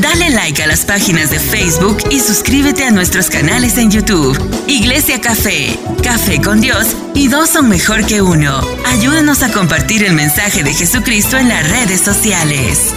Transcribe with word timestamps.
Dale 0.00 0.30
like 0.30 0.60
a 0.60 0.66
las 0.66 0.84
páginas 0.84 1.30
de 1.30 1.38
Facebook 1.38 1.98
y 2.10 2.18
suscríbete 2.18 2.82
a 2.82 2.90
nuestros 2.90 3.30
canales 3.30 3.78
en 3.78 3.92
YouTube. 3.92 4.36
Iglesia 4.66 5.20
Café, 5.20 5.78
Café 6.02 6.42
con 6.42 6.60
Dios 6.60 6.96
y 7.14 7.28
dos 7.28 7.50
son 7.50 7.68
mejor 7.68 8.04
que 8.04 8.20
uno. 8.20 8.58
Ayúdanos 8.86 9.44
a 9.44 9.52
compartir 9.52 10.02
el 10.02 10.12
mensaje 10.14 10.64
de 10.64 10.72
Jesucristo 10.72 11.38
en 11.38 11.48
las 11.48 11.70
redes 11.70 12.00
sociales. 12.00 12.92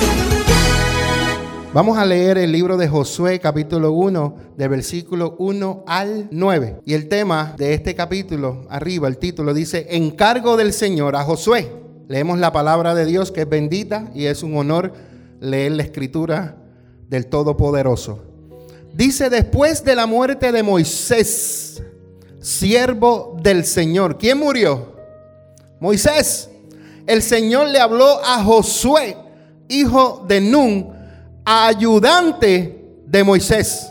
Vamos 1.71 1.99
a 1.99 2.05
leer 2.05 2.39
el 2.39 2.52
libro 2.52 2.77
de 2.77 2.88
Josué 2.88 3.39
capítulo 3.39 3.91
1, 3.91 4.36
de 4.57 4.68
versículo 4.68 5.36
1 5.38 5.84
al 5.86 6.27
9. 6.32 6.77
Y 6.84 6.95
el 6.95 7.07
tema 7.09 7.54
de 7.59 7.75
este 7.75 7.93
capítulo, 7.93 8.66
arriba, 8.71 9.07
el 9.07 9.20
título 9.20 9.54
dice, 9.54 9.86
Encargo 9.91 10.57
del 10.57 10.73
Señor 10.73 11.16
a 11.16 11.23
Josué. 11.23 11.71
Leemos 12.07 12.39
la 12.39 12.52
palabra 12.52 12.95
de 12.95 13.05
Dios 13.05 13.32
que 13.32 13.41
es 13.41 13.50
bendita 13.50 14.09
y 14.16 14.25
es 14.25 14.41
un 14.41 14.57
honor 14.57 14.93
leer 15.39 15.73
la 15.73 15.84
escritura 15.84 16.55
del 17.07 17.27
Todopoderoso. 17.27 18.23
Dice, 18.93 19.29
después 19.29 19.84
de 19.84 19.95
la 19.95 20.05
muerte 20.05 20.52
de 20.52 20.63
Moisés, 20.63 21.84
siervo 22.39 23.38
del 23.41 23.65
Señor. 23.65 24.17
¿Quién 24.17 24.38
murió? 24.38 24.95
Moisés. 25.79 26.49
El 27.05 27.21
Señor 27.21 27.67
le 27.67 27.79
habló 27.79 28.20
a 28.25 28.43
Josué, 28.43 29.15
hijo 29.70 30.25
de 30.27 30.41
Nun, 30.41 30.89
ayudante 31.45 32.84
de 33.05 33.23
Moisés. 33.23 33.87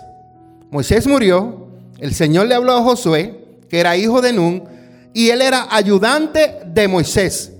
Moisés 0.71 1.07
murió, 1.07 1.69
el 1.98 2.15
Señor 2.15 2.46
le 2.46 2.55
habló 2.55 2.73
a 2.73 2.83
Josué, 2.83 3.41
que 3.71 3.80
era 3.80 3.96
hijo 3.96 4.21
de 4.21 4.33
Nun, 4.33 4.65
y 5.15 5.30
él 5.30 5.41
era 5.41 5.66
ayudante 5.71 6.59
de 6.66 6.88
Moisés. 6.88 7.52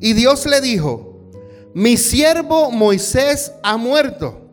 Y 0.00 0.14
Dios 0.14 0.46
le 0.46 0.60
dijo, 0.60 1.30
mi 1.74 1.98
siervo 1.98 2.70
Moisés 2.70 3.52
ha 3.62 3.76
muerto. 3.76 4.45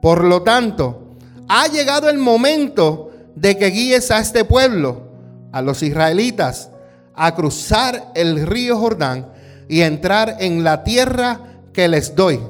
Por 0.00 0.24
lo 0.24 0.42
tanto, 0.42 1.16
ha 1.48 1.66
llegado 1.68 2.08
el 2.08 2.18
momento 2.18 3.10
de 3.34 3.56
que 3.56 3.66
guíes 3.66 4.10
a 4.10 4.20
este 4.20 4.44
pueblo, 4.44 5.08
a 5.52 5.62
los 5.62 5.82
israelitas, 5.82 6.70
a 7.14 7.34
cruzar 7.34 8.12
el 8.14 8.46
río 8.46 8.78
Jordán 8.78 9.32
y 9.68 9.82
entrar 9.82 10.36
en 10.40 10.64
la 10.64 10.84
tierra 10.84 11.40
que 11.72 11.88
les 11.88 12.14
doy 12.14 12.40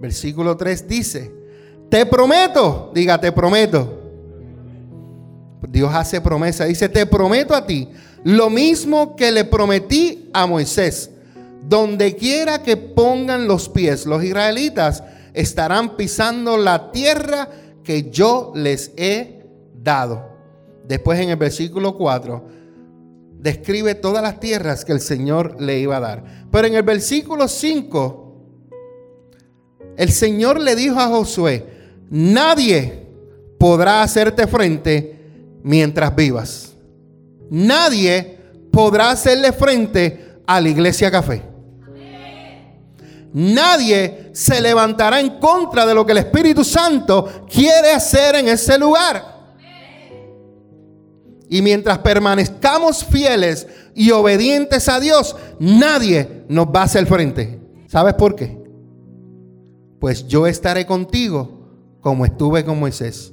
Versículo 0.00 0.56
3 0.56 0.88
dice, 0.88 1.32
te 1.88 2.04
prometo, 2.06 2.90
diga, 2.94 3.18
te 3.18 3.32
prometo. 3.32 4.02
Dios 5.68 5.92
hace 5.94 6.20
promesa, 6.20 6.64
dice, 6.64 6.88
te 6.88 7.06
prometo 7.06 7.54
a 7.54 7.66
ti 7.66 7.88
lo 8.24 8.50
mismo 8.50 9.16
que 9.16 9.32
le 9.32 9.44
prometí 9.44 10.30
a 10.32 10.46
Moisés. 10.46 11.10
Donde 11.62 12.14
quiera 12.14 12.62
que 12.62 12.76
pongan 12.76 13.48
los 13.48 13.68
pies, 13.68 14.06
los 14.06 14.22
israelitas 14.22 15.02
estarán 15.36 15.96
pisando 15.96 16.56
la 16.56 16.90
tierra 16.90 17.48
que 17.84 18.10
yo 18.10 18.52
les 18.54 18.90
he 18.96 19.44
dado. 19.74 20.34
Después 20.88 21.20
en 21.20 21.28
el 21.28 21.36
versículo 21.36 21.96
4 21.96 22.44
describe 23.38 23.94
todas 23.94 24.22
las 24.22 24.40
tierras 24.40 24.84
que 24.84 24.92
el 24.92 25.00
Señor 25.00 25.60
le 25.60 25.78
iba 25.78 25.98
a 25.98 26.00
dar. 26.00 26.24
Pero 26.50 26.66
en 26.66 26.74
el 26.74 26.82
versículo 26.82 27.48
5 27.48 28.22
el 29.98 30.10
Señor 30.10 30.58
le 30.58 30.74
dijo 30.74 30.98
a 30.98 31.08
Josué, 31.08 31.66
nadie 32.08 33.06
podrá 33.58 34.02
hacerte 34.02 34.46
frente 34.46 35.16
mientras 35.62 36.16
vivas. 36.16 36.72
Nadie 37.50 38.38
podrá 38.72 39.10
hacerle 39.10 39.52
frente 39.52 40.40
a 40.46 40.60
la 40.62 40.68
iglesia 40.70 41.10
café. 41.10 41.55
Nadie 43.38 44.30
se 44.32 44.60
levantará 44.60 45.20
en 45.20 45.38
contra 45.38 45.84
de 45.86 45.94
lo 45.94 46.04
que 46.04 46.12
el 46.12 46.18
Espíritu 46.18 46.64
Santo 46.64 47.46
quiere 47.48 47.92
hacer 47.92 48.36
en 48.36 48.48
ese 48.48 48.78
lugar. 48.78 49.36
Y 51.48 51.62
mientras 51.62 51.98
permanezcamos 51.98 53.04
fieles 53.04 53.66
y 53.94 54.10
obedientes 54.10 54.88
a 54.88 54.98
Dios, 54.98 55.36
nadie 55.58 56.44
nos 56.48 56.66
va 56.66 56.80
a 56.80 56.84
hacer 56.84 57.06
frente. 57.06 57.60
¿Sabes 57.86 58.14
por 58.14 58.34
qué? 58.34 58.66
pues 60.06 60.26
yo 60.28 60.46
estaré 60.46 60.86
contigo 60.86 61.50
como 62.00 62.24
estuve 62.24 62.64
con 62.64 62.78
Moisés. 62.78 63.32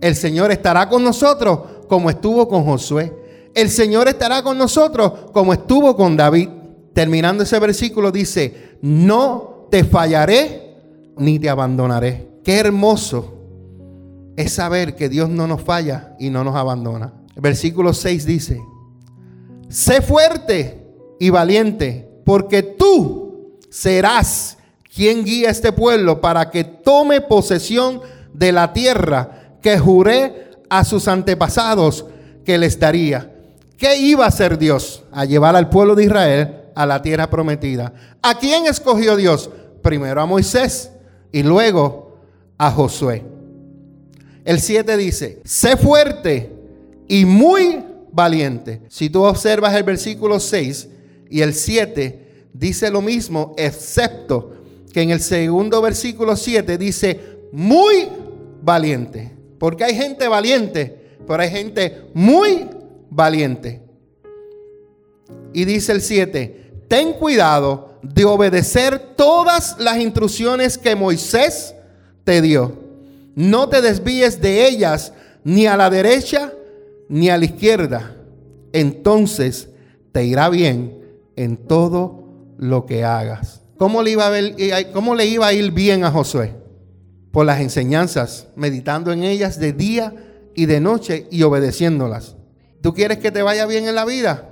El 0.00 0.14
Señor 0.14 0.52
estará 0.52 0.88
con 0.88 1.02
nosotros 1.02 1.60
como 1.88 2.10
estuvo 2.10 2.48
con 2.48 2.64
Josué. 2.64 3.12
El 3.54 3.70
Señor 3.70 4.08
estará 4.08 4.42
con 4.42 4.58
nosotros 4.58 5.30
como 5.32 5.52
estuvo 5.52 5.96
con 5.96 6.16
David. 6.16 6.48
Terminando 6.92 7.42
ese 7.42 7.58
versículo 7.58 8.12
dice, 8.12 8.73
no 8.84 9.66
te 9.70 9.82
fallaré 9.82 10.76
ni 11.16 11.38
te 11.38 11.48
abandonaré. 11.48 12.28
Qué 12.44 12.58
hermoso 12.58 13.32
es 14.36 14.52
saber 14.52 14.94
que 14.94 15.08
Dios 15.08 15.30
no 15.30 15.46
nos 15.46 15.62
falla 15.62 16.14
y 16.20 16.28
no 16.28 16.44
nos 16.44 16.54
abandona. 16.54 17.14
Versículo 17.34 17.94
6 17.94 18.26
dice, 18.26 18.60
sé 19.70 20.02
fuerte 20.02 20.86
y 21.18 21.30
valiente, 21.30 22.06
porque 22.26 22.62
tú 22.62 23.58
serás 23.70 24.58
¿Quién 24.94 25.24
guía 25.24 25.48
a 25.48 25.50
este 25.50 25.72
pueblo 25.72 26.20
para 26.20 26.50
que 26.50 26.62
tome 26.62 27.20
posesión 27.20 28.00
de 28.32 28.52
la 28.52 28.72
tierra 28.72 29.56
que 29.60 29.76
juré 29.76 30.50
a 30.70 30.84
sus 30.84 31.08
antepasados 31.08 32.06
que 32.44 32.58
les 32.58 32.78
daría. 32.78 33.34
¿Qué 33.76 33.96
iba 33.96 34.24
a 34.24 34.28
hacer 34.28 34.56
Dios? 34.56 35.02
A 35.10 35.24
llevar 35.24 35.56
al 35.56 35.68
pueblo 35.68 35.96
de 35.96 36.04
Israel 36.04 36.63
a 36.74 36.86
la 36.86 37.02
tierra 37.02 37.30
prometida. 37.30 37.92
¿A 38.22 38.38
quién 38.38 38.66
escogió 38.66 39.16
Dios? 39.16 39.50
Primero 39.82 40.20
a 40.20 40.26
Moisés 40.26 40.90
y 41.32 41.42
luego 41.42 42.18
a 42.58 42.70
Josué. 42.70 43.24
El 44.44 44.60
7 44.60 44.96
dice, 44.96 45.40
sé 45.44 45.76
fuerte 45.76 46.52
y 47.08 47.24
muy 47.24 47.82
valiente. 48.12 48.82
Si 48.88 49.10
tú 49.10 49.22
observas 49.24 49.74
el 49.74 49.82
versículo 49.82 50.38
6 50.38 50.88
y 51.30 51.40
el 51.40 51.54
7, 51.54 52.46
dice 52.52 52.90
lo 52.90 53.02
mismo, 53.02 53.54
excepto 53.56 54.52
que 54.92 55.02
en 55.02 55.10
el 55.10 55.20
segundo 55.20 55.80
versículo 55.82 56.36
7 56.36 56.78
dice, 56.78 57.20
muy 57.52 58.08
valiente. 58.62 59.32
Porque 59.58 59.84
hay 59.84 59.94
gente 59.94 60.28
valiente, 60.28 61.16
pero 61.26 61.42
hay 61.42 61.50
gente 61.50 62.02
muy 62.12 62.68
valiente. 63.10 63.80
Y 65.52 65.64
dice 65.64 65.92
el 65.92 66.02
7, 66.02 66.63
ten 66.88 67.14
cuidado 67.14 67.98
de 68.02 68.24
obedecer 68.24 68.98
todas 69.16 69.76
las 69.78 69.98
instrucciones 69.98 70.78
que 70.78 70.94
Moisés 70.94 71.74
te 72.24 72.42
dio. 72.42 72.84
No 73.34 73.68
te 73.68 73.80
desvíes 73.80 74.40
de 74.40 74.66
ellas 74.66 75.12
ni 75.42 75.66
a 75.66 75.76
la 75.76 75.90
derecha 75.90 76.52
ni 77.08 77.30
a 77.30 77.38
la 77.38 77.44
izquierda. 77.44 78.16
Entonces 78.72 79.68
te 80.12 80.24
irá 80.24 80.48
bien 80.48 80.98
en 81.36 81.56
todo 81.56 82.24
lo 82.58 82.86
que 82.86 83.04
hagas. 83.04 83.60
¿Cómo 83.76 84.02
le, 84.02 84.10
iba 84.10 84.26
a 84.26 84.30
ver, 84.30 84.54
¿Cómo 84.92 85.14
le 85.14 85.26
iba 85.26 85.46
a 85.46 85.52
ir 85.52 85.72
bien 85.72 86.04
a 86.04 86.10
Josué? 86.10 86.54
Por 87.32 87.46
las 87.46 87.60
enseñanzas, 87.60 88.46
meditando 88.54 89.12
en 89.12 89.24
ellas 89.24 89.58
de 89.58 89.72
día 89.72 90.14
y 90.54 90.66
de 90.66 90.80
noche 90.80 91.26
y 91.30 91.42
obedeciéndolas. 91.42 92.36
¿Tú 92.80 92.94
quieres 92.94 93.18
que 93.18 93.32
te 93.32 93.42
vaya 93.42 93.66
bien 93.66 93.88
en 93.88 93.94
la 93.96 94.04
vida? 94.04 94.50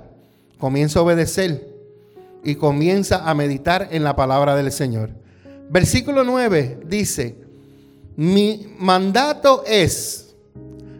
Comienza 0.57 0.99
a 0.99 1.03
obedecer 1.03 1.72
y 2.43 2.55
comienza 2.55 3.29
a 3.29 3.33
meditar 3.33 3.89
en 3.91 4.03
la 4.03 4.15
palabra 4.15 4.55
del 4.55 4.71
Señor. 4.71 5.11
Versículo 5.69 6.23
9 6.23 6.81
dice, 6.85 7.35
mi 8.15 8.75
mandato 8.77 9.63
es, 9.65 10.35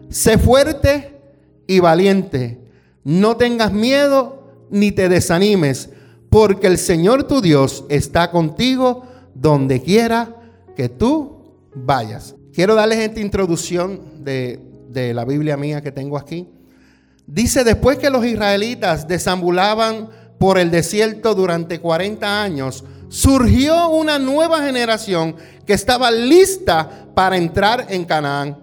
sé 0.09 0.37
fuerte 0.37 1.19
y 1.67 1.79
valiente, 1.79 2.59
no 3.03 3.37
tengas 3.37 3.71
miedo 3.71 4.43
ni 4.69 4.91
te 4.91 5.09
desanimes 5.09 5.89
porque 6.29 6.67
el 6.67 6.77
Señor 6.77 7.25
tu 7.25 7.41
Dios 7.41 7.85
está 7.89 8.31
contigo 8.31 9.03
donde 9.35 9.81
quiera 9.81 10.35
que 10.75 10.89
tú 10.89 11.43
vayas. 11.75 12.35
Quiero 12.53 12.73
darles 12.75 12.99
esta 12.99 13.19
introducción 13.19 14.23
de, 14.23 14.59
de 14.89 15.13
la 15.13 15.25
Biblia 15.25 15.57
mía 15.57 15.81
que 15.81 15.91
tengo 15.91 16.17
aquí. 16.17 16.47
Dice, 17.27 17.63
después 17.63 17.97
que 17.97 18.09
los 18.09 18.25
israelitas 18.25 19.07
desambulaban 19.07 20.09
por 20.43 20.59
el 20.59 20.69
desierto 20.69 21.33
durante 21.33 21.79
40 21.79 22.43
años, 22.43 22.83
surgió 23.07 23.87
una 23.91 24.19
nueva 24.19 24.61
generación 24.61 25.37
que 25.65 25.71
estaba 25.71 26.11
lista 26.11 27.07
para 27.15 27.37
entrar 27.37 27.85
en 27.87 28.03
Canaán. 28.03 28.61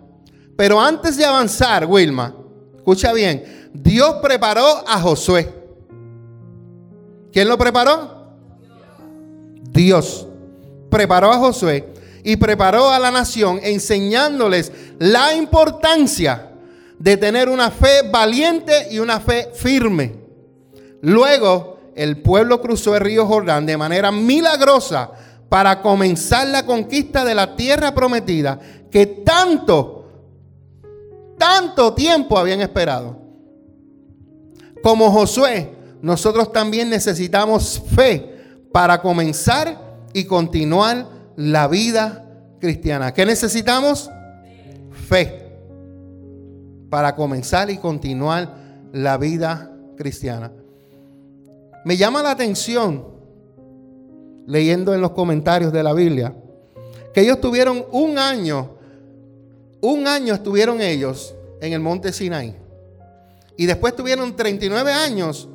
Pero 0.58 0.78
antes 0.78 1.16
de 1.16 1.24
avanzar, 1.24 1.86
Wilma, 1.86 2.36
escucha 2.76 3.14
bien, 3.14 3.70
Dios 3.72 4.16
preparó 4.22 4.84
a 4.86 5.00
Josué. 5.00 5.50
¿Quién 7.32 7.48
lo 7.48 7.56
preparó? 7.56 8.34
Dios 9.70 10.26
preparó 10.90 11.32
a 11.32 11.38
Josué 11.38 11.94
y 12.22 12.36
preparó 12.36 12.90
a 12.90 12.98
la 12.98 13.10
nación 13.10 13.58
enseñándoles 13.62 14.70
la 14.98 15.34
importancia 15.34 16.50
de 16.98 17.16
tener 17.16 17.48
una 17.48 17.70
fe 17.70 18.02
valiente 18.12 18.88
y 18.90 18.98
una 18.98 19.18
fe 19.18 19.48
firme. 19.54 20.20
Luego 21.00 21.69
el 22.00 22.22
pueblo 22.22 22.62
cruzó 22.62 22.96
el 22.96 23.02
río 23.02 23.26
Jordán 23.26 23.66
de 23.66 23.76
manera 23.76 24.10
milagrosa 24.10 25.10
para 25.50 25.82
comenzar 25.82 26.48
la 26.48 26.64
conquista 26.64 27.26
de 27.26 27.34
la 27.34 27.56
tierra 27.56 27.92
prometida 27.94 28.58
que 28.90 29.04
tanto, 29.04 30.08
tanto 31.36 31.92
tiempo 31.92 32.38
habían 32.38 32.62
esperado. 32.62 33.18
Como 34.82 35.10
Josué, 35.10 35.74
nosotros 36.00 36.50
también 36.50 36.88
necesitamos 36.88 37.82
fe 37.94 38.64
para 38.72 39.02
comenzar 39.02 39.78
y 40.14 40.24
continuar 40.24 41.06
la 41.36 41.68
vida 41.68 42.24
cristiana. 42.60 43.12
¿Qué 43.12 43.26
necesitamos? 43.26 44.08
Fe 45.06 45.50
para 46.88 47.14
comenzar 47.14 47.70
y 47.70 47.76
continuar 47.76 48.56
la 48.90 49.18
vida 49.18 49.70
cristiana. 49.98 50.50
Me 51.84 51.96
llama 51.96 52.22
la 52.22 52.32
atención, 52.32 53.06
leyendo 54.46 54.94
en 54.94 55.00
los 55.00 55.12
comentarios 55.12 55.72
de 55.72 55.82
la 55.82 55.92
Biblia, 55.92 56.34
que 57.14 57.22
ellos 57.22 57.40
tuvieron 57.40 57.84
un 57.92 58.18
año, 58.18 58.76
un 59.80 60.06
año 60.06 60.34
estuvieron 60.34 60.80
ellos 60.80 61.34
en 61.60 61.72
el 61.72 61.80
monte 61.80 62.12
Sinai. 62.12 62.56
Y 63.56 63.66
después 63.66 63.94
tuvieron 63.96 64.36
39 64.36 64.92
años 64.92 65.48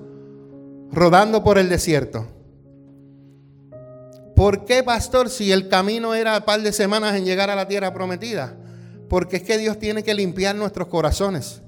rodando 0.92 1.44
por 1.44 1.58
el 1.58 1.70
desierto. 1.70 2.28
¿Por 4.36 4.66
qué, 4.66 4.84
pastor, 4.84 5.30
si 5.30 5.52
el 5.52 5.70
camino 5.70 6.14
era 6.14 6.38
un 6.38 6.44
par 6.44 6.62
de 6.62 6.74
semanas 6.74 7.16
en 7.16 7.26
llegar 7.26 7.50
a 7.50 7.56
la 7.56 7.68
tierra 7.68 7.94
prometida? 7.94 8.56
Porque 9.08 9.38
es 9.38 9.44
que 9.44 9.58
Dios 9.58 9.80
tiene 9.80 10.04
que 10.04 10.14
limpiar 10.14 10.56
nuestros 10.56 10.88
corazones. 10.88 11.62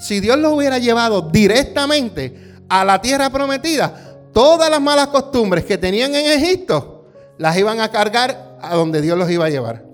Si 0.00 0.20
Dios 0.20 0.38
los 0.38 0.52
hubiera 0.52 0.78
llevado 0.78 1.22
directamente 1.22 2.47
a 2.68 2.84
la 2.84 3.00
tierra 3.00 3.30
prometida, 3.30 4.18
todas 4.32 4.70
las 4.70 4.80
malas 4.80 5.08
costumbres 5.08 5.64
que 5.64 5.78
tenían 5.78 6.14
en 6.14 6.26
Egipto 6.26 7.06
las 7.38 7.56
iban 7.56 7.80
a 7.80 7.90
cargar 7.90 8.58
a 8.60 8.74
donde 8.74 9.00
Dios 9.00 9.16
los 9.16 9.30
iba 9.30 9.46
a 9.46 9.50
llevar. 9.50 9.84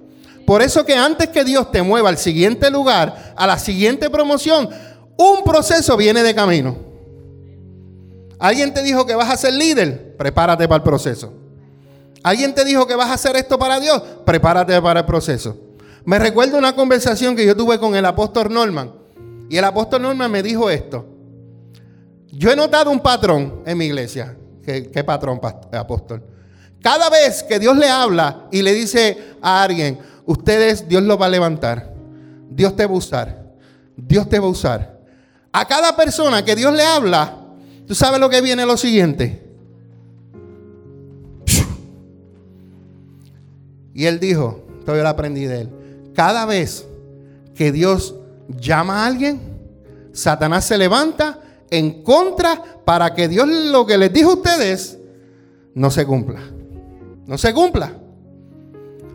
Por 0.46 0.62
eso 0.62 0.84
que 0.84 0.94
antes 0.94 1.28
que 1.28 1.44
Dios 1.44 1.70
te 1.70 1.82
mueva 1.82 2.08
al 2.08 2.18
siguiente 2.18 2.70
lugar, 2.70 3.34
a 3.36 3.46
la 3.46 3.58
siguiente 3.58 4.10
promoción, 4.10 4.68
un 5.16 5.44
proceso 5.44 5.96
viene 5.96 6.22
de 6.22 6.34
camino. 6.34 6.76
Alguien 8.38 8.74
te 8.74 8.82
dijo 8.82 9.06
que 9.06 9.14
vas 9.14 9.30
a 9.30 9.36
ser 9.36 9.54
líder, 9.54 10.16
prepárate 10.16 10.66
para 10.68 10.76
el 10.76 10.82
proceso. 10.82 11.32
Alguien 12.22 12.54
te 12.54 12.64
dijo 12.64 12.86
que 12.86 12.94
vas 12.94 13.10
a 13.10 13.14
hacer 13.14 13.36
esto 13.36 13.58
para 13.58 13.80
Dios, 13.80 14.02
prepárate 14.24 14.80
para 14.82 15.00
el 15.00 15.06
proceso. 15.06 15.56
Me 16.04 16.18
recuerdo 16.18 16.58
una 16.58 16.74
conversación 16.74 17.36
que 17.36 17.46
yo 17.46 17.56
tuve 17.56 17.78
con 17.78 17.94
el 17.94 18.04
apóstol 18.04 18.52
Norman. 18.52 18.92
Y 19.48 19.56
el 19.56 19.64
apóstol 19.64 20.02
Norman 20.02 20.30
me 20.30 20.42
dijo 20.42 20.68
esto. 20.68 21.06
Yo 22.36 22.50
he 22.50 22.56
notado 22.56 22.90
un 22.90 23.00
patrón 23.00 23.62
en 23.64 23.78
mi 23.78 23.86
iglesia. 23.86 24.36
¿Qué, 24.64 25.04
patrón, 25.04 25.40
apóstol? 25.72 26.22
Cada 26.82 27.08
vez 27.08 27.42
que 27.42 27.58
Dios 27.58 27.76
le 27.76 27.88
habla 27.88 28.46
y 28.50 28.62
le 28.62 28.72
dice 28.74 29.34
a 29.40 29.62
alguien, 29.62 29.98
ustedes, 30.26 30.88
Dios 30.88 31.02
lo 31.02 31.16
va 31.16 31.26
a 31.26 31.30
levantar. 31.30 31.94
Dios 32.50 32.74
te 32.74 32.86
va 32.86 32.92
a 32.92 32.96
usar. 32.96 33.44
Dios 33.96 34.28
te 34.28 34.38
va 34.38 34.46
a 34.46 34.50
usar. 34.50 35.00
A 35.52 35.66
cada 35.66 35.94
persona 35.94 36.44
que 36.44 36.56
Dios 36.56 36.74
le 36.74 36.82
habla, 36.82 37.36
tú 37.86 37.94
sabes 37.94 38.18
lo 38.18 38.28
que 38.28 38.40
viene 38.40 38.66
lo 38.66 38.76
siguiente. 38.76 39.42
Y 43.94 44.06
él 44.06 44.18
dijo, 44.18 44.66
todavía 44.80 45.04
lo 45.04 45.08
aprendí 45.10 45.44
de 45.44 45.60
él, 45.60 45.70
cada 46.14 46.46
vez 46.46 46.84
que 47.54 47.70
Dios 47.70 48.16
llama 48.48 49.04
a 49.04 49.06
alguien, 49.06 49.40
Satanás 50.12 50.64
se 50.64 50.76
levanta 50.76 51.38
en 51.70 52.02
contra 52.02 52.62
para 52.84 53.14
que 53.14 53.28
Dios 53.28 53.48
lo 53.48 53.86
que 53.86 53.98
les 53.98 54.12
dijo 54.12 54.30
a 54.30 54.34
ustedes 54.34 54.98
no 55.74 55.90
se 55.90 56.06
cumpla. 56.06 56.40
No 57.26 57.38
se 57.38 57.52
cumpla. 57.52 57.92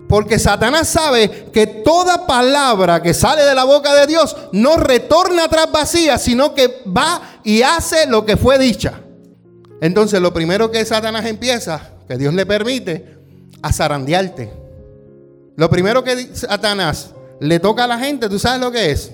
Porque 0.08 0.40
Satanás 0.40 0.88
sabe 0.88 1.50
que 1.54 1.68
toda 1.68 2.26
palabra 2.26 3.02
que 3.02 3.14
sale 3.14 3.44
de 3.44 3.54
la 3.54 3.64
boca 3.64 3.94
de 3.94 4.08
Dios 4.08 4.36
no 4.52 4.78
retorna 4.78 5.46
atrás 5.46 5.72
vacía, 5.72 6.18
sino 6.18 6.56
que 6.56 6.82
va 6.86 7.40
y 7.44 7.62
hace 7.62 8.08
lo 8.08 8.26
que 8.26 8.36
fue 8.36 8.58
dicha. 8.58 9.02
Entonces 9.82 10.20
lo 10.20 10.34
primero 10.34 10.72
que 10.72 10.84
Satanás 10.84 11.26
empieza, 11.26 11.92
que 12.08 12.18
Dios 12.18 12.34
le 12.34 12.48
permite, 12.48 13.20
a 13.62 13.72
zarandearte. 13.72 14.52
Lo 15.56 15.70
primero 15.70 16.04
que 16.04 16.36
Satanás 16.36 17.14
le 17.40 17.60
toca 17.60 17.84
a 17.84 17.88
la 17.88 18.00
gente, 18.00 18.28
¿tú 18.30 18.40
sabes 18.40 18.60
lo 18.60 18.72
que 18.72 18.92
es? 18.92 19.12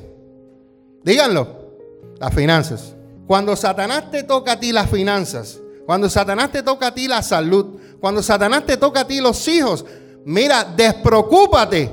Díganlo, 1.03 1.75
las 2.19 2.33
finanzas. 2.33 2.94
Cuando 3.27 3.56
Satanás 3.56 4.12
te 4.12 4.24
toca 4.24 4.54
a 4.54 4.60
ti 4.60 4.72
las 4.72 4.89
finanzas, 4.89 5.60
cuando 5.86 6.10
Satanás 6.10 6.51
te 6.51 6.63
toca 6.63 6.88
a 6.88 6.94
ti 6.94 7.07
la 7.07 7.22
salud, 7.22 7.77
cuando 8.00 8.22
Satanás 8.22 8.66
te 8.66 8.77
toca 8.77 9.01
a 9.01 9.07
ti 9.07 9.19
los 9.19 9.48
hijos, 9.48 9.86
mira, 10.25 10.63
despreocúpate 10.63 11.92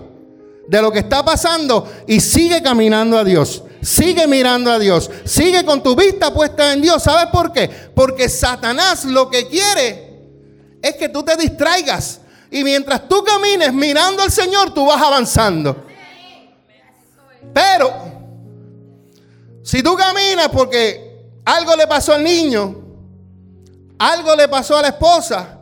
de 0.67 0.82
lo 0.82 0.93
que 0.93 1.00
está 1.00 1.25
pasando 1.25 1.90
y 2.06 2.20
sigue 2.20 2.62
caminando 2.62 3.19
a 3.19 3.25
Dios. 3.25 3.64
Sigue 3.82 4.26
mirando 4.26 4.70
a 4.70 4.79
Dios. 4.79 5.11
Sigue 5.25 5.64
con 5.64 5.82
tu 5.82 5.96
vista 5.96 6.32
puesta 6.32 6.73
en 6.73 6.82
Dios. 6.82 7.02
¿Sabes 7.02 7.26
por 7.32 7.52
qué? 7.52 7.69
Porque 7.94 8.29
Satanás 8.29 9.05
lo 9.05 9.29
que 9.29 9.49
quiere 9.49 10.12
es 10.81 10.94
que 10.94 11.08
tú 11.08 11.23
te 11.23 11.37
distraigas. 11.37 12.20
Y 12.50 12.62
mientras 12.62 13.08
tú 13.08 13.25
camines 13.25 13.73
mirando 13.73 14.23
al 14.23 14.31
Señor, 14.31 14.73
tú 14.73 14.87
vas 14.87 15.02
avanzando. 15.02 15.84
Pero, 17.52 17.93
si 19.62 19.82
tú 19.82 19.96
caminas 19.96 20.49
porque 20.49 21.11
algo 21.44 21.76
le 21.76 21.86
pasó 21.86 22.14
al 22.14 22.24
niño, 22.24 22.76
algo 23.98 24.36
le 24.36 24.48
pasó 24.48 24.76
a 24.76 24.82
la 24.82 24.88
esposa, 24.88 25.58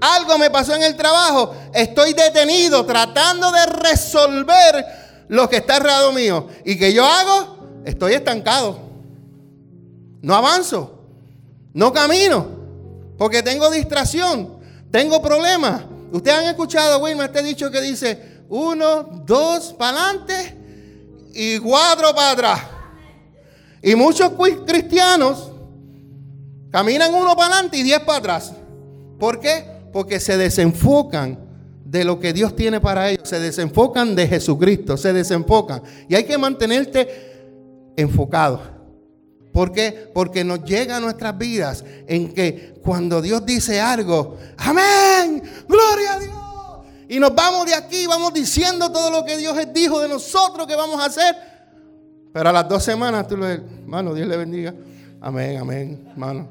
algo 0.00 0.38
me 0.38 0.50
pasó 0.50 0.74
en 0.74 0.82
el 0.82 0.96
trabajo, 0.96 1.54
estoy 1.74 2.12
detenido 2.14 2.84
tratando 2.86 3.50
de 3.52 3.66
resolver 3.66 4.86
lo 5.28 5.48
que 5.48 5.56
está 5.58 5.76
errado 5.76 6.12
mío. 6.12 6.48
¿Y 6.64 6.78
que 6.78 6.92
yo 6.92 7.06
hago? 7.06 7.82
Estoy 7.84 8.14
estancado. 8.14 8.80
No 10.22 10.34
avanzo. 10.34 10.98
No 11.72 11.92
camino. 11.92 12.46
Porque 13.16 13.42
tengo 13.42 13.70
distracción. 13.70 14.58
Tengo 14.90 15.22
problemas. 15.22 15.82
Ustedes 16.12 16.38
han 16.38 16.46
escuchado, 16.46 16.98
Wilma, 16.98 17.26
este 17.26 17.42
dicho 17.42 17.70
que 17.70 17.80
dice 17.80 18.42
uno, 18.48 19.22
dos 19.24 19.72
para 19.74 20.02
adelante 20.02 20.56
y 21.32 21.58
cuatro 21.58 22.12
para 22.14 22.30
atrás. 22.32 22.60
Y 23.82 23.94
muchos 23.94 24.32
cristianos 24.66 25.50
caminan 26.70 27.14
uno 27.14 27.34
para 27.34 27.54
adelante 27.54 27.78
y 27.78 27.82
diez 27.82 28.00
para 28.00 28.18
atrás. 28.18 28.52
¿Por 29.18 29.40
qué? 29.40 29.64
Porque 29.92 30.20
se 30.20 30.36
desenfocan 30.36 31.38
de 31.84 32.04
lo 32.04 32.20
que 32.20 32.32
Dios 32.32 32.54
tiene 32.54 32.80
para 32.80 33.10
ellos. 33.10 33.28
Se 33.28 33.40
desenfocan 33.40 34.14
de 34.14 34.28
Jesucristo, 34.28 34.96
se 34.96 35.12
desenfocan. 35.12 35.82
Y 36.08 36.14
hay 36.14 36.24
que 36.24 36.38
mantenerte 36.38 37.92
enfocado. 37.96 38.60
¿Por 39.52 39.72
qué? 39.72 40.10
Porque 40.14 40.44
nos 40.44 40.64
llega 40.64 40.96
a 40.96 41.00
nuestras 41.00 41.36
vidas 41.36 41.84
en 42.06 42.32
que 42.32 42.74
cuando 42.84 43.20
Dios 43.20 43.44
dice 43.44 43.80
algo, 43.80 44.38
amén, 44.56 45.42
gloria 45.66 46.14
a 46.14 46.18
Dios. 46.20 46.34
Y 47.08 47.18
nos 47.18 47.34
vamos 47.34 47.66
de 47.66 47.74
aquí, 47.74 48.06
vamos 48.06 48.32
diciendo 48.32 48.92
todo 48.92 49.10
lo 49.10 49.24
que 49.24 49.36
Dios 49.36 49.56
dijo 49.74 50.00
de 50.00 50.08
nosotros 50.08 50.66
que 50.68 50.76
vamos 50.76 51.00
a 51.00 51.06
hacer. 51.06 51.34
Pero 52.32 52.48
a 52.48 52.52
las 52.52 52.68
dos 52.68 52.82
semanas 52.82 53.26
tú 53.26 53.36
le 53.36 53.54
hermano, 53.54 54.14
Dios 54.14 54.28
le 54.28 54.36
bendiga. 54.36 54.74
Amén, 55.20 55.58
amén, 55.58 56.08
hermano. 56.10 56.48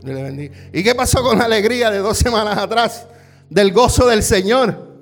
Dios 0.00 0.16
le 0.16 0.22
bendiga. 0.22 0.54
¿Y 0.72 0.82
qué 0.82 0.94
pasó 0.94 1.22
con 1.22 1.38
la 1.38 1.44
alegría 1.44 1.90
de 1.90 1.98
dos 1.98 2.18
semanas 2.18 2.58
atrás? 2.58 3.06
Del 3.48 3.72
gozo 3.72 4.06
del 4.06 4.22
Señor. 4.22 4.94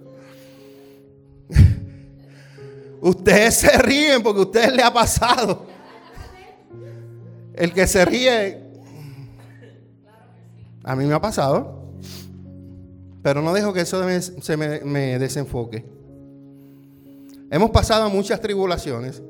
Ustedes 3.01 3.55
se 3.55 3.79
ríen 3.79 4.23
porque 4.23 4.41
a 4.41 4.43
ustedes 4.45 4.73
les 4.73 4.85
ha 4.85 4.93
pasado. 4.93 5.67
El 7.55 7.73
que 7.73 7.87
se 7.87 8.05
ríe, 8.05 8.63
a 10.85 10.97
mí 10.97 11.05
me 11.05 11.15
ha 11.15 11.21
pasado, 11.21 11.83
pero 13.23 13.43
no 13.43 13.53
dejo 13.53 13.73
que 13.73 13.83
eso 13.83 14.03
se 14.41 14.57
me, 14.57 15.19
desenfoque. 15.19 15.85
Hemos 17.51 17.71
pasado 17.71 18.09
muchas 18.09 18.41
tribulaciones, 18.41 19.23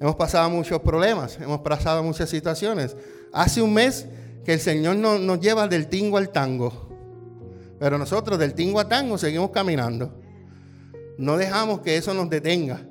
hemos 0.00 0.16
pasado 0.16 0.50
muchos 0.50 0.80
problemas, 0.80 1.38
hemos 1.40 1.60
pasado 1.60 2.02
muchas 2.02 2.28
situaciones. 2.28 2.96
Hace 3.32 3.62
un 3.62 3.74
mes 3.74 4.06
que 4.44 4.54
el 4.54 4.60
Señor 4.60 4.96
nos 4.96 5.40
lleva 5.40 5.66
del 5.68 5.88
tingo 5.88 6.18
al 6.18 6.30
tango, 6.30 6.88
pero 7.78 7.98
nosotros 7.98 8.38
del 8.38 8.54
tingo 8.54 8.80
al 8.80 8.88
tango 8.88 9.18
seguimos 9.18 9.50
caminando. 9.50 10.20
No 11.18 11.36
dejamos 11.36 11.80
que 11.80 11.96
eso 11.96 12.12
nos 12.12 12.28
detenga, 12.28 12.82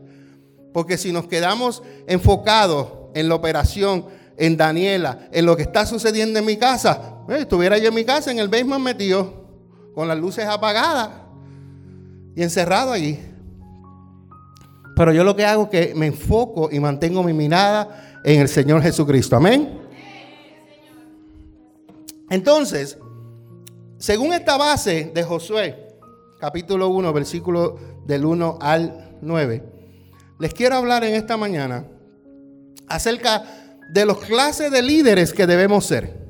porque 0.74 0.98
si 0.98 1.12
nos 1.12 1.28
quedamos 1.28 1.84
enfocados 2.08 2.90
en 3.14 3.30
la 3.30 3.36
operación, 3.36 4.06
en 4.38 4.58
Daniela, 4.58 5.30
en 5.32 5.46
lo 5.46 5.56
que 5.56 5.64
está 5.64 5.86
sucediendo 5.86 6.40
en 6.40 6.46
mi 6.46 6.58
casa. 6.58 7.18
Eh, 7.30 7.38
estuviera 7.42 7.78
yo 7.78 7.90
en 7.90 7.96
mi 7.96 8.04
casa, 8.04 8.32
en 8.32 8.40
el 8.40 8.48
basement 8.48 8.84
metido, 8.84 9.48
con 9.94 10.08
las 10.08 10.18
luces 10.18 10.46
apagadas 10.46 11.10
y 12.36 12.42
encerrado 12.42 12.92
allí. 12.92 13.20
Pero 14.96 15.12
yo 15.12 15.24
lo 15.24 15.36
que 15.36 15.46
hago 15.46 15.64
es 15.64 15.70
que 15.70 15.96
me 15.96 16.08
enfoco 16.08 16.70
y 16.72 16.80
mantengo 16.80 17.24
mi 17.24 17.34
mirada 17.34 18.22
en 18.24 18.42
el 18.42 18.48
Señor 18.48 18.82
Jesucristo. 18.82 19.36
Amén. 19.36 19.80
Entonces, 22.30 22.98
según 23.98 24.34
esta 24.34 24.58
base 24.58 25.12
de 25.14 25.24
Josué, 25.24 25.98
capítulo 26.40 26.90
1, 26.90 27.14
versículo 27.14 27.80
del 28.06 28.26
1 28.26 28.58
al 28.62 29.18
9. 29.22 29.64
Les 30.40 30.54
quiero 30.54 30.76
hablar 30.76 31.04
en 31.04 31.16
esta 31.16 31.38
mañana 31.38 31.86
acerca 32.88 33.44
de 33.90 34.06
los 34.06 34.18
clases 34.20 34.72
de 34.72 34.82
líderes 34.82 35.34
que 35.34 35.48
debemos 35.48 35.86
ser. 35.86 36.22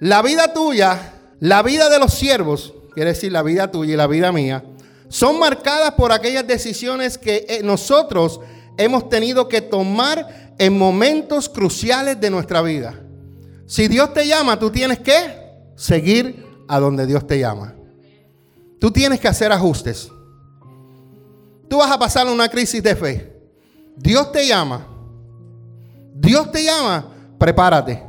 La 0.00 0.20
vida 0.20 0.52
tuya, 0.52 1.14
la 1.40 1.62
vida 1.62 1.88
de 1.88 1.98
los 1.98 2.12
siervos, 2.12 2.74
quiere 2.94 3.10
decir 3.12 3.32
la 3.32 3.42
vida 3.42 3.70
tuya 3.70 3.94
y 3.94 3.96
la 3.96 4.06
vida 4.06 4.32
mía, 4.32 4.62
son 5.08 5.38
marcadas 5.38 5.92
por 5.92 6.12
aquellas 6.12 6.46
decisiones 6.46 7.16
que 7.18 7.46
eh, 7.48 7.60
nosotros 7.62 8.40
hemos 8.76 9.08
tenido 9.08 9.48
que 9.48 9.60
tomar 9.60 10.54
en 10.58 10.76
momentos 10.76 11.48
cruciales 11.48 12.20
de 12.20 12.30
nuestra 12.30 12.62
vida. 12.62 13.00
Si 13.66 13.88
Dios 13.88 14.12
te 14.14 14.26
llama, 14.26 14.58
tú 14.58 14.70
tienes 14.70 15.00
que 15.00 15.46
seguir 15.76 16.44
a 16.68 16.78
donde 16.78 17.06
Dios 17.06 17.26
te 17.26 17.38
llama. 17.38 17.74
Tú 18.80 18.90
tienes 18.90 19.20
que 19.20 19.28
hacer 19.28 19.52
ajustes. 19.52 20.10
Tú 21.68 21.78
vas 21.78 21.90
a 21.90 21.98
pasar 21.98 22.26
una 22.26 22.48
crisis 22.48 22.82
de 22.82 22.94
fe. 22.94 23.36
Dios 23.96 24.30
te 24.30 24.46
llama. 24.46 24.86
Dios 26.14 26.50
te 26.52 26.62
llama. 26.62 27.12
Prepárate. 27.38 28.02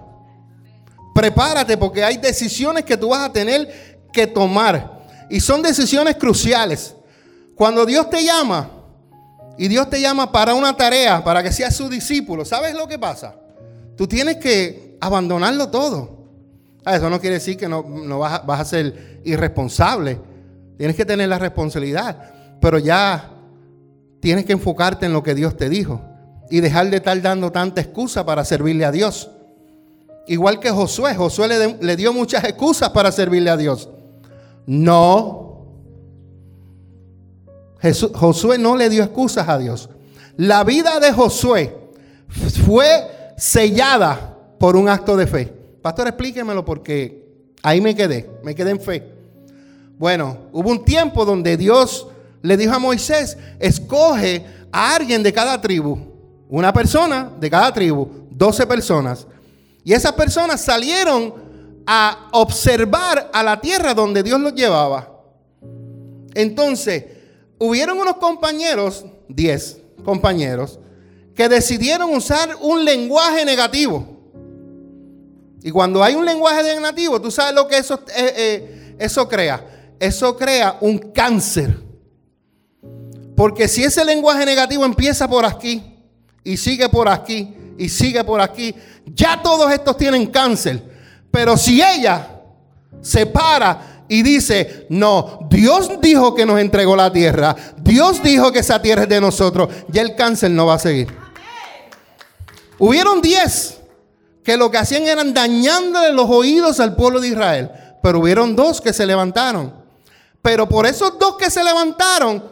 Prepárate 1.15 1.77
porque 1.77 2.03
hay 2.03 2.17
decisiones 2.17 2.85
que 2.85 2.97
tú 2.97 3.09
vas 3.09 3.27
a 3.27 3.33
tener 3.33 3.99
que 4.13 4.27
tomar. 4.27 4.96
Y 5.29 5.39
son 5.39 5.61
decisiones 5.61 6.15
cruciales. 6.15 6.95
Cuando 7.55 7.85
Dios 7.85 8.09
te 8.09 8.23
llama 8.23 8.69
y 9.57 9.67
Dios 9.67 9.89
te 9.89 9.99
llama 9.99 10.31
para 10.31 10.53
una 10.53 10.75
tarea, 10.75 11.23
para 11.23 11.41
que 11.41 11.51
seas 11.51 11.75
su 11.75 11.89
discípulo, 11.89 12.45
¿sabes 12.45 12.75
lo 12.75 12.87
que 12.87 12.99
pasa? 12.99 13.35
Tú 13.95 14.07
tienes 14.07 14.37
que 14.37 14.97
abandonarlo 15.01 15.69
todo. 15.69 16.17
Ah, 16.85 16.95
eso 16.95 17.09
no 17.09 17.19
quiere 17.19 17.35
decir 17.35 17.57
que 17.57 17.67
no, 17.67 17.83
vas, 18.19 18.45
vas 18.45 18.61
a 18.61 18.65
ser 18.65 19.21
irresponsable. 19.25 20.19
Tienes 20.77 20.95
que 20.95 21.05
tener 21.05 21.27
la 21.27 21.39
responsabilidad. 21.39 22.31
Pero 22.61 22.79
ya 22.79 23.31
tienes 24.19 24.45
que 24.45 24.53
enfocarte 24.53 25.05
en 25.05 25.13
lo 25.13 25.23
que 25.23 25.35
Dios 25.35 25.57
te 25.57 25.67
dijo. 25.67 26.01
Y 26.49 26.61
dejar 26.61 26.89
de 26.89 26.97
estar 26.97 27.21
dando 27.21 27.51
tanta 27.51 27.81
excusa 27.81 28.25
para 28.25 28.45
servirle 28.45 28.85
a 28.85 28.91
Dios. 28.91 29.31
Igual 30.27 30.59
que 30.59 30.69
Josué. 30.69 31.15
Josué 31.15 31.77
le, 31.79 31.95
dio 31.95 32.13
muchas 32.13 32.43
excusas 32.43 32.89
para 32.91 33.11
servirle 33.11 33.49
a 33.49 33.57
Dios. 33.57 33.89
No. 34.67 35.65
Josué 38.13 38.57
no 38.57 38.75
le 38.75 38.89
dio 38.89 39.03
excusas 39.03 39.47
a 39.47 39.57
Dios. 39.57 39.89
La 40.35 40.63
vida 40.63 40.99
de 40.99 41.11
Josué 41.11 41.75
fue 42.65 43.33
sellada 43.37 44.37
por 44.59 44.75
un 44.75 44.89
acto 44.89 45.15
de 45.15 45.25
fe. 45.25 45.45
Pastor, 45.81 46.07
explíquemelo 46.07 46.65
porque 46.65 47.25
ahí 47.63 47.79
me 47.81 47.95
quedé, 47.95 48.29
me 48.43 48.53
quedé 48.53 48.71
en 48.71 48.81
fe. 48.81 49.03
Bueno, 49.97 50.37
hubo 50.51 50.69
un 50.69 50.83
tiempo 50.83 51.25
donde 51.25 51.57
Dios 51.57 52.07
le 52.41 52.57
dijo 52.57 52.73
a 52.73 52.79
Moisés, 52.79 53.37
escoge 53.59 54.45
a 54.71 54.95
alguien 54.95 55.23
de 55.23 55.33
cada 55.33 55.59
tribu, 55.59 55.97
una 56.49 56.71
persona 56.73 57.31
de 57.39 57.49
cada 57.49 57.73
tribu, 57.73 58.27
12 58.31 58.67
personas. 58.67 59.25
Y 59.83 59.93
esas 59.93 60.11
personas 60.13 60.61
salieron 60.61 61.33
a 61.87 62.27
observar 62.33 63.31
a 63.33 63.41
la 63.41 63.61
tierra 63.61 63.93
donde 63.93 64.21
Dios 64.21 64.39
los 64.41 64.53
llevaba. 64.53 65.09
Entonces, 66.33 67.05
hubieron 67.57 67.97
unos 67.97 68.17
compañeros, 68.17 69.05
10 69.29 69.77
compañeros, 70.03 70.79
que 71.33 71.47
decidieron 71.47 72.13
usar 72.13 72.57
un 72.61 72.83
lenguaje 72.83 73.45
negativo. 73.45 74.05
Y 75.63 75.71
cuando 75.71 76.03
hay 76.03 76.15
un 76.15 76.25
lenguaje 76.25 76.61
negativo, 76.61 77.21
tú 77.21 77.31
sabes 77.31 77.55
lo 77.55 77.67
que 77.67 77.77
eso, 77.77 78.01
eh, 78.15 78.33
eh, 78.35 78.95
eso 78.99 79.27
crea. 79.27 79.95
Eso 79.99 80.35
crea 80.35 80.77
un 80.81 80.97
cáncer. 80.97 81.75
Porque 83.35 83.67
si 83.67 83.83
ese 83.83 84.03
lenguaje 84.03 84.45
negativo 84.45 84.83
empieza 84.83 85.27
por 85.27 85.45
aquí 85.45 85.83
y 86.43 86.57
sigue 86.57 86.89
por 86.89 87.07
aquí 87.07 87.55
y 87.77 87.87
sigue 87.87 88.23
por 88.23 88.41
aquí, 88.41 88.75
ya 89.05 89.41
todos 89.41 89.71
estos 89.71 89.95
tienen 89.95 90.25
cáncer. 90.27 90.96
Pero 91.31 91.57
si 91.57 91.81
ella 91.81 92.27
se 93.01 93.25
para 93.25 94.03
y 94.07 94.23
dice, 94.23 94.87
no, 94.89 95.39
Dios 95.49 95.99
dijo 96.01 96.33
que 96.33 96.45
nos 96.45 96.59
entregó 96.59 96.95
la 96.95 97.11
tierra, 97.11 97.55
Dios 97.77 98.23
dijo 98.23 98.51
que 98.51 98.59
esa 98.59 98.81
tierra 98.81 99.03
es 99.03 99.09
de 99.09 99.21
nosotros, 99.21 99.69
ya 99.89 100.01
el 100.01 100.15
cáncer 100.15 100.51
no 100.51 100.65
va 100.65 100.75
a 100.75 100.79
seguir. 100.79 101.07
Hubieron 102.79 103.21
diez 103.21 103.79
que 104.43 104.55
lo 104.55 104.71
que 104.71 104.77
hacían 104.77 105.03
eran 105.03 105.33
dañándole 105.33 106.13
los 106.13 106.29
oídos 106.29 106.79
al 106.79 106.95
pueblo 106.95 107.19
de 107.19 107.29
Israel, 107.29 107.71
pero 108.01 108.19
hubieron 108.19 108.55
dos 108.55 108.79
que 108.79 108.93
se 108.93 109.05
levantaron. 109.05 109.73
Pero 110.41 110.69
por 110.69 110.85
esos 110.85 111.19
dos 111.19 111.35
que 111.37 111.49
se 111.49 111.63
levantaron, 111.63 112.43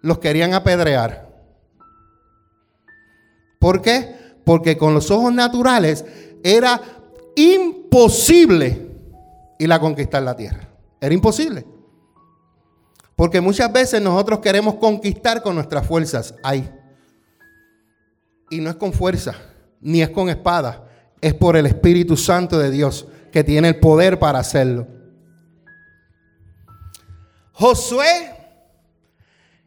los 0.00 0.18
querían 0.18 0.54
apedrear. 0.54 1.28
¿Por 3.58 3.82
qué? 3.82 4.16
Porque 4.44 4.78
con 4.78 4.94
los 4.94 5.10
ojos 5.10 5.32
naturales 5.32 6.04
era 6.42 6.80
imposible 7.36 7.77
ir 9.58 9.72
a 9.72 9.78
conquistar 9.80 10.22
la 10.22 10.36
tierra. 10.36 10.68
Era 11.00 11.14
imposible. 11.14 11.64
Porque 13.16 13.40
muchas 13.40 13.72
veces 13.72 14.00
nosotros 14.00 14.38
queremos 14.38 14.76
conquistar 14.76 15.42
con 15.42 15.54
nuestras 15.54 15.86
fuerzas 15.86 16.34
ahí. 16.42 16.70
Y 18.50 18.60
no 18.60 18.70
es 18.70 18.76
con 18.76 18.92
fuerza, 18.92 19.34
ni 19.80 20.02
es 20.02 20.10
con 20.10 20.28
espada. 20.28 20.88
Es 21.20 21.34
por 21.34 21.56
el 21.56 21.66
Espíritu 21.66 22.16
Santo 22.16 22.58
de 22.58 22.70
Dios 22.70 23.06
que 23.32 23.42
tiene 23.42 23.68
el 23.68 23.80
poder 23.80 24.18
para 24.18 24.38
hacerlo. 24.38 24.86
Josué 27.52 28.36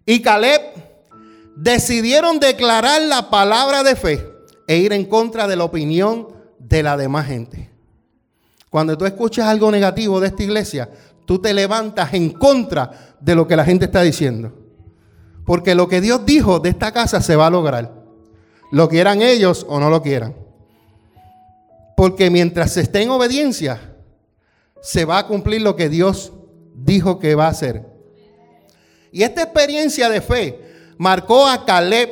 y 0.06 0.22
Caleb 0.22 0.62
decidieron 1.58 2.40
declarar 2.40 3.02
la 3.02 3.30
palabra 3.30 3.84
de 3.84 3.96
fe 3.98 4.26
e 4.66 4.78
ir 4.78 4.94
en 4.94 5.06
contra 5.06 5.48
de 5.48 5.58
la 5.58 5.66
opinión 5.66 6.30
de 6.58 6.84
la 6.84 6.96
demás 6.96 7.28
gente. 7.28 7.71
Cuando 8.72 8.98
tú 8.98 9.06
escuchas 9.06 9.48
algo 9.48 9.70
negativo 9.70 10.22
de 10.22 10.28
esta 10.28 10.44
iglesia, 10.44 10.90
tú 11.26 11.40
te 11.40 11.54
levantas 11.54 12.14
en 12.14 12.30
contra 12.30 13.18
de 13.20 13.36
lo 13.36 13.46
que 13.46 13.58
la 13.58 13.66
gente 13.66 13.84
está 13.84 14.02
diciendo. 14.02 14.54
Porque 15.46 15.76
lo 15.76 15.90
que 15.90 16.00
Dios 16.00 16.26
dijo 16.26 16.60
de 16.60 16.70
esta 16.70 16.94
casa 16.94 17.20
se 17.20 17.36
va 17.36 17.48
a 17.48 17.50
lograr. 17.50 17.94
Lo 18.72 18.88
quieran 18.88 19.22
ellos 19.22 19.66
o 19.68 19.78
no 19.78 19.90
lo 19.90 20.02
quieran. 20.02 20.34
Porque 21.98 22.30
mientras 22.30 22.72
se 22.72 22.80
esté 22.80 23.02
en 23.02 23.10
obediencia, 23.10 23.94
se 24.82 25.04
va 25.04 25.18
a 25.18 25.28
cumplir 25.28 25.62
lo 25.62 25.76
que 25.76 25.90
Dios 25.90 26.32
dijo 26.74 27.20
que 27.20 27.36
va 27.36 27.48
a 27.48 27.50
hacer. 27.50 27.86
Y 29.12 29.24
esta 29.24 29.44
experiencia 29.44 30.08
de 30.08 30.22
fe 30.22 30.94
marcó 30.98 31.46
a 31.46 31.66
Caleb 31.66 32.10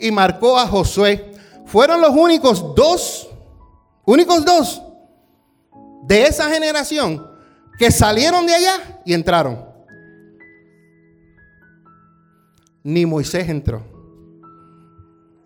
y 0.00 0.10
marcó 0.10 0.58
a 0.58 0.66
Josué 0.66 1.34
fueron 1.66 2.00
los 2.00 2.16
únicos 2.16 2.74
dos, 2.74 3.28
únicos 4.06 4.42
dos 4.42 4.80
de 6.02 6.24
esa 6.24 6.50
generación 6.50 7.26
que 7.78 7.90
salieron 7.90 8.46
de 8.46 8.54
allá 8.54 9.00
y 9.04 9.14
entraron. 9.14 9.64
Ni 12.82 13.06
Moisés 13.06 13.48
entró, 13.48 13.84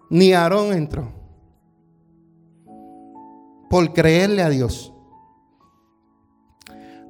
ni 0.09 0.33
Aarón 0.33 0.73
entró, 0.73 1.13
por 3.69 3.93
creerle 3.93 4.43
a 4.43 4.49
Dios. 4.49 4.93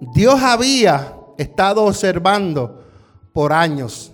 Dios 0.01 0.43
había 0.43 1.17
estado 1.39 1.85
observando 1.85 2.85
por 3.33 3.53
años. 3.53 4.13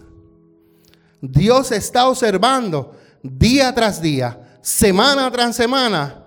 Dios 1.21 1.73
está 1.73 2.09
observando 2.09 2.95
día 3.23 3.75
tras 3.75 4.03
día 4.03 4.43
semana 4.63 5.31
tras 5.31 5.57
semana, 5.57 6.25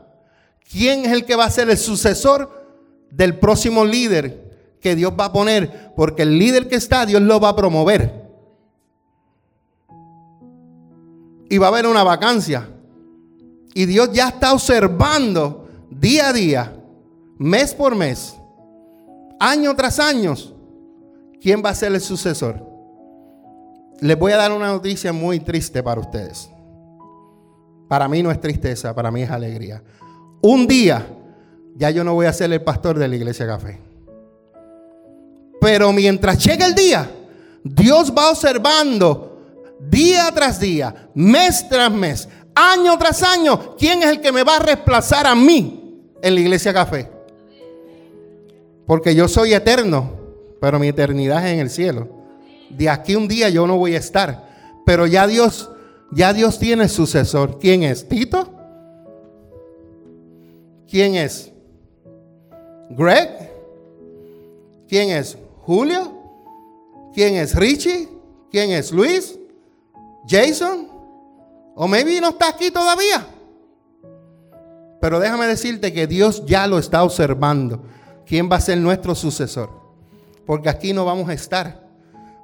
quién 0.70 1.06
es 1.06 1.12
el 1.14 1.26
que 1.26 1.36
va 1.36 1.46
a 1.46 1.50
ser 1.50 1.70
el 1.70 1.78
sucesor 1.78 2.65
del 3.16 3.40
próximo 3.40 3.86
líder 3.86 4.78
que 4.82 4.96
Dios 4.96 5.14
va 5.18 5.26
a 5.26 5.34
poner, 5.34 5.94
porque 5.96 6.24
el 6.24 6.38
líder 6.38 6.68
que 6.68 6.76
está, 6.76 7.06
Dios 7.06 7.22
lo 7.22 7.40
va 7.40 7.50
a 7.50 7.56
promover. 7.56 8.26
Y 11.50 11.58
va 11.58 11.68
a 11.68 11.70
haber 11.70 11.88
una 11.88 12.04
vacancia. 12.04 12.70
Y 13.74 13.86
Dios 13.86 14.12
ya 14.12 14.30
está 14.30 14.54
observando 14.54 15.68
día 15.90 16.30
a 16.30 16.34
día, 16.34 16.76
mes 17.38 17.74
por 17.74 17.96
mes, 17.96 18.36
año 19.40 19.76
tras 19.76 20.00
año, 20.00 20.36
quién 21.42 21.64
va 21.64 21.70
a 21.70 21.76
ser 21.76 21.94
el 21.94 22.02
sucesor. 22.02 22.64
Les 24.02 24.20
voy 24.20 24.34
a 24.34 24.38
dar 24.38 24.52
una 24.52 24.68
noticia 24.68 25.14
muy 25.14 25.40
triste 25.40 25.82
para 25.82 26.02
ustedes. 26.02 26.50
Para 27.88 28.08
mí 28.08 28.22
no 28.22 28.32
es 28.32 28.42
tristeza, 28.42 28.94
para 28.94 29.10
mí 29.10 29.22
es 29.22 29.32
alegría. 29.32 29.82
Un 30.42 30.68
día 30.68 31.06
ya 31.76 31.90
yo 31.92 32.04
no 32.04 32.14
voy 32.14 32.26
a 32.26 32.34
ser 32.34 32.52
el 32.52 32.62
pastor 32.62 32.98
de 32.98 33.08
la 33.08 33.16
iglesia 33.16 33.46
café. 33.46 33.80
Pero 35.60 35.92
mientras 35.92 36.44
llegue 36.44 36.66
el 36.66 36.74
día, 36.74 37.10
Dios 37.64 38.14
va 38.18 38.32
observando 38.32 39.42
día 39.80 40.32
tras 40.34 40.60
día, 40.60 41.10
mes 41.14 41.68
tras 41.68 41.92
mes, 41.92 42.30
año 42.56 42.98
tras 42.98 43.22
año, 43.24 43.76
quién 43.78 44.02
es 44.04 44.10
el 44.10 44.22
que 44.22 44.32
me 44.32 44.44
va 44.44 44.58
a 44.58 44.60
reemplazar 44.60 45.28
a 45.28 45.36
mí 45.36 46.02
en 46.22 46.34
la 46.34 46.40
iglesia 46.40 46.74
café. 46.74 47.10
Porque 48.88 49.14
yo 49.16 49.28
soy 49.28 49.54
eterno, 49.54 50.14
pero 50.62 50.80
mi 50.80 50.88
eternidad 50.88 51.46
es 51.46 51.54
en 51.54 51.60
el 51.60 51.70
cielo. 51.70 52.08
De 52.70 52.90
aquí 52.90 53.16
un 53.16 53.28
día 53.28 53.50
yo 53.50 53.68
no 53.68 53.78
voy 53.78 53.96
a 53.96 54.00
estar. 54.00 54.48
Pero 54.86 55.08
ya 55.08 55.28
Dios, 55.28 55.72
ya 56.12 56.34
Dios 56.34 56.60
tiene 56.60 56.88
sucesor. 56.88 57.60
¿Quién 57.60 57.84
es? 57.84 58.08
¿Tito? 58.08 58.54
¿Quién 60.88 61.16
es? 61.16 61.52
¿Greg? 62.90 63.52
¿Quién 64.88 65.10
es? 65.12 65.38
¿Julio? 65.62 66.12
¿Quién 67.14 67.36
es? 67.36 67.56
¿Richie? 67.56 68.10
¿Quién 68.52 68.72
es? 68.72 68.92
¿Luis? 68.92 69.38
¿Jason? 70.28 70.90
¿O 71.76 71.88
maybe 71.88 72.20
no 72.22 72.30
está 72.30 72.50
aquí 72.50 72.72
todavía? 72.72 73.26
Pero 75.02 75.20
déjame 75.20 75.48
decirte 75.48 75.94
que 75.94 76.08
Dios 76.08 76.46
ya 76.46 76.68
lo 76.68 76.80
está 76.80 77.04
observando. 77.04 77.84
¿Quién 78.26 78.50
va 78.52 78.58
a 78.58 78.62
ser 78.62 78.78
nuestro 78.78 79.14
sucesor? 79.14 79.70
Porque 80.46 80.70
aquí 80.70 80.94
no 80.94 81.06
vamos 81.06 81.30
a 81.30 81.34
estar. 81.34 81.86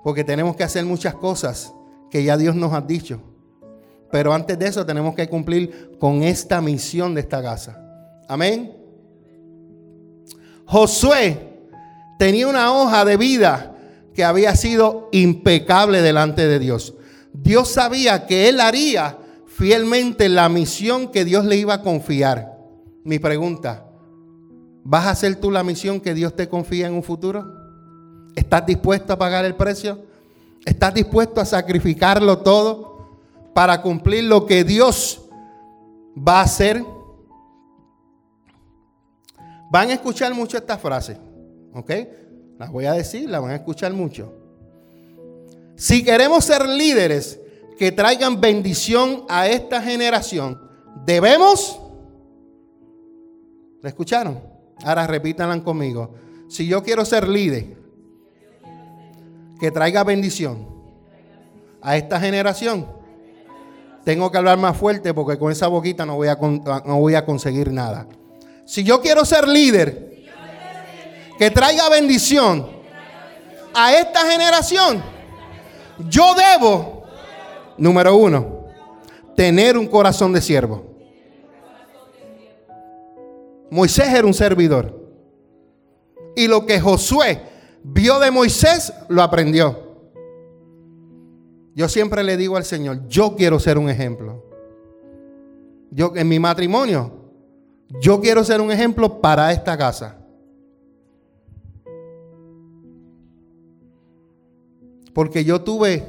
Porque 0.04 0.24
tenemos 0.24 0.56
que 0.56 0.64
hacer 0.64 0.86
muchas 0.86 1.16
cosas 1.16 1.74
que 2.10 2.24
ya 2.24 2.38
Dios 2.38 2.56
nos 2.56 2.74
ha 2.74 2.82
dicho. 2.82 3.20
Pero 4.12 4.34
antes 4.34 4.60
de 4.60 4.68
eso 4.68 4.86
tenemos 4.86 5.16
que 5.16 5.30
cumplir 5.30 5.98
con 6.00 6.24
esta 6.24 6.60
misión 6.62 7.16
de 7.16 7.22
esta 7.22 7.42
casa. 7.42 7.78
Amén. 8.28 8.81
Josué 10.72 11.68
tenía 12.18 12.48
una 12.48 12.72
hoja 12.72 13.04
de 13.04 13.18
vida 13.18 13.76
que 14.14 14.24
había 14.24 14.56
sido 14.56 15.10
impecable 15.12 16.02
delante 16.02 16.48
de 16.48 16.60
Dios. 16.60 16.94
Dios 17.34 17.68
sabía 17.68 18.26
que 18.26 18.48
él 18.48 18.62
haría 18.62 19.18
fielmente 19.48 20.30
la 20.30 20.48
misión 20.48 21.12
que 21.12 21.26
Dios 21.26 21.44
le 21.44 21.58
iba 21.58 21.74
a 21.74 21.82
confiar. 21.82 22.58
Mi 23.04 23.20
pregunta, 23.20 23.86
¿vas 24.86 25.08
a 25.08 25.10
hacer 25.10 25.36
tú 25.36 25.52
la 25.52 25.66
misión 25.66 26.00
que 26.00 26.14
Dios 26.14 26.38
te 26.38 26.48
confía 26.48 26.88
en 26.88 26.94
un 26.94 27.04
futuro? 27.04 27.46
¿Estás 28.34 28.66
dispuesto 28.66 29.12
a 29.12 29.18
pagar 29.18 29.44
el 29.44 29.56
precio? 29.56 30.06
¿Estás 30.66 30.94
dispuesto 30.94 31.42
a 31.42 31.46
sacrificarlo 31.46 32.38
todo 32.38 33.10
para 33.54 33.82
cumplir 33.82 34.24
lo 34.24 34.46
que 34.46 34.64
Dios 34.64 35.22
va 36.18 36.40
a 36.40 36.44
hacer? 36.44 36.86
Van 39.72 39.90
a 39.90 39.94
escuchar 39.94 40.34
mucho 40.36 40.58
esta 40.58 40.78
frase, 40.78 41.18
¿ok? 41.74 41.92
Las 42.60 42.72
voy 42.72 42.86
a 42.86 42.94
decir, 42.94 43.28
la 43.30 43.40
van 43.40 43.52
a 43.52 43.56
escuchar 43.56 43.94
mucho. 43.94 44.34
Si 45.76 46.04
queremos 46.04 46.46
ser 46.46 46.68
líderes 46.68 47.40
que 47.80 47.92
traigan 47.92 48.40
bendición 48.40 49.24
a 49.30 49.48
esta 49.48 49.82
generación, 49.82 50.62
debemos 51.06 51.82
¿La 53.82 53.90
escucharon? 53.90 54.40
Ahora 54.84 55.08
repítanla 55.08 55.64
conmigo. 55.64 56.14
Si 56.48 56.68
yo 56.68 56.84
quiero 56.84 57.04
ser 57.04 57.28
líder, 57.28 57.78
que 59.60 59.72
traiga 59.72 60.04
bendición 60.04 60.68
a 61.82 61.98
esta 61.98 62.20
generación, 62.20 62.88
tengo 64.04 64.32
que 64.32 64.38
hablar 64.38 64.58
más 64.58 64.78
fuerte 64.78 65.14
porque 65.14 65.38
con 65.38 65.52
esa 65.52 65.68
boquita 65.68 66.06
no 66.06 66.16
voy 66.16 66.28
a, 66.28 66.36
no 66.36 67.00
voy 67.00 67.16
a 67.16 67.26
conseguir 67.26 67.72
nada. 67.72 68.08
Si 68.72 68.86
yo 68.86 69.02
quiero 69.02 69.26
ser 69.26 69.50
líder, 69.50 70.24
que 71.38 71.52
traiga 71.52 71.90
bendición 71.90 72.70
a 73.74 73.94
esta 73.94 74.32
generación, 74.32 75.04
yo 76.08 76.34
debo, 76.36 77.04
número 77.78 78.16
uno, 78.16 78.68
tener 79.36 79.78
un 79.78 79.88
corazón 79.88 80.32
de 80.32 80.40
siervo. 80.40 80.86
Moisés 83.70 84.08
era 84.08 84.26
un 84.26 84.34
servidor. 84.34 84.98
Y 86.38 86.48
lo 86.48 86.66
que 86.66 86.80
Josué 86.80 87.42
vio 87.84 88.20
de 88.20 88.32
Moisés, 88.32 88.94
lo 89.10 89.22
aprendió. 89.22 90.14
Yo 91.76 91.90
siempre 91.90 92.24
le 92.24 92.38
digo 92.38 92.56
al 92.56 92.64
Señor, 92.64 93.06
yo 93.10 93.36
quiero 93.36 93.60
ser 93.60 93.78
un 93.78 93.90
ejemplo. 93.90 94.46
Yo 95.90 96.14
en 96.16 96.30
mi 96.30 96.40
matrimonio, 96.40 97.21
yo 98.00 98.22
quiero 98.22 98.44
ser 98.44 98.62
un 98.62 98.72
ejemplo 98.72 99.20
para 99.20 99.52
esta 99.52 99.78
casa. 99.78 100.18
Porque 105.14 105.44
yo 105.44 105.62
tuve 105.62 106.06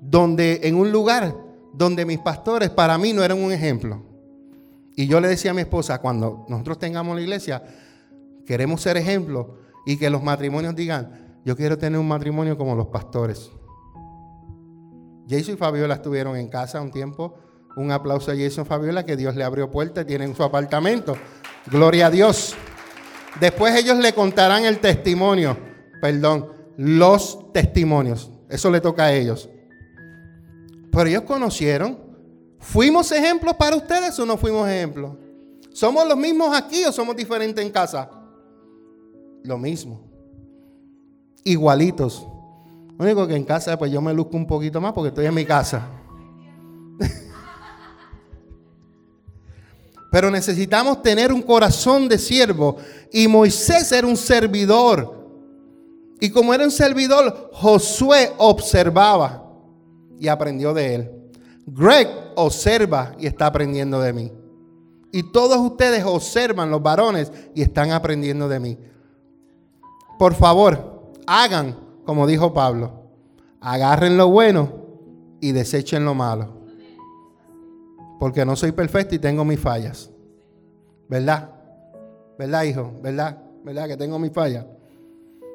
donde 0.00 0.60
en 0.64 0.76
un 0.76 0.92
lugar 0.92 1.34
donde 1.72 2.04
mis 2.04 2.18
pastores 2.18 2.70
para 2.70 2.96
mí 2.98 3.12
no 3.12 3.22
eran 3.22 3.42
un 3.42 3.52
ejemplo. 3.52 4.02
Y 4.96 5.06
yo 5.06 5.20
le 5.20 5.28
decía 5.28 5.50
a 5.50 5.54
mi 5.54 5.62
esposa, 5.62 6.00
cuando 6.00 6.44
nosotros 6.48 6.78
tengamos 6.78 7.16
la 7.16 7.22
iglesia, 7.22 7.62
queremos 8.46 8.82
ser 8.82 8.96
ejemplo 8.96 9.56
y 9.86 9.96
que 9.96 10.10
los 10.10 10.22
matrimonios 10.22 10.74
digan, 10.76 11.38
yo 11.44 11.56
quiero 11.56 11.78
tener 11.78 11.98
un 11.98 12.08
matrimonio 12.08 12.56
como 12.56 12.74
los 12.74 12.88
pastores. 12.88 13.50
Jason 15.28 15.54
y 15.54 15.56
Fabiola 15.56 15.94
estuvieron 15.94 16.36
en 16.36 16.48
casa 16.48 16.80
un 16.80 16.90
tiempo. 16.90 17.34
Un 17.76 17.92
aplauso 17.92 18.30
a 18.30 18.36
Jason 18.36 18.64
y 18.64 18.68
Fabiola, 18.68 19.04
que 19.04 19.16
Dios 19.16 19.36
le 19.36 19.44
abrió 19.44 19.70
puertas, 19.70 20.06
tienen 20.06 20.34
su 20.34 20.42
apartamento. 20.42 21.16
Gloria 21.66 22.06
a 22.06 22.10
Dios. 22.10 22.54
Después 23.40 23.74
ellos 23.76 23.96
le 23.98 24.12
contarán 24.12 24.64
el 24.64 24.80
testimonio, 24.80 25.56
perdón, 26.00 26.52
los 26.76 27.52
testimonios. 27.52 28.30
Eso 28.48 28.70
le 28.70 28.80
toca 28.80 29.04
a 29.04 29.12
ellos. 29.12 29.48
Pero 30.90 31.06
ellos 31.08 31.22
conocieron 31.22 32.10
¿Fuimos 32.60 33.10
ejemplos 33.10 33.54
para 33.54 33.74
ustedes 33.74 34.16
o 34.18 34.26
no 34.26 34.36
fuimos 34.36 34.68
ejemplos? 34.68 35.16
¿Somos 35.72 36.06
los 36.06 36.16
mismos 36.16 36.54
aquí 36.56 36.84
o 36.84 36.92
somos 36.92 37.16
diferentes 37.16 37.64
en 37.64 37.72
casa? 37.72 38.10
Lo 39.42 39.56
mismo. 39.56 40.02
Igualitos. 41.42 42.26
Lo 42.98 43.04
único 43.04 43.26
que 43.26 43.34
en 43.34 43.44
casa, 43.44 43.78
pues 43.78 43.90
yo 43.90 44.02
me 44.02 44.12
luzco 44.12 44.36
un 44.36 44.46
poquito 44.46 44.80
más 44.80 44.92
porque 44.92 45.08
estoy 45.08 45.26
en 45.26 45.34
mi 45.34 45.46
casa. 45.46 45.88
Pero 50.10 50.30
necesitamos 50.30 51.02
tener 51.02 51.32
un 51.32 51.42
corazón 51.42 52.08
de 52.08 52.18
siervo. 52.18 52.76
Y 53.12 53.28
Moisés 53.28 53.92
era 53.92 54.06
un 54.06 54.16
servidor. 54.16 55.18
Y 56.20 56.30
como 56.30 56.52
era 56.52 56.64
un 56.64 56.70
servidor, 56.70 57.50
Josué 57.52 58.32
observaba 58.38 59.44
y 60.18 60.28
aprendió 60.28 60.74
de 60.74 60.94
él. 60.94 61.10
Greg 61.66 62.08
observa 62.36 63.14
y 63.18 63.26
está 63.26 63.46
aprendiendo 63.46 64.00
de 64.00 64.12
mí. 64.12 64.32
Y 65.12 65.32
todos 65.32 65.58
ustedes 65.58 66.04
observan, 66.04 66.70
los 66.70 66.82
varones, 66.82 67.32
y 67.54 67.62
están 67.62 67.90
aprendiendo 67.90 68.48
de 68.48 68.60
mí. 68.60 68.78
Por 70.18 70.34
favor, 70.34 71.12
hagan 71.26 71.76
como 72.10 72.26
dijo 72.26 72.52
Pablo. 72.52 73.04
Agarren 73.60 74.16
lo 74.16 74.28
bueno 74.28 74.72
y 75.40 75.52
desechen 75.52 76.04
lo 76.04 76.12
malo. 76.12 76.59
Porque 78.20 78.44
no 78.44 78.54
soy 78.54 78.70
perfecto 78.70 79.14
y 79.14 79.18
tengo 79.18 79.44
mis 79.46 79.58
fallas. 79.58 80.10
¿Verdad? 81.08 81.50
¿Verdad, 82.38 82.62
hijo? 82.64 82.92
¿Verdad? 83.02 83.38
¿Verdad 83.64 83.88
que 83.88 83.96
tengo 83.96 84.18
mis 84.18 84.30
fallas? 84.30 84.66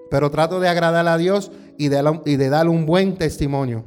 Pero 0.09 0.31
trato 0.31 0.59
de 0.59 0.67
agradar 0.67 1.07
a 1.07 1.15
Dios 1.15 1.51
y 1.77 1.89
de, 1.89 2.19
y 2.25 2.35
de 2.35 2.49
darle 2.49 2.71
un 2.71 2.87
buen 2.87 3.17
testimonio. 3.17 3.85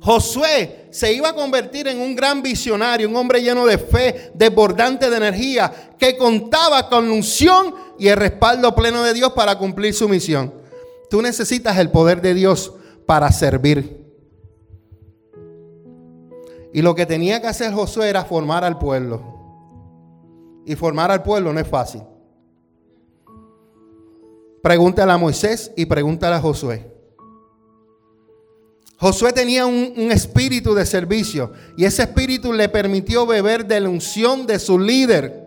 Josué 0.00 0.88
se 0.90 1.12
iba 1.12 1.28
a 1.28 1.34
convertir 1.34 1.86
en 1.86 2.00
un 2.00 2.16
gran 2.16 2.42
visionario, 2.42 3.08
un 3.08 3.14
hombre 3.14 3.40
lleno 3.40 3.66
de 3.66 3.78
fe, 3.78 4.32
desbordante 4.34 5.08
de 5.08 5.16
energía, 5.16 5.72
que 5.96 6.16
contaba 6.16 6.88
con 6.88 7.08
unción 7.08 7.72
y 8.00 8.08
el 8.08 8.16
respaldo 8.16 8.74
pleno 8.74 9.04
de 9.04 9.14
Dios 9.14 9.32
para 9.32 9.56
cumplir 9.56 9.94
su 9.94 10.08
misión. 10.08 10.52
Tú 11.08 11.22
necesitas 11.22 11.78
el 11.78 11.90
poder 11.90 12.20
de 12.20 12.34
Dios 12.34 12.72
para 13.06 13.30
servir. 13.30 14.01
Y 16.72 16.82
lo 16.82 16.94
que 16.94 17.06
tenía 17.06 17.40
que 17.40 17.48
hacer 17.48 17.72
Josué 17.72 18.08
era 18.08 18.24
formar 18.24 18.64
al 18.64 18.78
pueblo. 18.78 19.20
Y 20.64 20.74
formar 20.74 21.10
al 21.10 21.22
pueblo 21.22 21.52
no 21.52 21.60
es 21.60 21.68
fácil. 21.68 22.02
Pregúntale 24.62 25.12
a 25.12 25.18
Moisés 25.18 25.72
y 25.76 25.86
pregúntale 25.86 26.36
a 26.36 26.40
Josué. 26.40 26.92
Josué 28.96 29.32
tenía 29.32 29.66
un, 29.66 30.12
espíritu 30.12 30.74
de 30.74 30.86
servicio 30.86 31.52
y 31.76 31.84
ese 31.84 32.02
espíritu 32.02 32.52
le 32.52 32.68
permitió 32.68 33.26
beber 33.26 33.66
de 33.66 33.80
la 33.80 33.88
unción 33.88 34.46
de 34.46 34.60
su 34.60 34.78
líder. 34.78 35.44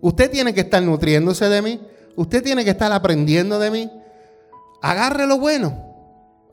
Usted 0.00 0.32
tiene 0.32 0.52
que 0.52 0.62
estar 0.62 0.82
nutriéndose 0.82 1.48
de 1.48 1.62
mí. 1.62 1.80
Usted 2.16 2.42
tiene 2.42 2.64
que 2.64 2.70
estar 2.70 2.90
aprendiendo 2.90 3.60
de 3.60 3.70
mí. 3.70 3.90
Agárrelo 4.82 5.38
bueno. 5.38 5.94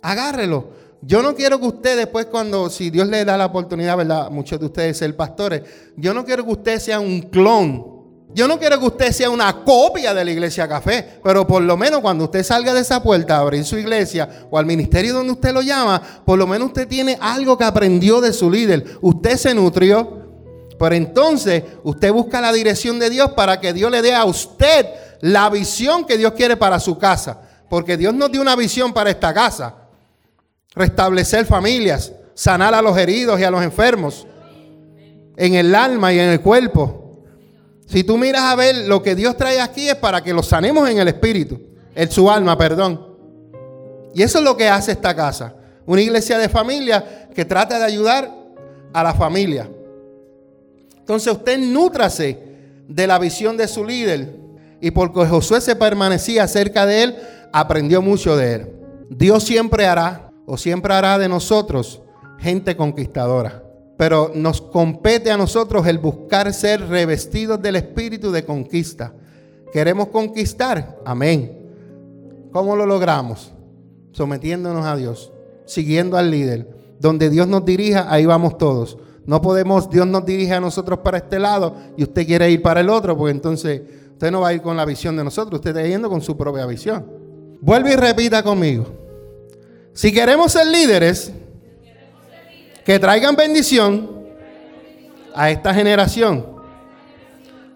Agárrelo. 0.04 0.70
Yo 1.02 1.22
no 1.22 1.36
quiero 1.36 1.60
que 1.60 1.68
usted 1.68 1.98
después 1.98 2.28
cuando, 2.28 2.70
si 2.70 2.90
Dios 2.90 3.08
le 3.08 3.26
da 3.26 3.38
la 3.38 3.48
oportunidad, 3.48 3.98
¿verdad? 3.98 4.30
Muchos 4.30 4.60
de 4.60 4.68
ustedes 4.68 4.98
ser 4.98 5.16
pastores. 5.16 5.64
Yo 5.98 6.14
no 6.14 6.24
quiero 6.24 6.46
que 6.46 6.52
usted 6.52 6.80
sea 6.80 7.00
un 7.00 7.22
clon 7.22 8.02
yo 8.34 8.48
no 8.48 8.58
quiero 8.58 8.80
que 8.80 8.86
usted 8.86 9.12
sea 9.12 9.30
una 9.30 9.64
copia 9.64 10.14
de 10.14 10.24
la 10.24 10.32
iglesia 10.32 10.68
café, 10.68 11.20
pero 11.24 11.46
por 11.46 11.62
lo 11.62 11.76
menos 11.76 12.00
cuando 12.00 12.26
usted 12.26 12.44
salga 12.44 12.74
de 12.74 12.80
esa 12.80 13.04
puerta 13.04 13.36
a 13.36 13.40
abrir 13.40 13.66
su 13.66 13.78
iglesia 13.78 14.48
o 14.50 14.58
al 14.58 14.66
ministerio 14.66 15.14
donde 15.14 15.34
usted 15.34 15.54
lo 15.54 15.62
llama, 15.62 16.02
por 16.26 16.40
lo 16.40 16.48
menos 16.48 16.68
usted 16.68 16.88
tiene 16.88 17.18
algo 17.20 17.58
que 17.58 17.66
aprendió 17.66 18.22
de 18.22 18.32
su 18.32 18.50
líder. 18.50 18.86
Usted 19.02 19.38
se 19.38 19.54
nutrió. 19.54 20.20
Pero 20.80 20.96
entonces 20.96 21.64
usted 21.84 22.12
busca 22.12 22.42
la 22.42 22.52
dirección 22.52 22.98
de 22.98 23.12
Dios 23.12 23.34
para 23.34 23.60
que 23.60 23.72
Dios 23.72 23.92
le 23.92 24.02
dé 24.02 24.16
a 24.16 24.26
usted 24.26 24.88
la 25.20 25.48
visión 25.52 26.06
que 26.06 26.18
Dios 26.18 26.32
quiere 26.32 26.58
para 26.58 26.80
su 26.80 26.98
casa. 26.98 27.40
Porque 27.70 27.98
Dios 27.98 28.16
nos 28.16 28.32
dio 28.32 28.42
una 28.42 28.56
visión 28.56 28.92
para 28.92 29.12
esta 29.12 29.32
casa. 29.32 29.76
Restablecer 30.74 31.46
familias, 31.46 32.14
sanar 32.34 32.74
a 32.74 32.82
los 32.82 32.98
heridos 32.98 33.40
y 33.40 33.44
a 33.44 33.52
los 33.52 33.62
enfermos. 33.64 34.26
En 35.36 35.56
el 35.56 35.76
alma 35.76 36.14
y 36.14 36.20
en 36.20 36.30
el 36.30 36.42
cuerpo. 36.42 37.24
Si 37.86 38.04
tú 38.04 38.18
miras 38.18 38.44
a 38.44 38.56
ver 38.56 38.88
lo 38.88 39.04
que 39.04 39.16
Dios 39.16 39.36
trae 39.36 39.60
aquí 39.60 39.90
es 39.90 39.96
para 39.96 40.24
que 40.24 40.34
los 40.34 40.48
sanemos 40.48 40.90
en 40.90 41.00
el 41.00 41.08
espíritu. 41.08 41.60
En 41.94 42.10
su 42.10 42.32
alma, 42.32 42.58
perdón. 42.58 43.06
Y 44.14 44.24
eso 44.24 44.38
es 44.38 44.44
lo 44.44 44.56
que 44.56 44.70
hace 44.70 44.94
esta 44.94 45.16
casa. 45.16 45.56
Una 45.86 46.02
iglesia 46.02 46.38
de 46.38 46.48
familia 46.48 47.28
que 47.36 47.44
trata 47.44 47.80
de 47.80 47.86
ayudar 47.86 48.32
a 48.94 49.04
la 49.04 49.14
familia. 49.14 49.70
Entonces 50.98 51.34
usted 51.34 51.58
nútrase 51.58 52.40
de 52.88 53.08
la 53.08 53.20
visión 53.20 53.58
de 53.58 53.68
su 53.68 53.84
líder. 53.84 54.36
Y 54.80 54.92
porque 54.92 55.26
Josué 55.26 55.60
se 55.60 55.76
permanecía 55.76 56.48
cerca 56.48 56.86
de 56.86 57.04
él, 57.04 57.16
aprendió 57.52 58.02
mucho 58.02 58.38
de 58.38 58.54
él. 58.54 58.70
Dios 59.10 59.44
siempre 59.44 59.86
hará 59.86 60.31
o 60.52 60.58
siempre 60.58 60.94
hará 60.94 61.18
de 61.18 61.30
nosotros 61.30 62.02
gente 62.38 62.76
conquistadora. 62.76 63.64
Pero 63.96 64.34
nos 64.36 64.60
compete 64.60 65.32
a 65.32 65.38
nosotros 65.38 65.88
el 65.88 65.98
buscar 65.98 66.54
ser 66.54 66.90
revestidos 66.90 67.62
del 67.62 67.78
espíritu 67.78 68.34
de 68.34 68.44
conquista. 68.44 69.14
¿Queremos 69.72 70.08
conquistar? 70.08 71.00
Amén. 71.06 71.58
¿Cómo 72.52 72.76
lo 72.76 72.86
logramos? 72.86 73.54
Sometiéndonos 74.12 74.86
a 74.86 74.98
Dios, 74.98 75.32
siguiendo 75.66 76.18
al 76.18 76.30
líder. 76.30 76.68
Donde 77.00 77.30
Dios 77.30 77.48
nos 77.48 77.64
dirija, 77.64 78.12
ahí 78.12 78.26
vamos 78.26 78.58
todos. 78.58 78.98
No 79.26 79.42
podemos, 79.42 79.90
Dios 79.90 80.06
nos 80.06 80.26
dirige 80.26 80.54
a 80.54 80.60
nosotros 80.60 81.00
para 81.00 81.20
este 81.20 81.40
lado 81.40 81.78
y 81.96 82.04
usted 82.04 82.28
quiere 82.28 82.52
ir 82.52 82.62
para 82.62 82.82
el 82.82 82.90
otro, 82.90 83.18
porque 83.18 83.32
entonces 83.32 83.84
usted 84.12 84.30
no 84.30 84.42
va 84.42 84.50
a 84.50 84.54
ir 84.54 84.62
con 84.62 84.76
la 84.76 84.84
visión 84.84 85.16
de 85.16 85.24
nosotros, 85.24 85.60
usted 85.60 85.74
está 85.78 85.88
yendo 85.88 86.10
con 86.10 86.22
su 86.22 86.36
propia 86.36 86.66
visión. 86.66 87.06
Vuelve 87.62 87.94
y 87.94 87.96
repita 87.96 88.44
conmigo. 88.44 89.01
Si 89.94 90.14
queremos 90.14 90.54
ser 90.54 90.68
líderes 90.68 91.32
que 92.86 92.98
traigan 92.98 93.36
bendición 93.36 94.26
a 95.36 95.52
esta 95.52 95.74
generación, 95.74 96.46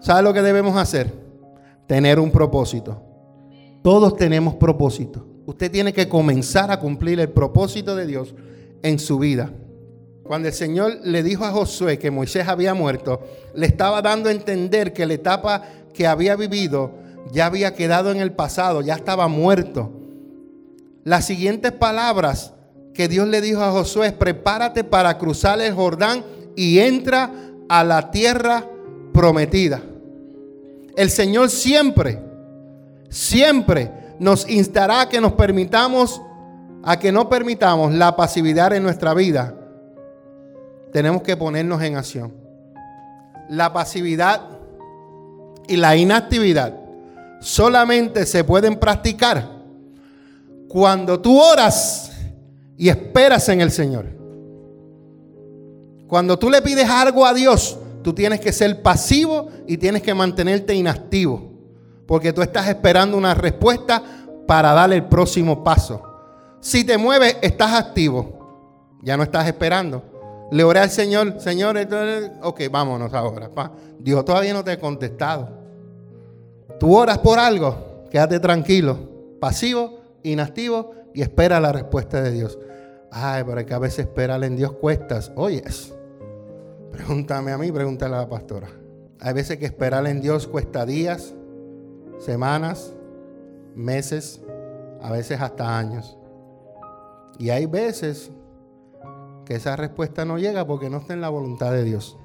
¿sabe 0.00 0.22
lo 0.22 0.32
que 0.32 0.42
debemos 0.42 0.76
hacer? 0.76 1.12
Tener 1.86 2.18
un 2.18 2.30
propósito. 2.30 3.02
Todos 3.82 4.16
tenemos 4.16 4.54
propósito. 4.54 5.26
Usted 5.44 5.70
tiene 5.70 5.92
que 5.92 6.08
comenzar 6.08 6.70
a 6.70 6.80
cumplir 6.80 7.20
el 7.20 7.28
propósito 7.28 7.94
de 7.94 8.06
Dios 8.06 8.34
en 8.82 8.98
su 8.98 9.18
vida. 9.18 9.52
Cuando 10.24 10.48
el 10.48 10.54
Señor 10.54 10.98
le 11.04 11.22
dijo 11.22 11.44
a 11.44 11.52
Josué 11.52 11.98
que 11.98 12.10
Moisés 12.10 12.48
había 12.48 12.74
muerto, 12.74 13.20
le 13.54 13.66
estaba 13.66 14.02
dando 14.02 14.28
a 14.28 14.32
entender 14.32 14.92
que 14.92 15.06
la 15.06 15.14
etapa 15.14 15.62
que 15.94 16.06
había 16.06 16.34
vivido 16.34 16.92
ya 17.30 17.46
había 17.46 17.74
quedado 17.74 18.10
en 18.10 18.20
el 18.20 18.32
pasado, 18.32 18.80
ya 18.80 18.94
estaba 18.94 19.28
muerto. 19.28 19.95
Las 21.06 21.24
siguientes 21.24 21.70
palabras 21.70 22.52
que 22.92 23.06
Dios 23.06 23.28
le 23.28 23.40
dijo 23.40 23.62
a 23.62 23.70
Josué 23.70 24.10
prepárate 24.10 24.82
para 24.82 25.16
cruzar 25.18 25.60
el 25.60 25.72
Jordán 25.72 26.24
y 26.56 26.80
entra 26.80 27.30
a 27.68 27.84
la 27.84 28.10
tierra 28.10 28.66
prometida. 29.12 29.80
El 30.96 31.08
Señor 31.10 31.50
siempre, 31.50 32.20
siempre 33.08 33.92
nos 34.18 34.50
instará 34.50 35.02
a 35.02 35.08
que 35.08 35.20
nos 35.20 35.34
permitamos, 35.34 36.20
a 36.82 36.98
que 36.98 37.12
no 37.12 37.28
permitamos 37.28 37.94
la 37.94 38.16
pasividad 38.16 38.72
en 38.72 38.82
nuestra 38.82 39.14
vida 39.14 39.54
tenemos 40.92 41.22
que 41.22 41.36
ponernos 41.36 41.80
en 41.82 41.96
acción. 41.96 42.34
La 43.48 43.72
pasividad 43.72 44.40
y 45.68 45.76
la 45.76 45.94
inactividad 45.94 46.74
solamente 47.40 48.26
se 48.26 48.42
pueden 48.42 48.80
practicar 48.80 49.55
cuando 50.68 51.20
tú 51.20 51.40
oras 51.40 52.12
y 52.76 52.88
esperas 52.88 53.48
en 53.48 53.60
el 53.60 53.70
Señor. 53.70 54.06
Cuando 56.06 56.38
tú 56.38 56.50
le 56.50 56.62
pides 56.62 56.88
algo 56.88 57.26
a 57.26 57.34
Dios, 57.34 57.78
tú 58.02 58.12
tienes 58.12 58.40
que 58.40 58.52
ser 58.52 58.82
pasivo 58.82 59.48
y 59.66 59.76
tienes 59.76 60.02
que 60.02 60.14
mantenerte 60.14 60.74
inactivo. 60.74 61.52
Porque 62.06 62.32
tú 62.32 62.42
estás 62.42 62.68
esperando 62.68 63.16
una 63.16 63.34
respuesta 63.34 64.02
para 64.46 64.72
dar 64.72 64.92
el 64.92 65.06
próximo 65.06 65.64
paso. 65.64 66.02
Si 66.60 66.84
te 66.84 66.96
mueves, 66.98 67.36
estás 67.42 67.72
activo. 67.72 68.98
Ya 69.02 69.16
no 69.16 69.24
estás 69.24 69.46
esperando. 69.46 70.02
Le 70.52 70.62
oré 70.62 70.80
al 70.80 70.90
Señor, 70.90 71.40
Señor, 71.40 71.76
ok, 72.42 72.62
vámonos 72.70 73.12
ahora. 73.12 73.50
Dios 73.98 74.24
todavía 74.24 74.52
no 74.52 74.62
te 74.62 74.72
ha 74.72 74.78
contestado. 74.78 75.48
Tú 76.78 76.94
oras 76.96 77.18
por 77.18 77.38
algo, 77.38 78.04
quédate 78.10 78.38
tranquilo, 78.38 78.98
pasivo, 79.40 79.95
inactivo 80.32 80.92
y 81.14 81.22
espera 81.22 81.60
la 81.60 81.72
respuesta 81.72 82.22
de 82.22 82.32
Dios. 82.32 82.58
Ay, 83.10 83.44
pero 83.46 83.64
que 83.64 83.74
a 83.74 83.78
veces 83.78 84.00
esperar 84.00 84.42
en 84.44 84.56
Dios 84.56 84.72
cuestas. 84.72 85.32
Oyes, 85.36 85.94
pregúntame 86.92 87.52
a 87.52 87.58
mí, 87.58 87.72
pregúntale 87.72 88.14
a 88.14 88.18
la 88.18 88.28
pastora. 88.28 88.68
Hay 89.20 89.32
veces 89.32 89.58
que 89.58 89.66
esperar 89.66 90.06
en 90.06 90.20
Dios 90.20 90.46
cuesta 90.46 90.84
días, 90.84 91.34
semanas, 92.18 92.94
meses, 93.74 94.42
a 95.00 95.10
veces 95.10 95.40
hasta 95.40 95.78
años. 95.78 96.18
Y 97.38 97.50
hay 97.50 97.66
veces 97.66 98.30
que 99.44 99.54
esa 99.54 99.76
respuesta 99.76 100.24
no 100.24 100.38
llega 100.38 100.66
porque 100.66 100.90
no 100.90 100.98
está 100.98 101.14
en 101.14 101.20
la 101.20 101.28
voluntad 101.28 101.72
de 101.72 101.84
Dios. 101.84 102.18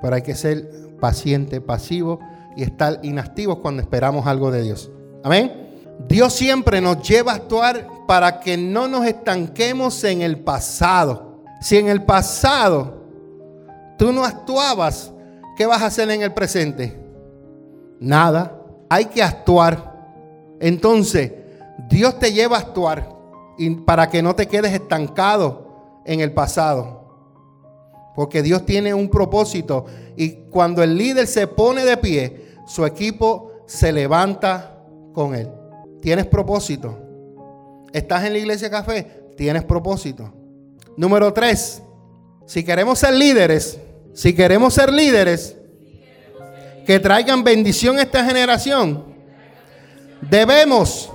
Pero 0.00 0.14
hay 0.14 0.22
que 0.22 0.34
ser 0.34 0.96
paciente, 1.00 1.60
pasivo 1.60 2.20
y 2.56 2.62
estar 2.62 3.00
inactivos 3.02 3.58
cuando 3.58 3.82
esperamos 3.82 4.26
algo 4.26 4.50
de 4.50 4.62
Dios. 4.62 4.90
Amén. 5.22 5.63
Dios 6.08 6.32
siempre 6.32 6.80
nos 6.80 7.06
lleva 7.06 7.32
a 7.32 7.36
actuar 7.36 7.88
para 8.06 8.40
que 8.40 8.56
no 8.56 8.88
nos 8.88 9.06
estanquemos 9.06 10.02
en 10.04 10.22
el 10.22 10.38
pasado. 10.40 11.42
Si 11.60 11.76
en 11.76 11.88
el 11.88 12.02
pasado 12.02 13.02
tú 13.98 14.12
no 14.12 14.24
actuabas, 14.24 15.12
¿qué 15.56 15.66
vas 15.66 15.82
a 15.82 15.86
hacer 15.86 16.10
en 16.10 16.22
el 16.22 16.32
presente? 16.32 17.00
Nada. 18.00 18.60
Hay 18.88 19.06
que 19.06 19.22
actuar. 19.22 19.94
Entonces, 20.60 21.32
Dios 21.88 22.18
te 22.18 22.32
lleva 22.32 22.56
a 22.56 22.60
actuar 22.60 23.08
y 23.56 23.70
para 23.70 24.10
que 24.10 24.22
no 24.22 24.34
te 24.34 24.46
quedes 24.46 24.72
estancado 24.72 26.02
en 26.04 26.20
el 26.20 26.32
pasado. 26.32 27.04
Porque 28.14 28.42
Dios 28.42 28.64
tiene 28.64 28.94
un 28.94 29.08
propósito 29.08 29.86
y 30.16 30.30
cuando 30.50 30.82
el 30.82 30.96
líder 30.96 31.26
se 31.26 31.46
pone 31.46 31.84
de 31.84 31.96
pie, 31.96 32.44
su 32.66 32.84
equipo 32.86 33.50
se 33.66 33.92
levanta 33.92 34.78
con 35.12 35.34
él. 35.34 35.50
Tienes 36.04 36.26
propósito. 36.26 36.98
¿Estás 37.90 38.24
en 38.24 38.34
la 38.34 38.38
iglesia 38.38 38.68
café? 38.68 39.24
Tienes 39.38 39.64
propósito. 39.64 40.34
Número 40.98 41.32
tres, 41.32 41.82
si 42.44 42.62
queremos 42.62 42.98
ser 42.98 43.14
líderes, 43.14 43.80
si 44.12 44.34
queremos 44.34 44.74
ser 44.74 44.92
líderes 44.92 45.56
que 46.84 47.00
traigan 47.00 47.42
bendición 47.42 47.96
a 47.96 48.02
esta 48.02 48.22
generación, 48.22 49.02
debemos 50.20 51.10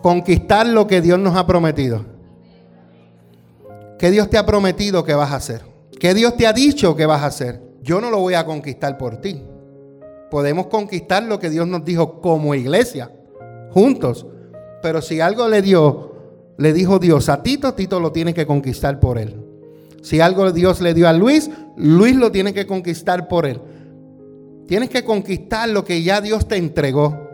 conquistar 0.00 0.64
lo 0.64 0.86
que 0.86 1.00
Dios 1.00 1.18
nos 1.18 1.36
ha 1.36 1.44
prometido. 1.44 2.04
¿Qué 3.98 4.12
Dios 4.12 4.30
te 4.30 4.38
ha 4.38 4.46
prometido 4.46 5.02
que 5.02 5.14
vas 5.14 5.32
a 5.32 5.36
hacer? 5.36 5.62
¿Qué 5.98 6.14
Dios 6.14 6.36
te 6.36 6.46
ha 6.46 6.52
dicho 6.52 6.94
que 6.94 7.04
vas 7.04 7.22
a 7.22 7.26
hacer? 7.26 7.60
Yo 7.82 8.00
no 8.00 8.10
lo 8.12 8.20
voy 8.20 8.34
a 8.34 8.46
conquistar 8.46 8.96
por 8.96 9.16
ti. 9.16 9.42
Podemos 10.30 10.68
conquistar 10.68 11.24
lo 11.24 11.40
que 11.40 11.50
Dios 11.50 11.66
nos 11.66 11.84
dijo 11.84 12.20
como 12.20 12.54
iglesia, 12.54 13.10
juntos. 13.70 14.26
Pero 14.82 15.02
si 15.02 15.20
algo 15.20 15.48
le 15.48 15.62
dio, 15.62 16.14
le 16.56 16.72
dijo 16.72 16.98
Dios 16.98 17.28
a 17.28 17.42
Tito, 17.42 17.74
Tito 17.74 18.00
lo 18.00 18.12
tiene 18.12 18.34
que 18.34 18.46
conquistar 18.46 19.00
por 19.00 19.18
él. 19.18 19.36
Si 20.02 20.20
algo 20.20 20.52
Dios 20.52 20.80
le 20.80 20.94
dio 20.94 21.08
a 21.08 21.12
Luis, 21.12 21.50
Luis 21.76 22.16
lo 22.16 22.30
tiene 22.30 22.54
que 22.54 22.66
conquistar 22.66 23.28
por 23.28 23.46
él. 23.46 23.60
Tienes 24.66 24.90
que 24.90 25.04
conquistar 25.04 25.68
lo 25.68 25.84
que 25.84 26.02
ya 26.02 26.20
Dios 26.20 26.46
te 26.46 26.56
entregó. 26.56 27.28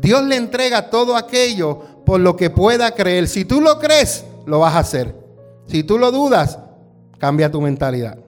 Dios 0.00 0.24
le 0.24 0.36
entrega 0.36 0.90
todo 0.90 1.16
aquello 1.16 1.78
por 2.04 2.20
lo 2.20 2.36
que 2.36 2.50
pueda 2.50 2.92
creer. 2.92 3.28
Si 3.28 3.44
tú 3.44 3.60
lo 3.60 3.78
crees, 3.78 4.24
lo 4.46 4.60
vas 4.60 4.74
a 4.74 4.80
hacer. 4.80 5.14
Si 5.66 5.84
tú 5.84 5.98
lo 5.98 6.10
dudas, 6.10 6.58
cambia 7.18 7.50
tu 7.50 7.60
mentalidad. 7.60 8.18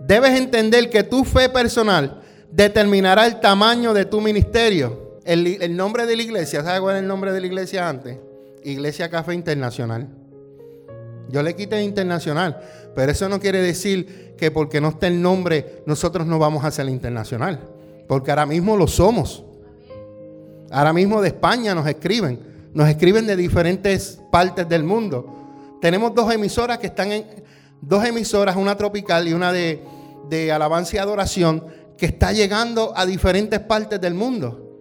Debes 0.00 0.38
entender 0.38 0.88
que 0.88 1.02
tu 1.02 1.24
fe 1.24 1.48
personal 1.48 2.22
determinará 2.50 3.26
el 3.26 3.40
tamaño 3.40 3.92
de 3.92 4.04
tu 4.04 4.20
ministerio. 4.20 5.11
El, 5.24 5.76
nombre 5.76 6.06
de 6.06 6.16
la 6.16 6.22
iglesia, 6.22 6.62
¿sabes 6.62 6.80
cuál 6.80 6.96
es 6.96 7.02
el 7.02 7.08
nombre 7.08 7.32
de 7.32 7.40
la 7.40 7.46
iglesia 7.46 7.88
antes? 7.88 8.18
Iglesia 8.64 9.08
Café 9.08 9.34
Internacional. 9.34 10.08
Yo 11.28 11.42
le 11.42 11.54
quité 11.54 11.82
internacional, 11.82 12.60
pero 12.94 13.12
eso 13.12 13.28
no 13.28 13.40
quiere 13.40 13.62
decir 13.62 14.34
que 14.36 14.50
porque 14.50 14.80
no 14.80 14.90
esté 14.90 15.06
el 15.06 15.22
nombre 15.22 15.82
nosotros 15.86 16.26
no 16.26 16.38
vamos 16.38 16.64
a 16.64 16.70
ser 16.70 16.88
internacional, 16.88 17.60
porque 18.08 18.30
ahora 18.30 18.46
mismo 18.46 18.76
lo 18.76 18.86
somos. 18.86 19.44
Ahora 20.70 20.92
mismo 20.92 21.22
de 21.22 21.28
España 21.28 21.74
nos 21.74 21.86
escriben, 21.86 22.40
nos 22.74 22.88
escriben 22.88 23.26
de 23.26 23.36
diferentes 23.36 24.20
partes 24.30 24.68
del 24.68 24.84
mundo 24.84 25.42
tenemos 25.82 26.14
dos 26.14 26.32
emisoras 26.32 26.78
que 26.78 26.86
están 26.86 27.10
en, 27.10 27.26
dos 27.80 28.04
emisoras, 28.04 28.54
una 28.54 28.76
tropical 28.76 29.26
y 29.26 29.32
una 29.32 29.52
de 29.52 30.52
alabanza 30.54 30.94
y 30.94 30.98
adoración, 31.00 31.66
que 31.98 32.06
está 32.06 32.30
llegando 32.30 32.92
a 32.96 33.04
diferentes 33.04 33.58
partes 33.58 34.00
del 34.00 34.14
mundo. 34.14 34.71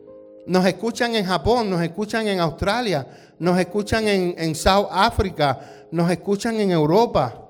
Nos 0.48 0.66
escuchan 0.66 1.16
en 1.16 1.26
Japón, 1.26 1.70
nos 1.70 1.82
escuchan 1.82 2.28
en 2.28 2.40
Australia, 2.40 3.08
nos 3.40 3.60
escuchan 3.60 4.08
en, 4.08 4.36
en 4.38 4.56
South 4.56 4.88
África, 4.92 5.88
nos 5.92 6.10
escuchan 6.10 6.60
en 6.60 6.72
Europa, 6.72 7.50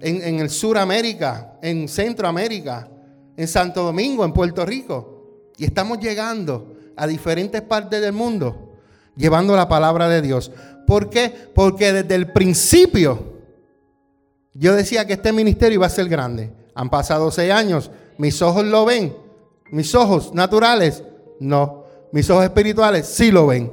en, 0.00 0.22
en 0.22 0.40
el 0.40 0.50
Suramérica, 0.50 1.58
en 1.62 1.88
Centroamérica, 1.88 2.88
en 3.36 3.48
Santo 3.48 3.82
Domingo, 3.82 4.24
en 4.24 4.32
Puerto 4.32 4.64
Rico. 4.64 5.50
Y 5.56 5.64
estamos 5.64 5.98
llegando 5.98 6.74
a 6.96 7.06
diferentes 7.06 7.60
partes 7.62 8.00
del 8.00 8.12
mundo 8.12 8.70
llevando 9.20 9.54
la 9.54 9.68
palabra 9.68 10.08
de 10.08 10.22
Dios. 10.22 10.50
¿Por 10.86 11.10
qué? 11.10 11.32
Porque 11.54 11.92
desde 11.92 12.14
el 12.14 12.32
principio 12.32 13.38
yo 14.54 14.74
decía 14.74 15.06
que 15.06 15.12
este 15.12 15.32
ministerio 15.32 15.76
iba 15.76 15.86
a 15.86 15.90
ser 15.90 16.08
grande. 16.08 16.52
Han 16.74 16.90
pasado 16.90 17.30
seis 17.30 17.52
años, 17.52 17.90
mis 18.18 18.42
ojos 18.42 18.64
lo 18.64 18.84
ven, 18.84 19.14
mis 19.70 19.94
ojos 19.94 20.34
naturales, 20.34 21.04
no. 21.38 21.79
Mis 22.12 22.28
ojos 22.30 22.44
espirituales 22.44 23.06
sí 23.06 23.30
lo 23.30 23.46
ven. 23.46 23.72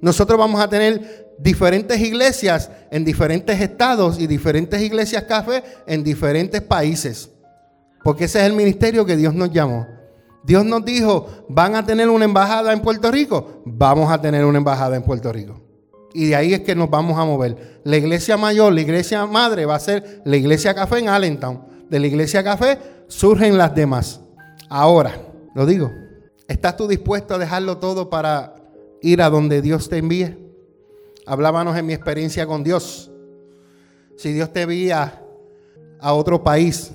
Nosotros 0.00 0.38
vamos 0.38 0.60
a 0.60 0.68
tener 0.68 1.34
diferentes 1.38 1.98
iglesias 2.00 2.70
en 2.90 3.04
diferentes 3.04 3.60
estados 3.60 4.18
y 4.18 4.26
diferentes 4.26 4.80
iglesias 4.80 5.24
café 5.24 5.62
en 5.86 6.02
diferentes 6.02 6.60
países. 6.60 7.30
Porque 8.02 8.24
ese 8.24 8.40
es 8.40 8.46
el 8.46 8.52
ministerio 8.52 9.04
que 9.04 9.16
Dios 9.16 9.34
nos 9.34 9.50
llamó. 9.50 9.86
Dios 10.44 10.64
nos 10.64 10.84
dijo, 10.84 11.26
¿van 11.48 11.74
a 11.74 11.84
tener 11.84 12.08
una 12.08 12.24
embajada 12.24 12.72
en 12.72 12.80
Puerto 12.80 13.10
Rico? 13.10 13.62
Vamos 13.64 14.10
a 14.10 14.20
tener 14.20 14.44
una 14.44 14.58
embajada 14.58 14.96
en 14.96 15.02
Puerto 15.02 15.32
Rico. 15.32 15.60
Y 16.14 16.26
de 16.28 16.36
ahí 16.36 16.54
es 16.54 16.60
que 16.60 16.74
nos 16.74 16.88
vamos 16.88 17.18
a 17.18 17.24
mover. 17.24 17.80
La 17.84 17.96
iglesia 17.96 18.36
mayor, 18.36 18.72
la 18.72 18.80
iglesia 18.80 19.26
madre 19.26 19.66
va 19.66 19.74
a 19.74 19.80
ser 19.80 20.22
la 20.24 20.36
iglesia 20.36 20.74
café 20.74 20.98
en 20.98 21.08
Allentown. 21.08 21.64
De 21.90 21.98
la 21.98 22.06
iglesia 22.06 22.42
café 22.42 22.78
surgen 23.08 23.58
las 23.58 23.74
demás. 23.74 24.20
Ahora, 24.68 25.12
lo 25.54 25.66
digo, 25.66 25.90
¿estás 26.48 26.76
tú 26.76 26.88
dispuesto 26.88 27.34
a 27.34 27.38
dejarlo 27.38 27.78
todo 27.78 28.10
para 28.10 28.56
ir 29.02 29.22
a 29.22 29.30
donde 29.30 29.62
Dios 29.62 29.88
te 29.88 29.98
envíe? 29.98 30.36
Hablábamos 31.26 31.76
en 31.76 31.86
mi 31.86 31.92
experiencia 31.92 32.46
con 32.46 32.64
Dios. 32.64 33.10
Si 34.16 34.32
Dios 34.32 34.52
te 34.52 34.62
envía 34.62 35.22
a 36.00 36.12
otro 36.14 36.42
país, 36.42 36.90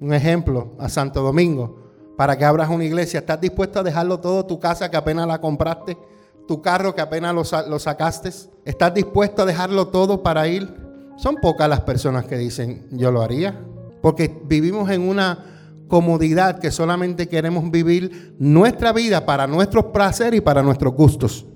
un 0.00 0.14
ejemplo, 0.14 0.72
a 0.78 0.88
Santo 0.88 1.20
Domingo, 1.20 1.82
para 2.16 2.38
que 2.38 2.44
abras 2.44 2.70
una 2.70 2.84
iglesia, 2.84 3.20
¿estás 3.20 3.40
dispuesto 3.40 3.80
a 3.80 3.82
dejarlo 3.82 4.20
todo, 4.20 4.46
tu 4.46 4.60
casa 4.60 4.90
que 4.90 4.96
apenas 4.96 5.26
la 5.26 5.40
compraste, 5.40 5.98
tu 6.46 6.62
carro 6.62 6.94
que 6.94 7.00
apenas 7.00 7.34
lo, 7.34 7.42
lo 7.68 7.78
sacaste? 7.78 8.30
¿Estás 8.64 8.94
dispuesto 8.94 9.42
a 9.42 9.46
dejarlo 9.46 9.88
todo 9.88 10.22
para 10.22 10.46
ir? 10.46 10.72
Son 11.16 11.36
pocas 11.36 11.68
las 11.68 11.80
personas 11.80 12.24
que 12.24 12.36
dicen, 12.36 12.86
yo 12.92 13.10
lo 13.10 13.20
haría. 13.20 13.60
Porque 14.00 14.32
vivimos 14.44 14.90
en 14.90 15.08
una 15.08 15.53
comodidad 15.88 16.58
que 16.58 16.70
solamente 16.70 17.28
queremos 17.28 17.70
vivir 17.70 18.34
nuestra 18.38 18.92
vida 18.92 19.24
para 19.26 19.46
nuestros 19.46 19.86
placeres 19.86 20.38
y 20.38 20.40
para 20.40 20.62
nuestros 20.62 20.94
gustos. 20.94 21.46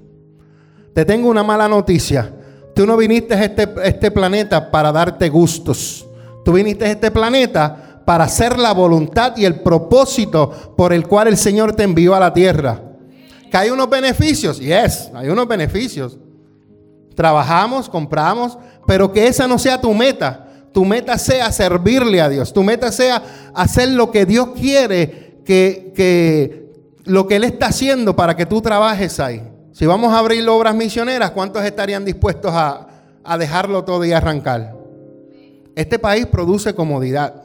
Te 0.95 1.05
tengo 1.05 1.29
una 1.29 1.43
mala 1.43 1.69
noticia. 1.69 2.35
Tú 2.75 2.87
no 2.87 2.97
viniste 2.97 3.35
a 3.35 3.45
este, 3.45 3.69
este 3.85 4.11
planeta 4.11 4.71
para 4.71 4.93
darte 4.93 5.29
gustos. 5.29 6.07
Tú 6.45 6.53
viniste 6.53 6.85
a 6.85 6.91
este 6.91 7.11
planeta 7.11 8.03
para 8.05 8.25
hacer 8.25 8.59
la 8.59 8.73
voluntad 8.73 9.37
y 9.37 9.45
el 9.45 9.61
propósito 9.61 10.75
por 10.77 10.93
el 10.93 11.07
cual 11.07 11.29
el 11.29 11.37
Señor 11.37 11.75
te 11.75 11.83
envió 11.83 12.14
a 12.14 12.21
la 12.21 12.33
tierra. 12.33 12.81
Que 13.51 13.57
hay 13.57 13.71
unos 13.71 13.91
beneficios, 13.91 14.59
yes, 14.59 15.11
hay 15.14 15.29
unos 15.29 15.47
beneficios. 15.47 16.19
Trabajamos, 17.14 17.88
compramos, 17.88 18.57
pero 18.87 19.12
que 19.12 19.27
esa 19.27 19.47
no 19.47 19.59
sea 19.59 19.81
tu 19.81 19.93
meta. 19.93 20.48
Tu 20.73 20.85
meta 20.85 21.19
sea 21.19 21.51
servirle 21.51 22.21
a 22.21 22.29
Dios. 22.29 22.53
Tu 22.53 22.63
meta 22.63 22.93
sea 22.93 23.23
hacer 23.55 23.91
lo 23.91 24.11
que 24.11 24.27
Dios 24.27 24.51
quiere 24.55 25.41
que, 25.45 25.93
que 25.95 26.73
lo 27.05 27.27
que 27.27 27.37
Él 27.37 27.45
está 27.45 27.67
haciendo 27.67 28.15
para 28.15 28.37
que 28.37 28.47
tú 28.47 28.61
trabajes 28.61 29.19
ahí. 29.19 29.43
Si 29.73 29.87
vamos 29.87 30.13
a 30.13 30.19
abrir 30.19 30.47
obras 30.49 30.75
misioneras, 30.75 31.31
¿cuántos 31.31 31.65
estarían 31.65 32.05
dispuestos 32.05 32.53
a, 32.53 32.89
a 33.25 33.39
dejarlo 33.39 33.85
todo 33.85 34.05
y 34.05 34.13
arrancar? 34.13 34.77
Este 35.75 35.99
país 35.99 36.27
produce 36.27 36.75
comodidad. 36.75 37.43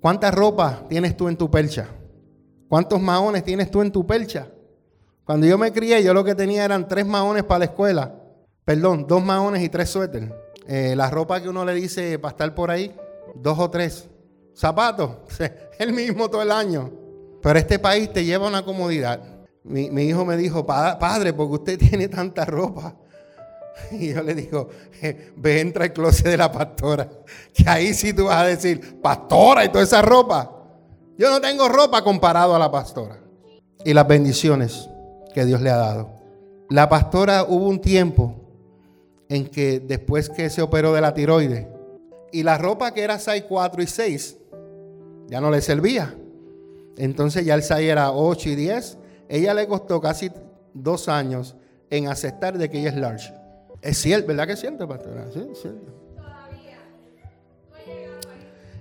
¿Cuánta 0.00 0.30
ropa 0.30 0.82
tienes 0.88 1.16
tú 1.16 1.28
en 1.28 1.36
tu 1.36 1.50
percha? 1.50 1.86
¿Cuántos 2.68 3.00
maones 3.00 3.44
tienes 3.44 3.70
tú 3.70 3.80
en 3.80 3.90
tu 3.90 4.06
percha? 4.06 4.48
Cuando 5.24 5.46
yo 5.46 5.56
me 5.56 5.72
crié, 5.72 6.02
yo 6.02 6.12
lo 6.12 6.24
que 6.24 6.34
tenía 6.34 6.64
eran 6.64 6.86
tres 6.86 7.06
maones 7.06 7.44
para 7.44 7.60
la 7.60 7.64
escuela. 7.66 8.14
Perdón, 8.64 9.06
dos 9.08 9.24
maones 9.24 9.62
y 9.62 9.68
tres 9.68 9.88
suéteres. 9.88 10.30
Eh, 10.66 10.94
la 10.96 11.10
ropa 11.10 11.42
que 11.42 11.48
uno 11.48 11.64
le 11.64 11.74
dice 11.74 12.18
para 12.18 12.32
estar 12.32 12.54
por 12.54 12.70
ahí, 12.70 12.94
dos 13.34 13.58
o 13.58 13.70
tres. 13.70 14.08
Zapatos, 14.56 15.16
el 15.78 15.92
mismo 15.92 16.28
todo 16.28 16.42
el 16.42 16.52
año. 16.52 16.90
Pero 17.42 17.58
este 17.58 17.78
país 17.78 18.12
te 18.12 18.24
lleva 18.24 18.46
una 18.46 18.64
comodidad. 18.64 19.20
Mi, 19.64 19.90
mi 19.90 20.04
hijo 20.04 20.24
me 20.24 20.36
dijo, 20.36 20.66
padre, 20.66 21.32
porque 21.32 21.54
usted 21.54 21.78
tiene 21.90 22.08
tanta 22.08 22.44
ropa. 22.44 22.96
Y 23.90 24.12
yo 24.14 24.22
le 24.22 24.34
digo, 24.34 24.68
ve, 25.36 25.60
entra 25.60 25.84
al 25.84 25.92
closet 25.92 26.26
de 26.26 26.36
la 26.36 26.50
pastora. 26.50 27.08
Que 27.52 27.68
ahí 27.68 27.94
sí 27.94 28.12
tú 28.12 28.26
vas 28.26 28.42
a 28.42 28.46
decir, 28.46 29.00
pastora 29.00 29.64
y 29.64 29.68
toda 29.68 29.84
esa 29.84 30.02
ropa. 30.02 30.50
Yo 31.16 31.30
no 31.30 31.40
tengo 31.40 31.68
ropa 31.68 32.02
comparado 32.02 32.54
a 32.54 32.58
la 32.58 32.70
pastora. 32.70 33.18
Y 33.84 33.92
las 33.92 34.06
bendiciones 34.06 34.88
que 35.34 35.44
Dios 35.44 35.60
le 35.60 35.70
ha 35.70 35.76
dado. 35.76 36.10
La 36.70 36.88
pastora 36.88 37.44
hubo 37.44 37.68
un 37.68 37.80
tiempo 37.80 38.43
en 39.28 39.46
que 39.46 39.80
después 39.80 40.28
que 40.28 40.50
se 40.50 40.62
operó 40.62 40.92
de 40.92 41.00
la 41.00 41.14
tiroides 41.14 41.66
y 42.32 42.42
la 42.42 42.58
ropa 42.58 42.92
que 42.92 43.02
era 43.02 43.18
6, 43.18 43.44
4 43.48 43.82
y 43.82 43.86
6 43.86 44.36
ya 45.28 45.40
no 45.40 45.50
le 45.50 45.60
servía. 45.60 46.14
Entonces 46.96 47.44
ya 47.44 47.54
el 47.54 47.62
6 47.62 47.88
era 47.88 48.12
8 48.12 48.50
y 48.50 48.54
10. 48.56 48.98
Ella 49.28 49.54
le 49.54 49.66
costó 49.66 50.00
casi 50.00 50.30
dos 50.72 51.08
años 51.08 51.56
en 51.90 52.08
aceptar 52.08 52.58
de 52.58 52.68
que 52.68 52.80
ella 52.80 52.90
es 52.90 52.96
large. 52.96 53.32
Es 53.80 53.98
cierto, 53.98 54.28
¿verdad 54.28 54.46
que 54.46 54.52
es 54.54 54.60
cierto, 54.60 54.88
pastora? 54.88 55.26
Sí, 55.32 55.46
es 55.50 55.60
cierto. 55.60 55.92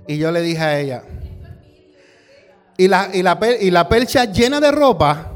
Y 0.08 0.18
yo 0.18 0.32
le 0.32 0.42
dije 0.42 0.62
a 0.62 0.80
ella, 0.80 1.04
y 2.78 2.88
la, 2.88 3.10
y 3.14 3.20
y 3.68 3.72
la 3.72 3.88
percha 3.88 4.26
llena 4.26 4.60
de 4.60 4.72
ropa, 4.72 5.32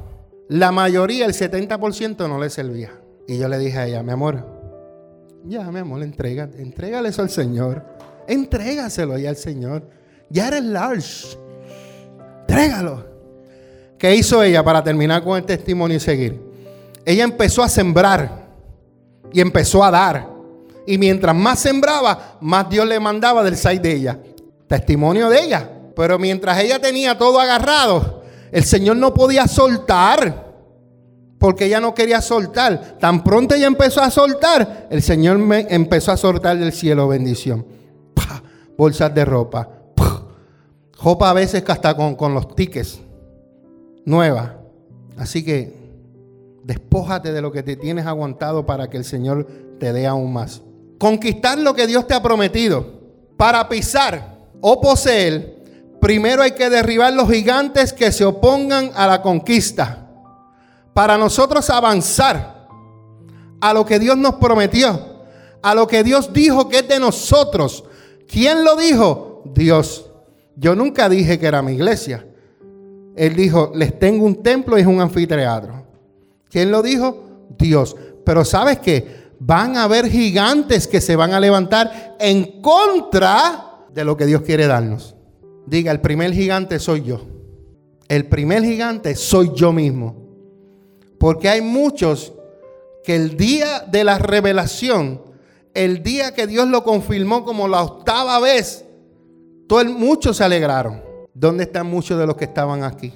la 0.49 0.71
mayoría, 0.71 1.25
el 1.25 1.33
70% 1.33 2.27
no 2.27 2.39
le 2.39 2.49
servía. 2.49 2.91
Y 3.27 3.37
yo 3.37 3.47
le 3.47 3.59
dije 3.59 3.77
a 3.77 3.85
ella, 3.85 4.03
mi 4.03 4.11
amor, 4.11 4.56
ya, 5.45 5.71
mi 5.71 5.79
amor, 5.79 6.03
entrega, 6.03 6.49
entrégale 6.57 7.09
eso 7.09 7.21
al 7.21 7.29
Señor. 7.29 7.83
Entrégaselo 8.27 9.17
ya 9.17 9.29
al 9.29 9.37
Señor. 9.37 9.89
Ya 10.29 10.47
eres 10.47 10.63
large. 10.63 11.37
Entrégalo. 12.41 13.05
¿Qué 13.97 14.15
hizo 14.15 14.43
ella 14.43 14.63
para 14.63 14.83
terminar 14.83 15.23
con 15.23 15.37
el 15.37 15.45
testimonio 15.45 15.97
y 15.97 15.99
seguir? 15.99 16.39
Ella 17.05 17.23
empezó 17.23 17.63
a 17.63 17.69
sembrar 17.69 18.47
y 19.31 19.41
empezó 19.41 19.83
a 19.83 19.91
dar. 19.91 20.29
Y 20.85 20.97
mientras 20.97 21.35
más 21.35 21.59
sembraba, 21.59 22.37
más 22.41 22.69
Dios 22.69 22.87
le 22.87 22.99
mandaba 22.99 23.43
del 23.43 23.57
side 23.57 23.79
de 23.79 23.93
ella. 23.93 24.19
Testimonio 24.67 25.29
de 25.29 25.41
ella. 25.41 25.69
Pero 25.95 26.19
mientras 26.19 26.59
ella 26.59 26.79
tenía 26.79 27.17
todo 27.17 27.39
agarrado, 27.39 28.23
el 28.51 28.63
Señor 28.63 28.97
no 28.97 29.13
podía 29.13 29.47
soltar. 29.47 30.46
Porque 31.37 31.65
ella 31.65 31.79
no 31.79 31.93
quería 31.93 32.21
soltar. 32.21 32.97
Tan 32.99 33.23
pronto 33.23 33.55
ella 33.55 33.67
empezó 33.67 34.01
a 34.01 34.09
soltar, 34.09 34.87
el 34.89 35.01
Señor 35.01 35.37
me 35.37 35.67
empezó 35.69 36.11
a 36.11 36.17
soltar 36.17 36.57
del 36.57 36.73
cielo 36.73 37.07
bendición. 37.07 37.65
Bolsas 38.77 39.13
de 39.13 39.25
ropa. 39.25 39.69
Ropa 41.01 41.29
a 41.29 41.33
veces 41.33 41.63
hasta 41.67 41.95
con, 41.95 42.15
con 42.15 42.33
los 42.33 42.55
tickets. 42.55 42.99
Nueva. 44.05 44.55
Así 45.17 45.43
que 45.43 45.77
Despójate 46.67 47.31
de 47.31 47.41
lo 47.41 47.53
que 47.53 47.63
te 47.63 47.77
tienes 47.77 48.05
aguantado 48.05 48.65
para 48.65 48.89
que 48.89 48.97
el 48.97 49.05
Señor 49.05 49.47
te 49.79 49.93
dé 49.93 50.05
aún 50.05 50.33
más. 50.33 50.61
Conquistar 50.99 51.57
lo 51.57 51.73
que 51.73 51.87
Dios 51.87 52.05
te 52.05 52.13
ha 52.13 52.21
prometido. 52.21 52.85
Para 53.37 53.69
pisar 53.69 54.37
o 54.59 54.81
poseer, 54.81 55.63
primero 56.01 56.41
hay 56.41 56.51
que 56.51 56.69
derribar 56.69 57.13
los 57.13 57.31
gigantes 57.31 57.93
que 57.93 58.11
se 58.11 58.25
opongan 58.25 58.91
a 58.95 59.07
la 59.07 59.21
conquista. 59.21 60.06
Para 60.97 61.15
nosotros 61.15 61.69
avanzar 61.69 62.67
a 63.61 63.71
lo 63.71 63.85
que 63.85 63.99
Dios 63.99 64.17
nos 64.17 64.33
prometió, 64.37 64.99
a 65.61 65.75
lo 65.75 65.85
que 65.85 66.03
Dios 66.03 66.33
dijo 66.33 66.67
que 66.67 66.79
es 66.79 66.87
de 66.87 66.99
nosotros. 66.99 67.83
¿Quién 68.27 68.63
lo 68.63 68.75
dijo? 68.75 69.43
Dios. 69.45 70.09
Yo 70.55 70.75
nunca 70.75 71.07
dije 71.07 71.37
que 71.37 71.45
era 71.45 71.61
mi 71.61 71.73
iglesia. 71.73 72.25
Él 73.15 73.35
dijo, 73.35 73.71
les 73.75 73.99
tengo 73.99 74.25
un 74.25 74.41
templo 74.41 74.75
y 74.75 74.81
es 74.81 74.87
un 74.87 74.99
anfiteatro. 74.99 75.85
¿Quién 76.49 76.71
lo 76.71 76.81
dijo? 76.81 77.45
Dios. 77.59 77.95
Pero 78.25 78.43
sabes 78.43 78.79
que 78.79 79.35
van 79.37 79.77
a 79.77 79.83
haber 79.83 80.09
gigantes 80.09 80.87
que 80.87 80.99
se 80.99 81.15
van 81.15 81.31
a 81.31 81.39
levantar 81.39 82.15
en 82.19 82.59
contra 82.59 83.85
de 83.93 84.03
lo 84.03 84.17
que 84.17 84.25
Dios 84.25 84.41
quiere 84.41 84.65
darnos. 84.65 85.15
Diga, 85.67 85.91
el 85.91 86.01
primer 86.01 86.33
gigante 86.33 86.79
soy 86.79 87.03
yo. 87.03 87.21
El 88.07 88.25
primer 88.25 88.63
gigante 88.63 89.13
soy 89.13 89.51
yo 89.53 89.71
mismo. 89.71 90.26
Porque 91.19 91.49
hay 91.49 91.61
muchos 91.61 92.33
que 93.03 93.15
el 93.15 93.37
día 93.37 93.85
de 93.87 94.03
la 94.03 94.19
revelación, 94.19 95.21
el 95.73 96.03
día 96.03 96.33
que 96.33 96.47
Dios 96.47 96.67
lo 96.67 96.83
confirmó 96.83 97.43
como 97.45 97.67
la 97.67 97.81
octava 97.81 98.39
vez, 98.39 98.85
todo 99.67 99.83
muchos 99.85 100.37
se 100.37 100.43
alegraron. 100.43 101.01
¿Dónde 101.33 101.63
están 101.65 101.87
muchos 101.87 102.17
de 102.19 102.25
los 102.25 102.35
que 102.35 102.45
estaban 102.45 102.83
aquí? 102.83 103.13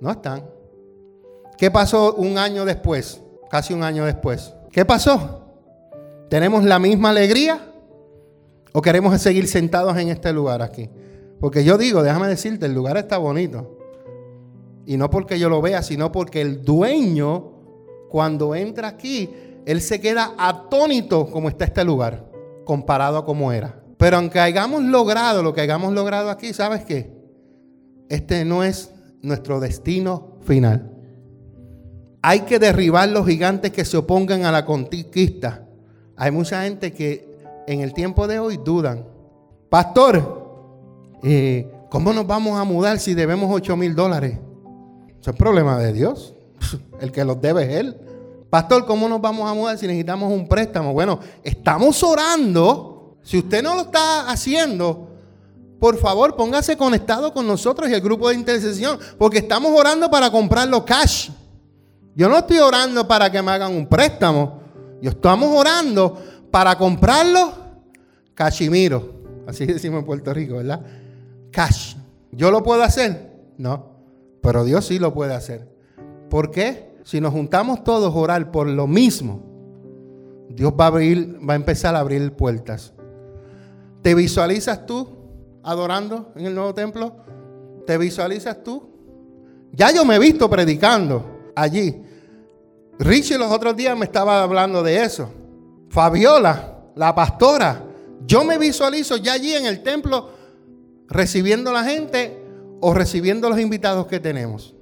No 0.00 0.10
están. 0.10 0.44
¿Qué 1.56 1.70
pasó 1.70 2.14
un 2.14 2.38
año 2.38 2.64
después? 2.64 3.20
Casi 3.50 3.74
un 3.74 3.82
año 3.82 4.04
después. 4.04 4.52
¿Qué 4.72 4.84
pasó? 4.84 5.44
¿Tenemos 6.28 6.64
la 6.64 6.78
misma 6.78 7.10
alegría? 7.10 7.72
¿O 8.72 8.80
queremos 8.80 9.20
seguir 9.20 9.48
sentados 9.48 9.96
en 9.98 10.08
este 10.08 10.32
lugar 10.32 10.62
aquí? 10.62 10.88
Porque 11.40 11.64
yo 11.64 11.76
digo, 11.76 12.02
déjame 12.02 12.28
decirte, 12.28 12.66
el 12.66 12.74
lugar 12.74 12.96
está 12.96 13.18
bonito. 13.18 13.78
Y 14.90 14.96
no 14.96 15.08
porque 15.08 15.38
yo 15.38 15.48
lo 15.48 15.62
vea, 15.62 15.84
sino 15.84 16.10
porque 16.10 16.40
el 16.40 16.64
dueño, 16.64 17.52
cuando 18.08 18.56
entra 18.56 18.88
aquí, 18.88 19.30
él 19.64 19.80
se 19.82 20.00
queda 20.00 20.34
atónito 20.36 21.30
como 21.30 21.48
está 21.48 21.64
este 21.64 21.84
lugar, 21.84 22.28
comparado 22.64 23.18
a 23.18 23.24
cómo 23.24 23.52
era. 23.52 23.80
Pero 23.96 24.16
aunque 24.16 24.40
hayamos 24.40 24.82
logrado 24.82 25.44
lo 25.44 25.54
que 25.54 25.60
hayamos 25.60 25.92
logrado 25.92 26.28
aquí, 26.28 26.52
¿sabes 26.52 26.84
qué? 26.84 27.08
Este 28.08 28.44
no 28.44 28.64
es 28.64 28.90
nuestro 29.22 29.60
destino 29.60 30.38
final. 30.40 30.90
Hay 32.20 32.40
que 32.40 32.58
derribar 32.58 33.10
los 33.10 33.28
gigantes 33.28 33.70
que 33.70 33.84
se 33.84 33.96
opongan 33.96 34.44
a 34.44 34.50
la 34.50 34.64
conquista. 34.64 35.68
Hay 36.16 36.32
mucha 36.32 36.64
gente 36.64 36.92
que 36.92 37.38
en 37.68 37.80
el 37.80 37.94
tiempo 37.94 38.26
de 38.26 38.40
hoy 38.40 38.58
dudan. 38.64 39.06
Pastor, 39.68 41.20
eh, 41.22 41.70
¿cómo 41.90 42.12
nos 42.12 42.26
vamos 42.26 42.58
a 42.58 42.64
mudar 42.64 42.98
si 42.98 43.14
debemos 43.14 43.48
8 43.52 43.76
mil 43.76 43.94
dólares? 43.94 44.49
Eso 45.20 45.30
es 45.30 45.36
problema 45.36 45.78
de 45.78 45.92
Dios. 45.92 46.34
El 47.00 47.12
que 47.12 47.24
los 47.24 47.40
debe 47.40 47.64
es 47.64 47.80
Él. 47.80 47.96
Pastor, 48.48 48.84
¿cómo 48.84 49.08
nos 49.08 49.20
vamos 49.20 49.48
a 49.48 49.54
mudar 49.54 49.78
si 49.78 49.86
necesitamos 49.86 50.32
un 50.32 50.48
préstamo? 50.48 50.92
Bueno, 50.92 51.20
estamos 51.44 52.02
orando. 52.02 53.18
Si 53.22 53.38
usted 53.38 53.62
no 53.62 53.76
lo 53.76 53.82
está 53.82 54.28
haciendo, 54.28 55.08
por 55.78 55.96
favor, 55.98 56.36
póngase 56.36 56.76
conectado 56.76 57.32
con 57.32 57.46
nosotros 57.46 57.88
y 57.88 57.94
el 57.94 58.00
grupo 58.00 58.28
de 58.28 58.34
intercesión, 58.34 58.98
porque 59.18 59.38
estamos 59.38 59.72
orando 59.78 60.10
para 60.10 60.30
comprarlo 60.30 60.84
cash. 60.84 61.30
Yo 62.14 62.28
no 62.28 62.38
estoy 62.38 62.58
orando 62.58 63.06
para 63.06 63.30
que 63.30 63.40
me 63.40 63.52
hagan 63.52 63.72
un 63.72 63.86
préstamo. 63.86 64.60
Yo 65.00 65.10
estamos 65.10 65.48
orando 65.56 66.20
para 66.50 66.76
comprarlo 66.76 67.52
cachimiro. 68.34 69.20
Así 69.46 69.64
decimos 69.64 70.00
en 70.00 70.06
Puerto 70.06 70.34
Rico, 70.34 70.56
¿verdad? 70.56 70.80
Cash. 71.52 71.94
¿Yo 72.32 72.50
lo 72.50 72.62
puedo 72.62 72.82
hacer? 72.82 73.30
No. 73.58 73.89
Pero 74.42 74.64
Dios 74.64 74.86
sí 74.86 74.98
lo 74.98 75.12
puede 75.12 75.34
hacer. 75.34 75.68
¿Por 76.28 76.50
qué? 76.50 76.90
Si 77.04 77.20
nos 77.20 77.32
juntamos 77.32 77.84
todos 77.84 78.14
a 78.14 78.18
orar 78.18 78.50
por 78.50 78.68
lo 78.68 78.86
mismo, 78.86 79.42
Dios 80.48 80.72
va 80.78 80.84
a 80.84 80.88
abrir, 80.88 81.38
va 81.48 81.54
a 81.54 81.56
empezar 81.56 81.94
a 81.94 82.00
abrir 82.00 82.32
puertas. 82.32 82.92
¿Te 84.02 84.14
visualizas 84.14 84.86
tú 84.86 85.08
adorando 85.62 86.32
en 86.36 86.46
el 86.46 86.54
nuevo 86.54 86.74
templo? 86.74 87.16
¿Te 87.86 87.98
visualizas 87.98 88.62
tú? 88.62 88.90
Ya 89.72 89.92
yo 89.92 90.04
me 90.04 90.16
he 90.16 90.18
visto 90.18 90.48
predicando 90.48 91.52
allí. 91.54 92.02
Richie 92.98 93.38
los 93.38 93.50
otros 93.50 93.76
días 93.76 93.96
me 93.96 94.04
estaba 94.04 94.42
hablando 94.42 94.82
de 94.82 95.02
eso. 95.02 95.30
Fabiola, 95.88 96.84
la 96.94 97.14
pastora, 97.14 97.84
yo 98.26 98.44
me 98.44 98.58
visualizo 98.58 99.16
ya 99.16 99.34
allí 99.34 99.54
en 99.54 99.66
el 99.66 99.82
templo 99.82 100.30
recibiendo 101.08 101.70
a 101.70 101.74
la 101.74 101.84
gente 101.84 102.39
o 102.80 102.94
recibiendo 102.94 103.48
los 103.48 103.60
invitados 103.60 104.06
que 104.06 104.20
tenemos. 104.20 104.74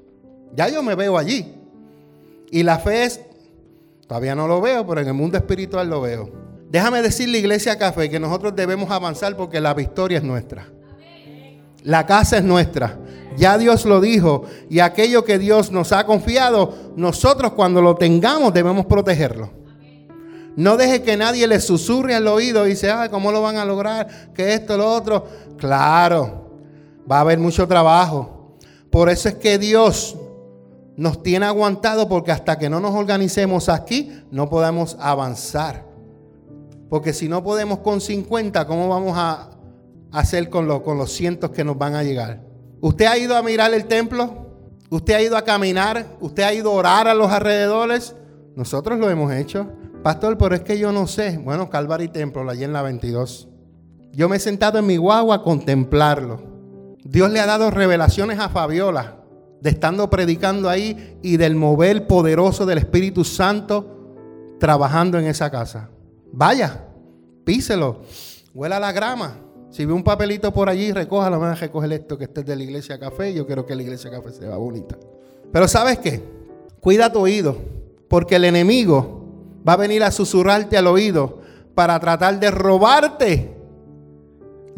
Ya 0.54 0.68
yo 0.68 0.82
me 0.82 0.94
veo 0.94 1.18
allí. 1.18 1.54
Y 2.50 2.62
la 2.62 2.78
fe 2.78 3.04
es, 3.04 3.20
todavía 4.06 4.34
no 4.34 4.48
lo 4.48 4.60
veo, 4.60 4.86
pero 4.86 5.00
en 5.00 5.08
el 5.08 5.14
mundo 5.14 5.36
espiritual 5.36 5.88
lo 5.90 6.00
veo. 6.00 6.30
Déjame 6.70 7.02
decirle, 7.02 7.38
Iglesia 7.38 7.78
Café, 7.78 8.10
que 8.10 8.20
nosotros 8.20 8.54
debemos 8.54 8.90
avanzar 8.90 9.36
porque 9.36 9.60
la 9.60 9.74
victoria 9.74 10.18
es 10.18 10.24
nuestra. 10.24 10.68
La 11.82 12.06
casa 12.06 12.38
es 12.38 12.44
nuestra. 12.44 12.98
Ya 13.36 13.56
Dios 13.56 13.84
lo 13.84 14.00
dijo. 14.00 14.44
Y 14.68 14.80
aquello 14.80 15.24
que 15.24 15.38
Dios 15.38 15.70
nos 15.70 15.92
ha 15.92 16.04
confiado, 16.04 16.92
nosotros 16.96 17.52
cuando 17.52 17.80
lo 17.80 17.94
tengamos 17.94 18.52
debemos 18.52 18.86
protegerlo. 18.86 19.50
No 20.56 20.76
deje 20.76 21.02
que 21.02 21.16
nadie 21.16 21.46
le 21.46 21.60
susurre 21.60 22.14
al 22.14 22.26
oído 22.26 22.66
y 22.66 22.70
dice, 22.70 22.90
ay, 22.90 23.08
¿cómo 23.10 23.30
lo 23.30 23.40
van 23.40 23.56
a 23.58 23.64
lograr? 23.64 24.32
Que 24.34 24.54
esto, 24.54 24.76
lo 24.76 24.92
otro. 24.92 25.24
Claro, 25.56 26.47
va 27.10 27.18
a 27.18 27.20
haber 27.20 27.38
mucho 27.38 27.66
trabajo. 27.66 28.56
Por 28.90 29.08
eso 29.08 29.28
es 29.28 29.36
que 29.36 29.58
Dios 29.58 30.16
nos 30.96 31.22
tiene 31.22 31.46
aguantado 31.46 32.08
porque 32.08 32.32
hasta 32.32 32.58
que 32.58 32.68
no 32.68 32.80
nos 32.80 32.94
organicemos 32.94 33.68
aquí 33.68 34.10
no 34.30 34.48
podemos 34.48 34.96
avanzar. 35.00 35.86
Porque 36.88 37.12
si 37.12 37.28
no 37.28 37.42
podemos 37.42 37.80
con 37.80 38.00
50, 38.00 38.66
¿cómo 38.66 38.88
vamos 38.88 39.12
a 39.16 39.50
hacer 40.10 40.48
con, 40.48 40.80
con 40.80 40.98
los 40.98 41.12
cientos 41.12 41.50
que 41.50 41.64
nos 41.64 41.76
van 41.78 41.94
a 41.94 42.02
llegar? 42.02 42.42
¿Usted 42.80 43.06
ha 43.06 43.18
ido 43.18 43.36
a 43.36 43.42
mirar 43.42 43.74
el 43.74 43.84
templo? 43.84 44.46
¿Usted 44.90 45.14
ha 45.14 45.22
ido 45.22 45.36
a 45.36 45.42
caminar? 45.42 46.16
¿Usted 46.20 46.42
ha 46.42 46.54
ido 46.54 46.70
a 46.70 46.74
orar 46.74 47.08
a 47.08 47.14
los 47.14 47.30
alrededores? 47.30 48.16
Nosotros 48.56 48.98
lo 48.98 49.10
hemos 49.10 49.32
hecho. 49.32 49.70
Pastor, 50.02 50.38
pero 50.38 50.54
es 50.54 50.62
que 50.62 50.78
yo 50.78 50.92
no 50.92 51.06
sé. 51.06 51.38
Bueno, 51.38 51.68
Calvary 51.68 52.08
Templo, 52.08 52.48
allí 52.48 52.64
en 52.64 52.72
la 52.72 52.82
22. 52.82 53.48
Yo 54.12 54.28
me 54.28 54.36
he 54.36 54.40
sentado 54.40 54.78
en 54.78 54.86
mi 54.86 54.96
guagua 54.96 55.36
a 55.36 55.42
contemplarlo. 55.42 56.47
Dios 57.10 57.30
le 57.30 57.40
ha 57.40 57.46
dado 57.46 57.70
revelaciones 57.70 58.38
a 58.38 58.50
Fabiola 58.50 59.16
de 59.62 59.70
estando 59.70 60.10
predicando 60.10 60.68
ahí 60.68 61.18
y 61.22 61.38
del 61.38 61.54
mover 61.54 62.06
poderoso 62.06 62.66
del 62.66 62.76
Espíritu 62.76 63.24
Santo 63.24 64.56
trabajando 64.60 65.18
en 65.18 65.26
esa 65.26 65.50
casa. 65.50 65.88
Vaya, 66.32 66.84
píselo, 67.44 68.02
huela 68.52 68.78
la 68.78 68.92
grama. 68.92 69.38
Si 69.70 69.86
ve 69.86 69.94
un 69.94 70.04
papelito 70.04 70.52
por 70.52 70.68
allí, 70.68 70.92
recójalo, 70.92 71.40
van 71.40 71.52
a 71.52 71.54
recoger 71.54 71.90
esto 71.94 72.18
que 72.18 72.24
esté 72.24 72.42
de 72.42 72.54
la 72.54 72.62
iglesia 72.62 73.00
café. 73.00 73.32
Yo 73.32 73.46
quiero 73.46 73.64
que 73.64 73.74
la 73.74 73.82
iglesia 73.82 74.10
café 74.10 74.30
sea 74.30 74.56
bonita. 74.58 74.98
Pero 75.50 75.66
¿sabes 75.66 75.98
qué? 76.00 76.22
Cuida 76.78 77.10
tu 77.10 77.20
oído, 77.20 77.56
porque 78.08 78.36
el 78.36 78.44
enemigo 78.44 79.24
va 79.66 79.72
a 79.72 79.76
venir 79.76 80.04
a 80.04 80.10
susurrarte 80.10 80.76
al 80.76 80.86
oído 80.86 81.40
para 81.74 81.98
tratar 81.98 82.38
de 82.38 82.50
robarte 82.50 83.57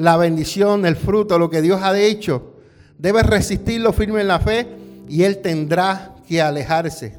la 0.01 0.17
bendición, 0.17 0.87
el 0.87 0.97
fruto, 0.97 1.39
lo 1.39 1.51
que 1.51 1.61
Dios 1.61 1.83
ha 1.83 1.99
hecho. 1.99 2.55
Debe 2.99 3.23
resistirlo 3.23 3.93
firme 3.93 4.23
en 4.23 4.29
la 4.29 4.41
fe 4.41 4.67
y 5.07 5.25
él 5.25 5.39
tendrá 5.43 6.15
que 6.27 6.41
alejarse. 6.41 7.19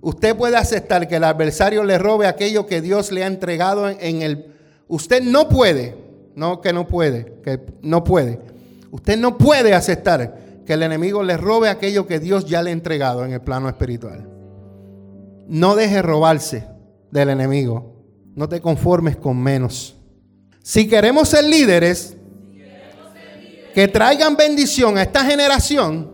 Usted 0.00 0.36
puede 0.36 0.56
aceptar 0.56 1.06
que 1.06 1.16
el 1.16 1.24
adversario 1.24 1.84
le 1.84 1.96
robe 1.96 2.26
aquello 2.26 2.66
que 2.66 2.80
Dios 2.80 3.12
le 3.12 3.22
ha 3.22 3.28
entregado 3.28 3.88
en 3.88 4.22
el... 4.22 4.46
Usted 4.88 5.22
no 5.22 5.48
puede, 5.48 5.96
no 6.34 6.60
que 6.60 6.72
no 6.72 6.88
puede, 6.88 7.34
que 7.44 7.60
no 7.82 8.02
puede. 8.02 8.40
Usted 8.90 9.16
no 9.16 9.38
puede 9.38 9.74
aceptar 9.74 10.38
que 10.66 10.72
el 10.72 10.82
enemigo 10.82 11.22
le 11.22 11.36
robe 11.36 11.68
aquello 11.68 12.08
que 12.08 12.18
Dios 12.18 12.46
ya 12.46 12.62
le 12.62 12.70
ha 12.70 12.72
entregado 12.72 13.24
en 13.24 13.32
el 13.32 13.42
plano 13.42 13.68
espiritual. 13.68 14.28
No 15.46 15.76
deje 15.76 16.02
robarse 16.02 16.66
del 17.12 17.28
enemigo. 17.28 17.94
No 18.34 18.48
te 18.48 18.60
conformes 18.60 19.16
con 19.16 19.40
menos. 19.40 19.97
Si 20.68 20.86
queremos 20.86 21.30
ser 21.30 21.44
líderes 21.44 22.14
que 23.72 23.88
traigan 23.88 24.36
bendición 24.36 24.98
a 24.98 25.02
esta 25.02 25.24
generación, 25.24 26.10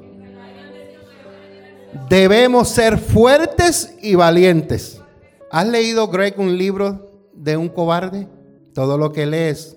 debemos 2.08 2.68
ser 2.68 2.98
fuertes 2.98 3.96
y 4.00 4.14
valientes. 4.14 5.02
¿Has 5.50 5.66
leído, 5.66 6.06
Greg, 6.06 6.38
un 6.38 6.56
libro 6.56 7.10
de 7.34 7.56
un 7.56 7.68
cobarde? 7.68 8.28
Todo 8.72 8.96
lo 8.96 9.10
que 9.10 9.26
lees 9.26 9.76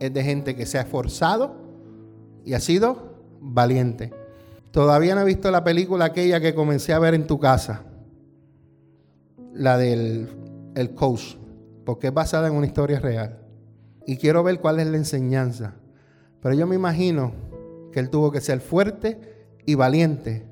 es 0.00 0.12
de 0.12 0.22
gente 0.22 0.54
que 0.54 0.66
se 0.66 0.76
ha 0.76 0.82
esforzado 0.82 1.56
y 2.44 2.52
ha 2.52 2.60
sido 2.60 3.14
valiente. 3.40 4.12
Todavía 4.70 5.14
no 5.14 5.22
he 5.22 5.24
visto 5.24 5.50
la 5.50 5.64
película 5.64 6.04
aquella 6.04 6.40
que 6.40 6.54
comencé 6.54 6.92
a 6.92 6.98
ver 6.98 7.14
en 7.14 7.26
tu 7.26 7.40
casa, 7.40 7.84
la 9.54 9.78
del 9.78 10.28
el 10.74 10.94
coach, 10.94 11.36
porque 11.86 12.08
es 12.08 12.12
basada 12.12 12.48
en 12.48 12.54
una 12.54 12.66
historia 12.66 13.00
real 13.00 13.43
y 14.06 14.16
quiero 14.16 14.42
ver 14.42 14.60
cuál 14.60 14.80
es 14.80 14.86
la 14.86 14.96
enseñanza. 14.96 15.74
Pero 16.42 16.54
yo 16.54 16.66
me 16.66 16.74
imagino 16.74 17.32
que 17.92 18.00
él 18.00 18.10
tuvo 18.10 18.30
que 18.30 18.40
ser 18.40 18.60
fuerte 18.60 19.48
y 19.64 19.74
valiente 19.74 20.46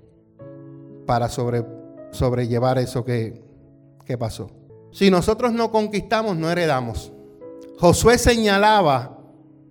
para 1.06 1.28
sobre, 1.28 1.64
sobrellevar 2.12 2.78
eso 2.78 3.04
que, 3.04 3.42
que 4.04 4.16
pasó. 4.16 4.50
Si 4.92 5.10
nosotros 5.10 5.52
no 5.52 5.70
conquistamos, 5.70 6.36
no 6.36 6.50
heredamos. 6.50 7.12
Josué 7.78 8.18
señalaba 8.18 9.18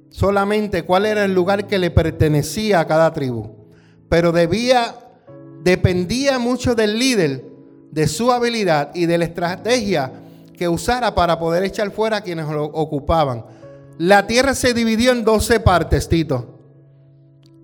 solamente 0.09 0.83
cuál 0.83 1.05
era 1.05 1.23
el 1.23 1.33
lugar 1.33 1.67
que 1.67 1.79
le 1.79 1.91
pertenecía 1.91 2.81
a 2.81 2.87
cada 2.87 3.13
tribu, 3.13 3.49
pero 4.09 4.31
debía, 4.31 4.95
dependía 5.63 6.37
mucho 6.37 6.75
del 6.75 6.99
líder, 6.99 7.45
de 7.91 8.07
su 8.07 8.31
habilidad 8.31 8.91
y 8.93 9.05
de 9.05 9.17
la 9.17 9.25
estrategia 9.25 10.11
que 10.57 10.67
usara 10.67 11.15
para 11.15 11.39
poder 11.39 11.63
echar 11.63 11.91
fuera 11.91 12.17
a 12.17 12.21
quienes 12.21 12.47
lo 12.47 12.65
ocupaban. 12.65 13.45
La 13.97 14.27
tierra 14.27 14.55
se 14.55 14.73
dividió 14.73 15.11
en 15.11 15.23
12 15.23 15.59
partes, 15.59 16.09
Tito. 16.09 16.59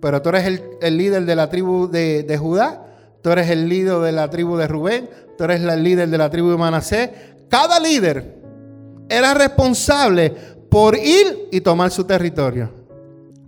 Pero 0.01 0.21
tú 0.21 0.29
eres 0.29 0.61
el, 0.81 0.97
líder 0.97 1.25
de 1.25 1.35
la 1.35 1.49
tribu 1.49 1.87
de, 1.87 2.37
Judá, 2.39 2.85
tú 3.21 3.31
eres 3.31 3.49
el 3.49 3.67
líder 3.67 3.99
de 3.99 4.11
la 4.11 4.29
tribu 4.29 4.55
de 4.57 4.67
Rubén, 4.67 5.09
tú 5.37 5.45
eres 5.45 5.61
el 5.61 5.83
líder 5.83 6.09
de 6.09 6.17
la 6.17 6.29
tribu 6.29 6.51
de 6.51 6.57
Manasés. 6.57 7.09
Cada 7.49 7.79
líder 7.79 8.37
era 9.09 9.33
responsable 9.33 10.29
por 10.69 10.95
ir 10.95 11.47
y 11.51 11.61
tomar 11.61 11.89
su 11.91 12.03
territorio. 12.03 12.69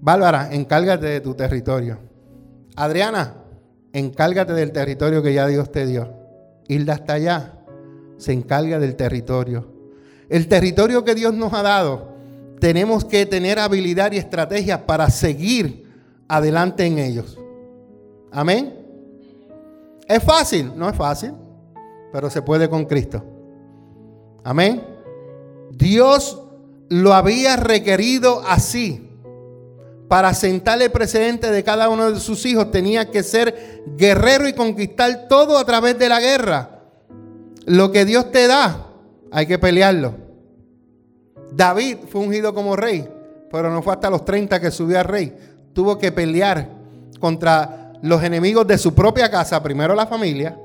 Bárbara, 0.01 0.49
encárgate 0.51 1.05
de 1.05 1.21
tu 1.21 1.35
territorio. 1.35 1.99
Adriana, 2.75 3.35
encárgate 3.93 4.53
del 4.53 4.71
territorio 4.71 5.21
que 5.21 5.33
ya 5.33 5.45
Dios 5.45 5.71
te 5.71 5.85
dio. 5.85 6.13
Hilda 6.67 6.93
hasta 6.93 7.13
allá 7.13 7.59
se 8.17 8.33
encarga 8.33 8.79
del 8.79 8.95
territorio. 8.95 9.67
El 10.29 10.47
territorio 10.47 11.03
que 11.03 11.15
Dios 11.15 11.33
nos 11.33 11.53
ha 11.53 11.63
dado, 11.63 12.18
tenemos 12.59 13.05
que 13.05 13.25
tener 13.25 13.59
habilidad 13.59 14.11
y 14.11 14.17
estrategia 14.17 14.85
para 14.85 15.09
seguir 15.09 15.85
adelante 16.27 16.85
en 16.85 16.99
ellos. 16.99 17.37
Amén. 18.31 18.75
¿Es 20.07 20.23
fácil? 20.23 20.71
No 20.75 20.89
es 20.89 20.95
fácil, 20.95 21.33
pero 22.11 22.29
se 22.29 22.41
puede 22.41 22.69
con 22.69 22.85
Cristo. 22.85 23.23
Amén. 24.43 24.83
Dios 25.71 26.41
lo 26.89 27.13
había 27.13 27.55
requerido 27.55 28.43
así. 28.47 29.05
Para 30.07 30.33
sentarle 30.33 30.85
el 30.85 30.91
precedente 30.91 31.51
de 31.51 31.63
cada 31.63 31.87
uno 31.87 32.11
de 32.11 32.19
sus 32.19 32.43
hijos 32.47 32.71
tenía 32.71 33.11
que 33.11 33.21
ser 33.21 33.83
guerrero 33.95 34.47
y 34.47 34.53
conquistar 34.53 35.27
todo 35.27 35.57
a 35.57 35.65
través 35.65 35.99
de 35.99 36.09
la 36.09 36.19
guerra. 36.19 36.81
Lo 37.65 37.91
que 37.91 38.05
Dios 38.05 38.31
te 38.31 38.47
da, 38.47 38.87
hay 39.31 39.45
que 39.45 39.59
pelearlo. 39.59 40.28
David 41.51 41.97
fue 42.09 42.21
ungido 42.21 42.53
como 42.53 42.75
rey, 42.75 43.07
pero 43.51 43.71
no 43.71 43.81
fue 43.81 43.93
hasta 43.93 44.09
los 44.09 44.25
30 44.25 44.59
que 44.59 44.71
subió 44.71 44.99
a 44.99 45.03
rey. 45.03 45.35
Tuvo 45.73 45.97
que 45.97 46.11
pelear 46.11 46.69
contra 47.19 47.93
los 48.01 48.23
enemigos 48.23 48.65
de 48.67 48.77
su 48.77 48.93
propia 48.93 49.29
casa, 49.29 49.61
primero 49.61 49.95
la 49.95 50.07
familia, 50.07 50.57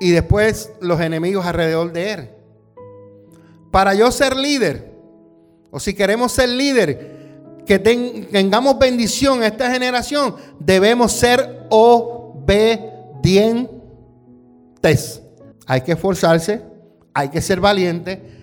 y 0.00 0.10
después 0.10 0.72
los 0.80 1.00
enemigos 1.00 1.46
alrededor 1.46 1.92
de 1.92 2.12
él. 2.12 2.30
Para 3.70 3.94
yo 3.94 4.10
ser 4.10 4.36
líder, 4.36 4.92
o 5.70 5.78
si 5.80 5.94
queremos 5.94 6.32
ser 6.32 6.48
líder, 6.48 7.16
que 7.66 7.78
tengamos 7.78 8.78
bendición 8.78 9.42
a 9.42 9.48
esta 9.48 9.70
generación, 9.70 10.36
debemos 10.60 11.12
ser 11.12 11.66
obedientes. 11.68 12.50
Hay 15.66 15.80
que 15.80 15.92
esforzarse, 15.92 16.62
hay 17.12 17.28
que 17.28 17.40
ser 17.40 17.60
valiente, 17.60 18.35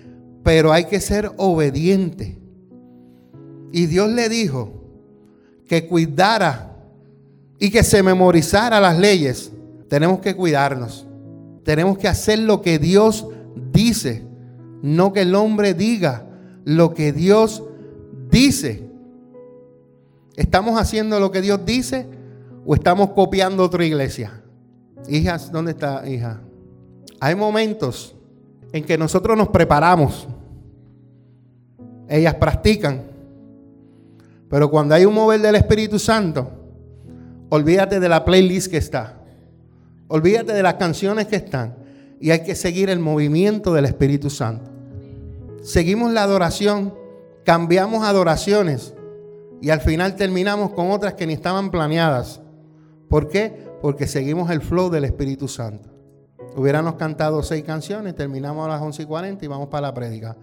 pero 0.43 0.71
hay 0.71 0.85
que 0.85 0.99
ser 0.99 1.31
obediente. 1.37 2.37
Y 3.71 3.87
Dios 3.87 4.09
le 4.09 4.29
dijo 4.29 4.71
que 5.67 5.87
cuidara 5.87 6.77
y 7.59 7.71
que 7.71 7.83
se 7.83 8.03
memorizara 8.03 8.79
las 8.79 8.99
leyes. 8.99 9.51
Tenemos 9.87 10.19
que 10.19 10.35
cuidarnos. 10.35 11.07
Tenemos 11.63 11.97
que 11.97 12.07
hacer 12.07 12.39
lo 12.39 12.61
que 12.61 12.77
Dios 12.77 13.25
dice, 13.71 14.23
no 14.81 15.13
que 15.13 15.21
el 15.21 15.33
hombre 15.33 15.73
diga 15.73 16.25
lo 16.65 16.93
que 16.93 17.13
Dios 17.13 17.63
dice. 18.29 18.83
¿Estamos 20.35 20.79
haciendo 20.79 21.19
lo 21.19 21.31
que 21.31 21.41
Dios 21.41 21.65
dice 21.65 22.05
o 22.65 22.75
estamos 22.75 23.11
copiando 23.11 23.63
otra 23.63 23.85
iglesia? 23.85 24.43
Hijas, 25.07 25.51
¿dónde 25.51 25.71
está 25.71 26.07
hija? 26.07 26.41
Hay 27.19 27.35
momentos 27.35 28.12
en 28.74 28.84
que 28.84 28.97
nosotros 28.97 29.38
nos 29.38 29.47
preparamos. 29.49 30.28
Ellas 32.09 32.36
practican. 32.36 33.03
Pero 34.49 34.69
cuando 34.69 34.95
hay 34.95 35.05
un 35.05 35.13
mover 35.13 35.39
del 35.39 35.55
Espíritu 35.55 35.99
Santo, 35.99 36.49
olvídate 37.49 37.99
de 37.99 38.09
la 38.09 38.26
playlist 38.26 38.69
que 38.69 38.78
está. 38.78 39.19
Olvídate 40.07 40.53
de 40.53 40.63
las 40.63 40.74
canciones 40.74 41.28
que 41.28 41.38
están. 41.38 41.76
Y 42.19 42.32
hay 42.32 42.43
que 42.43 42.55
seguir 42.55 42.89
el 42.89 42.99
movimiento 42.99 43.74
del 43.74 43.86
Espíritu 43.86 44.30
Santo. 44.30 44.69
Seguimos 45.61 46.11
la 46.11 46.24
adoración, 46.24 46.93
cambiamos 47.45 48.03
adoraciones 48.03 48.93
y 49.61 49.69
al 49.69 49.82
final 49.82 50.15
terminamos 50.15 50.71
con 50.71 50.91
otras 50.91 51.13
que 51.13 51.28
ni 51.28 51.34
estaban 51.34 51.71
planeadas. 51.71 52.41
¿Por 53.07 53.30
qué? 53.30 53.53
Porque 53.82 54.07
seguimos 54.07 54.49
el 54.49 54.61
flow 54.61 54.89
del 54.89 55.05
Espíritu 55.05 55.47
Santo. 55.47 55.92
Hubiéramos 56.55 56.95
cantado 56.95 57.41
seis 57.43 57.63
canciones, 57.63 58.15
terminamos 58.15 58.65
a 58.65 58.69
las 58.69 58.81
11 58.81 59.03
y 59.03 59.05
40 59.05 59.45
y 59.45 59.47
vamos 59.47 59.69
para 59.69 59.87
la 59.87 59.93
prédica. 59.93 60.35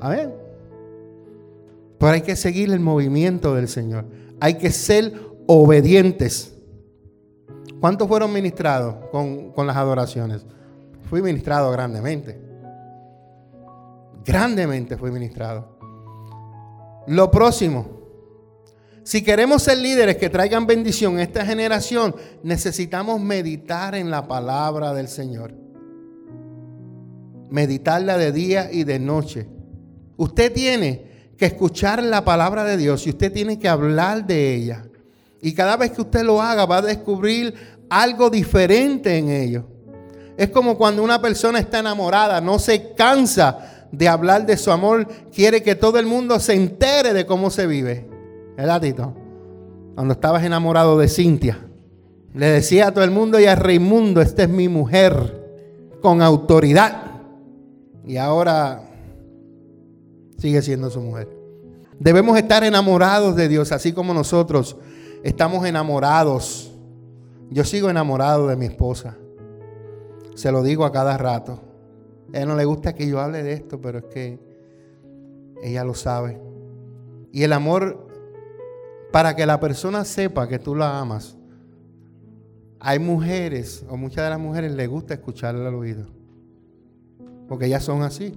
Amén. 0.00 0.32
Pero 1.98 2.12
hay 2.12 2.22
que 2.22 2.36
seguir 2.36 2.72
el 2.72 2.80
movimiento 2.80 3.54
del 3.54 3.68
Señor. 3.68 4.04
Hay 4.40 4.54
que 4.54 4.70
ser 4.70 5.12
obedientes. 5.46 6.54
¿Cuántos 7.80 8.08
fueron 8.08 8.32
ministrados 8.32 8.96
con, 9.10 9.52
con 9.52 9.66
las 9.66 9.76
adoraciones? 9.76 10.46
Fui 11.08 11.22
ministrado 11.22 11.70
grandemente. 11.70 12.40
Grandemente 14.24 14.96
fui 14.96 15.10
ministrado. 15.10 15.78
Lo 17.06 17.30
próximo, 17.30 17.97
si 19.08 19.22
queremos 19.22 19.62
ser 19.62 19.78
líderes 19.78 20.18
que 20.18 20.28
traigan 20.28 20.66
bendición 20.66 21.16
a 21.16 21.22
esta 21.22 21.42
generación, 21.46 22.14
necesitamos 22.42 23.18
meditar 23.18 23.94
en 23.94 24.10
la 24.10 24.28
palabra 24.28 24.92
del 24.92 25.08
Señor. 25.08 25.54
Meditarla 27.48 28.18
de 28.18 28.32
día 28.32 28.70
y 28.70 28.84
de 28.84 28.98
noche. 28.98 29.48
Usted 30.18 30.52
tiene 30.52 31.30
que 31.38 31.46
escuchar 31.46 32.02
la 32.02 32.22
palabra 32.22 32.64
de 32.64 32.76
Dios 32.76 33.06
y 33.06 33.08
usted 33.08 33.32
tiene 33.32 33.58
que 33.58 33.66
hablar 33.66 34.26
de 34.26 34.54
ella. 34.54 34.84
Y 35.40 35.54
cada 35.54 35.78
vez 35.78 35.92
que 35.92 36.02
usted 36.02 36.22
lo 36.22 36.42
haga 36.42 36.66
va 36.66 36.76
a 36.76 36.82
descubrir 36.82 37.54
algo 37.88 38.28
diferente 38.28 39.16
en 39.16 39.30
ello. 39.30 39.70
Es 40.36 40.50
como 40.50 40.76
cuando 40.76 41.02
una 41.02 41.18
persona 41.18 41.60
está 41.60 41.78
enamorada, 41.78 42.42
no 42.42 42.58
se 42.58 42.92
cansa 42.92 43.88
de 43.90 44.06
hablar 44.06 44.44
de 44.44 44.58
su 44.58 44.70
amor, 44.70 45.08
quiere 45.32 45.62
que 45.62 45.76
todo 45.76 45.98
el 45.98 46.04
mundo 46.04 46.38
se 46.40 46.52
entere 46.52 47.14
de 47.14 47.24
cómo 47.24 47.48
se 47.48 47.66
vive. 47.66 48.17
¿Verdad, 48.58 48.80
Tito? 48.80 49.14
Cuando 49.94 50.14
estabas 50.14 50.42
enamorado 50.42 50.98
de 50.98 51.06
Cintia. 51.06 51.64
Le 52.34 52.46
decía 52.46 52.88
a 52.88 52.92
todo 52.92 53.04
el 53.04 53.12
mundo 53.12 53.38
y 53.38 53.44
a 53.44 53.54
Raimundo, 53.54 54.20
esta 54.20 54.42
es 54.42 54.48
mi 54.48 54.68
mujer, 54.68 55.94
con 56.02 56.22
autoridad. 56.22 57.20
Y 58.04 58.16
ahora 58.16 58.82
sigue 60.38 60.60
siendo 60.60 60.90
su 60.90 61.00
mujer. 61.00 61.28
Debemos 62.00 62.36
estar 62.36 62.64
enamorados 62.64 63.36
de 63.36 63.46
Dios, 63.46 63.70
así 63.70 63.92
como 63.92 64.12
nosotros 64.12 64.76
estamos 65.22 65.64
enamorados. 65.64 66.72
Yo 67.50 67.62
sigo 67.62 67.88
enamorado 67.90 68.48
de 68.48 68.56
mi 68.56 68.66
esposa. 68.66 69.16
Se 70.34 70.50
lo 70.50 70.64
digo 70.64 70.84
a 70.84 70.90
cada 70.90 71.16
rato. 71.16 71.60
A 72.34 72.38
ella 72.38 72.46
no 72.46 72.56
le 72.56 72.64
gusta 72.64 72.92
que 72.92 73.06
yo 73.06 73.20
hable 73.20 73.44
de 73.44 73.52
esto, 73.52 73.80
pero 73.80 73.98
es 73.98 74.04
que 74.06 74.40
ella 75.62 75.84
lo 75.84 75.94
sabe. 75.94 76.40
Y 77.30 77.44
el 77.44 77.52
amor 77.52 78.07
para 79.12 79.34
que 79.34 79.46
la 79.46 79.58
persona 79.58 80.04
sepa 80.04 80.48
que 80.48 80.58
tú 80.58 80.74
la 80.74 80.98
amas. 80.98 81.36
Hay 82.80 82.98
mujeres, 82.98 83.84
o 83.88 83.96
muchas 83.96 84.24
de 84.24 84.30
las 84.30 84.38
mujeres 84.38 84.72
les 84.72 84.88
gusta 84.88 85.14
escucharle 85.14 85.66
al 85.66 85.74
oído. 85.74 86.06
Porque 87.48 87.66
ellas 87.66 87.84
son 87.84 88.02
así. 88.02 88.34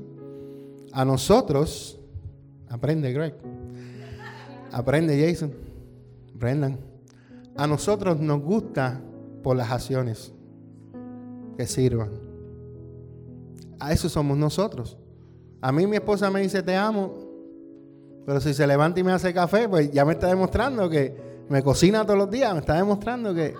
A 0.93 1.05
nosotros, 1.05 1.99
aprende 2.69 3.13
Greg, 3.13 3.35
aprende 4.71 5.27
Jason, 5.27 5.51
Brendan. 6.33 6.79
A 7.55 7.67
nosotros 7.67 8.19
nos 8.19 8.41
gusta 8.41 8.99
por 9.43 9.55
las 9.55 9.71
acciones 9.71 10.33
que 11.57 11.67
sirvan. 11.67 12.09
A 13.79 13.91
eso 13.91 14.09
somos 14.09 14.37
nosotros. 14.37 14.97
A 15.61 15.71
mí 15.71 15.85
mi 15.85 15.97
esposa 15.97 16.29
me 16.31 16.41
dice 16.41 16.63
te 16.63 16.75
amo 16.75 17.20
pero 18.25 18.39
si 18.39 18.53
se 18.53 18.67
levanta 18.67 18.99
y 18.99 19.03
me 19.03 19.11
hace 19.11 19.33
café, 19.33 19.67
pues 19.67 19.91
ya 19.91 20.05
me 20.05 20.13
está 20.13 20.27
demostrando 20.27 20.89
que 20.89 21.43
me 21.49 21.63
cocina 21.63 22.05
todos 22.05 22.19
los 22.19 22.31
días, 22.31 22.53
me 22.53 22.59
está 22.59 22.75
demostrando 22.75 23.33
que... 23.33 23.55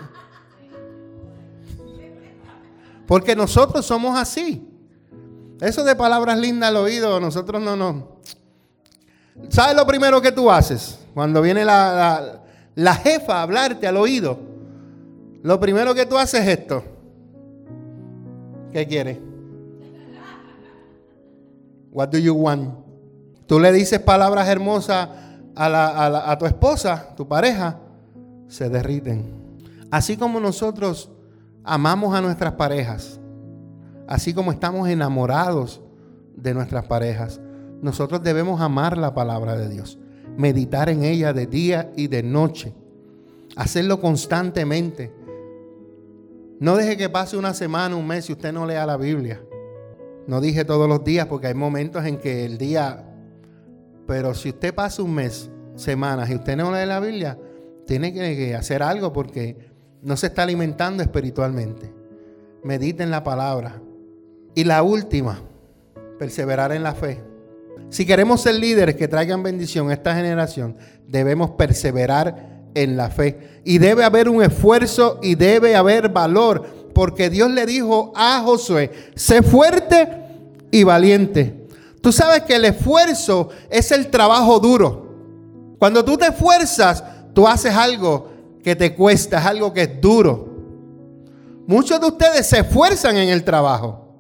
Porque 3.07 3.35
nosotros 3.35 3.85
somos 3.85 4.17
así. 4.17 4.67
Eso 5.59 5.83
de 5.83 5.95
palabras 5.95 6.37
lindas 6.39 6.69
al 6.69 6.77
oído, 6.77 7.19
nosotros 7.19 7.61
no 7.61 7.75
nos... 7.75 8.03
¿Sabes 9.49 9.75
lo 9.75 9.85
primero 9.85 10.21
que 10.21 10.31
tú 10.31 10.49
haces? 10.49 10.99
Cuando 11.13 11.41
viene 11.41 11.65
la, 11.65 12.41
la 12.75 12.95
jefa 12.95 13.39
a 13.39 13.41
hablarte 13.41 13.87
al 13.87 13.97
oído. 13.97 14.39
Lo 15.43 15.59
primero 15.59 15.93
que 15.93 16.05
tú 16.05 16.17
haces 16.17 16.41
es 16.41 16.59
esto. 16.59 16.83
¿Qué 18.71 18.87
quieres? 18.87 19.17
What 21.91 22.09
do 22.09 22.17
you 22.17 22.33
want? 22.33 22.90
Tú 23.51 23.59
le 23.59 23.73
dices 23.73 23.99
palabras 23.99 24.47
hermosas 24.47 25.09
a, 25.57 26.37
tu 26.39 26.45
esposa, 26.45 27.13
tu 27.17 27.27
pareja, 27.27 27.81
se 28.47 28.69
derriten. 28.69 29.25
Así 29.91 30.15
como 30.15 30.39
nosotros 30.39 31.11
amamos 31.65 32.15
a 32.15 32.21
nuestras 32.21 32.53
parejas, 32.53 33.19
así 34.07 34.33
como 34.33 34.53
estamos 34.53 34.87
enamorados 34.87 35.81
de 36.33 36.53
nuestras 36.53 36.85
parejas, 36.85 37.41
nosotros 37.81 38.23
debemos 38.23 38.61
amar 38.61 38.97
la 38.97 39.13
palabra 39.13 39.57
de 39.57 39.67
Dios, 39.67 39.99
meditar 40.37 40.87
en 40.87 41.03
ella 41.03 41.33
de 41.33 41.45
día 41.45 41.91
y 41.97 42.07
de 42.07 42.23
noche, 42.23 42.73
hacerlo 43.57 43.99
constantemente. 43.99 45.13
No 46.61 46.77
deje 46.77 46.95
que 46.95 47.09
pase 47.09 47.35
una 47.35 47.53
semana, 47.53 47.97
un 47.97 48.07
mes 48.07 48.29
y 48.29 48.31
usted 48.31 48.53
no 48.53 48.65
lea 48.65 48.85
la 48.85 48.95
Biblia. 48.95 49.41
No 50.25 50.39
dije 50.39 50.63
todos 50.63 50.87
los 50.87 51.03
días 51.03 51.25
porque 51.25 51.47
hay 51.47 51.53
momentos 51.53 52.05
en 52.05 52.17
que 52.17 52.45
el 52.45 52.57
día 52.57 53.09
pero 54.11 54.33
si 54.33 54.49
usted 54.49 54.75
pasa 54.75 55.01
un 55.01 55.13
mes, 55.13 55.49
semanas 55.77 56.29
y 56.29 56.35
usted 56.35 56.57
no 56.57 56.69
lee 56.69 56.85
la 56.85 56.99
Biblia, 56.99 57.37
tiene 57.87 58.11
que 58.11 58.53
hacer 58.53 58.83
algo 58.83 59.13
porque 59.13 59.55
no 60.01 60.17
se 60.17 60.27
está 60.27 60.43
alimentando 60.43 61.01
espiritualmente. 61.01 61.93
Medita 62.61 63.03
en 63.03 63.09
la 63.09 63.23
palabra. 63.23 63.81
Y 64.53 64.65
la 64.65 64.83
última, 64.83 65.39
perseverar 66.19 66.73
en 66.73 66.83
la 66.83 66.93
fe. 66.93 67.21
Si 67.87 68.05
queremos 68.05 68.41
ser 68.41 68.55
líderes 68.55 68.95
que 68.95 69.07
traigan 69.07 69.43
bendición 69.43 69.89
a 69.89 69.93
esta 69.93 70.13
generación, 70.13 70.75
debemos 71.07 71.51
perseverar 71.51 72.63
en 72.75 72.97
la 72.97 73.11
fe. 73.11 73.61
Y 73.63 73.77
debe 73.77 74.03
haber 74.03 74.27
un 74.27 74.43
esfuerzo 74.43 75.19
y 75.23 75.35
debe 75.35 75.77
haber 75.77 76.09
valor, 76.09 76.67
porque 76.93 77.29
Dios 77.29 77.49
le 77.49 77.65
dijo 77.65 78.11
a 78.13 78.41
Josué, 78.41 78.91
sé 79.15 79.41
fuerte 79.41 80.09
y 80.69 80.83
valiente. 80.83 81.60
Tú 82.01 82.11
sabes 82.11 82.41
que 82.43 82.55
el 82.55 82.65
esfuerzo 82.65 83.49
es 83.69 83.91
el 83.91 84.09
trabajo 84.09 84.59
duro. 84.59 85.75
Cuando 85.77 86.03
tú 86.03 86.17
te 86.17 86.27
esfuerzas, 86.27 87.03
tú 87.33 87.47
haces 87.47 87.75
algo 87.75 88.29
que 88.63 88.75
te 88.75 88.95
cuesta, 88.95 89.39
es 89.39 89.45
algo 89.45 89.73
que 89.73 89.83
es 89.83 90.01
duro. 90.01 90.47
Muchos 91.67 91.99
de 92.01 92.07
ustedes 92.07 92.47
se 92.47 92.59
esfuerzan 92.59 93.17
en 93.17 93.29
el 93.29 93.43
trabajo 93.43 94.15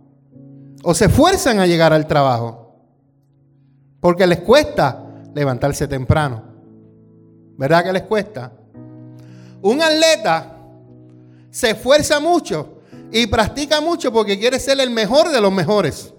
o 0.83 0.93
se 0.93 1.05
esfuerzan 1.05 1.59
a 1.59 1.67
llegar 1.67 1.91
al 1.91 2.07
trabajo 2.07 2.61
porque 3.99 4.25
les 4.25 4.39
cuesta 4.39 5.03
levantarse 5.33 5.87
temprano. 5.87 6.43
¿Verdad 7.57 7.83
que 7.83 7.93
les 7.93 8.03
cuesta? 8.03 8.51
Un 9.61 9.81
atleta 9.81 10.57
se 11.51 11.71
esfuerza 11.71 12.19
mucho 12.19 12.81
y 13.11 13.27
practica 13.27 13.81
mucho 13.81 14.11
porque 14.11 14.39
quiere 14.39 14.59
ser 14.59 14.79
el 14.79 14.89
mejor 14.89 15.29
de 15.29 15.41
los 15.41 15.51
mejores. 15.51 16.13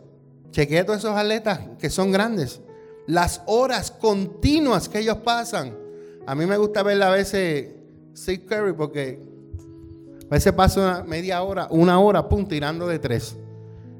Chequea 0.52 0.86
todos 0.86 1.00
esos 1.00 1.16
atletas 1.16 1.60
que 1.78 1.90
son 1.90 2.12
grandes. 2.12 2.60
Las 3.06 3.42
horas 3.46 3.90
continuas 3.90 4.88
que 4.88 5.00
ellos 5.00 5.18
pasan. 5.18 5.76
A 6.26 6.34
mí 6.34 6.46
me 6.46 6.56
gusta 6.56 6.84
ver 6.84 7.02
a 7.02 7.10
veces 7.10 7.70
Steve 8.16 8.44
Curry 8.44 8.72
porque 8.74 9.20
a 10.30 10.34
veces 10.34 10.52
pasa 10.52 11.04
media 11.06 11.42
hora, 11.42 11.66
una 11.70 11.98
hora, 11.98 12.28
pum, 12.28 12.46
tirando 12.46 12.86
de 12.86 12.98
tres. 12.98 13.36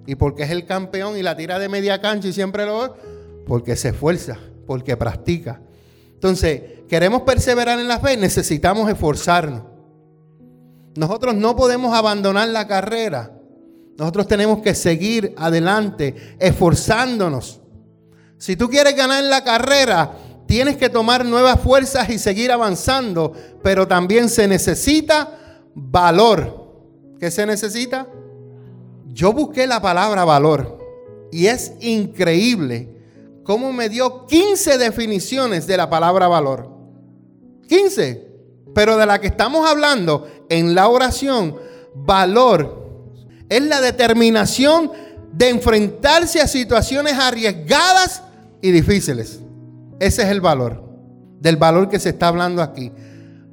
Y 0.07 0.15
porque 0.15 0.45
es 0.45 0.51
el 0.51 0.67
campeón 0.67 1.17
y 1.17 1.23
la 1.23 1.37
tira 1.37 1.59
de 1.59 1.69
media 1.69 2.01
cancha 2.01 2.29
y 2.29 2.33
siempre 2.33 2.65
lo 2.65 2.97
porque 3.47 3.77
se 3.77 3.89
esfuerza, 3.89 4.39
porque 4.67 4.97
practica. 4.97 5.61
Entonces, 6.15 6.63
queremos 6.89 7.23
perseverar 7.23 7.79
en 7.81 7.89
la 7.89 7.99
fe, 7.99 8.17
necesitamos 8.17 8.89
esforzarnos. 8.89 9.63
Nosotros 10.97 11.35
no 11.35 11.57
podemos 11.57 11.95
abandonar 11.95 12.49
la 12.49 12.67
carrera. 12.67 13.39
Nosotros 13.99 14.27
tenemos 14.27 14.63
que 14.63 14.75
seguir 14.75 15.35
adelante, 15.37 16.37
esforzándonos. 16.39 17.61
Si 18.39 18.57
tú 18.57 18.69
quieres 18.69 18.97
ganar 18.97 19.23
la 19.25 19.45
carrera, 19.45 20.13
tienes 20.47 20.77
que 20.77 20.89
tomar 20.89 21.25
nuevas 21.25 21.61
fuerzas 21.61 22.09
y 22.11 22.19
seguir 22.19 22.51
avanzando, 22.51 23.33
pero 23.63 23.87
también 23.87 24.29
se 24.29 24.49
necesita 24.49 25.39
valor. 25.75 26.63
¿Qué 27.21 27.31
se 27.31 27.47
necesita? 27.47 28.09
Yo 29.07 29.33
busqué 29.33 29.67
la 29.67 29.81
palabra 29.81 30.25
valor 30.25 30.79
y 31.31 31.47
es 31.47 31.73
increíble 31.81 32.89
cómo 33.45 33.73
me 33.73 33.89
dio 33.89 34.27
15 34.27 34.79
definiciones 34.79 35.67
de 35.67 35.77
la 35.77 35.89
palabra 35.89 36.29
valor. 36.29 36.69
15. 37.69 38.33
Pero 38.75 38.97
de 38.97 39.07
la 39.07 39.21
que 39.21 39.29
estamos 39.29 39.69
hablando 39.69 40.27
en 40.49 40.75
la 40.75 40.89
oración, 40.89 41.57
valor 41.95 42.82
es 43.57 43.63
la 43.63 43.81
determinación 43.81 44.91
de 45.33 45.49
enfrentarse 45.49 46.41
a 46.41 46.47
situaciones 46.47 47.15
arriesgadas 47.15 48.23
y 48.61 48.71
difíciles. 48.71 49.41
Ese 49.99 50.23
es 50.23 50.29
el 50.29 50.41
valor, 50.41 50.83
del 51.41 51.57
valor 51.57 51.89
que 51.89 51.99
se 51.99 52.11
está 52.11 52.29
hablando 52.29 52.63
aquí. 52.63 52.93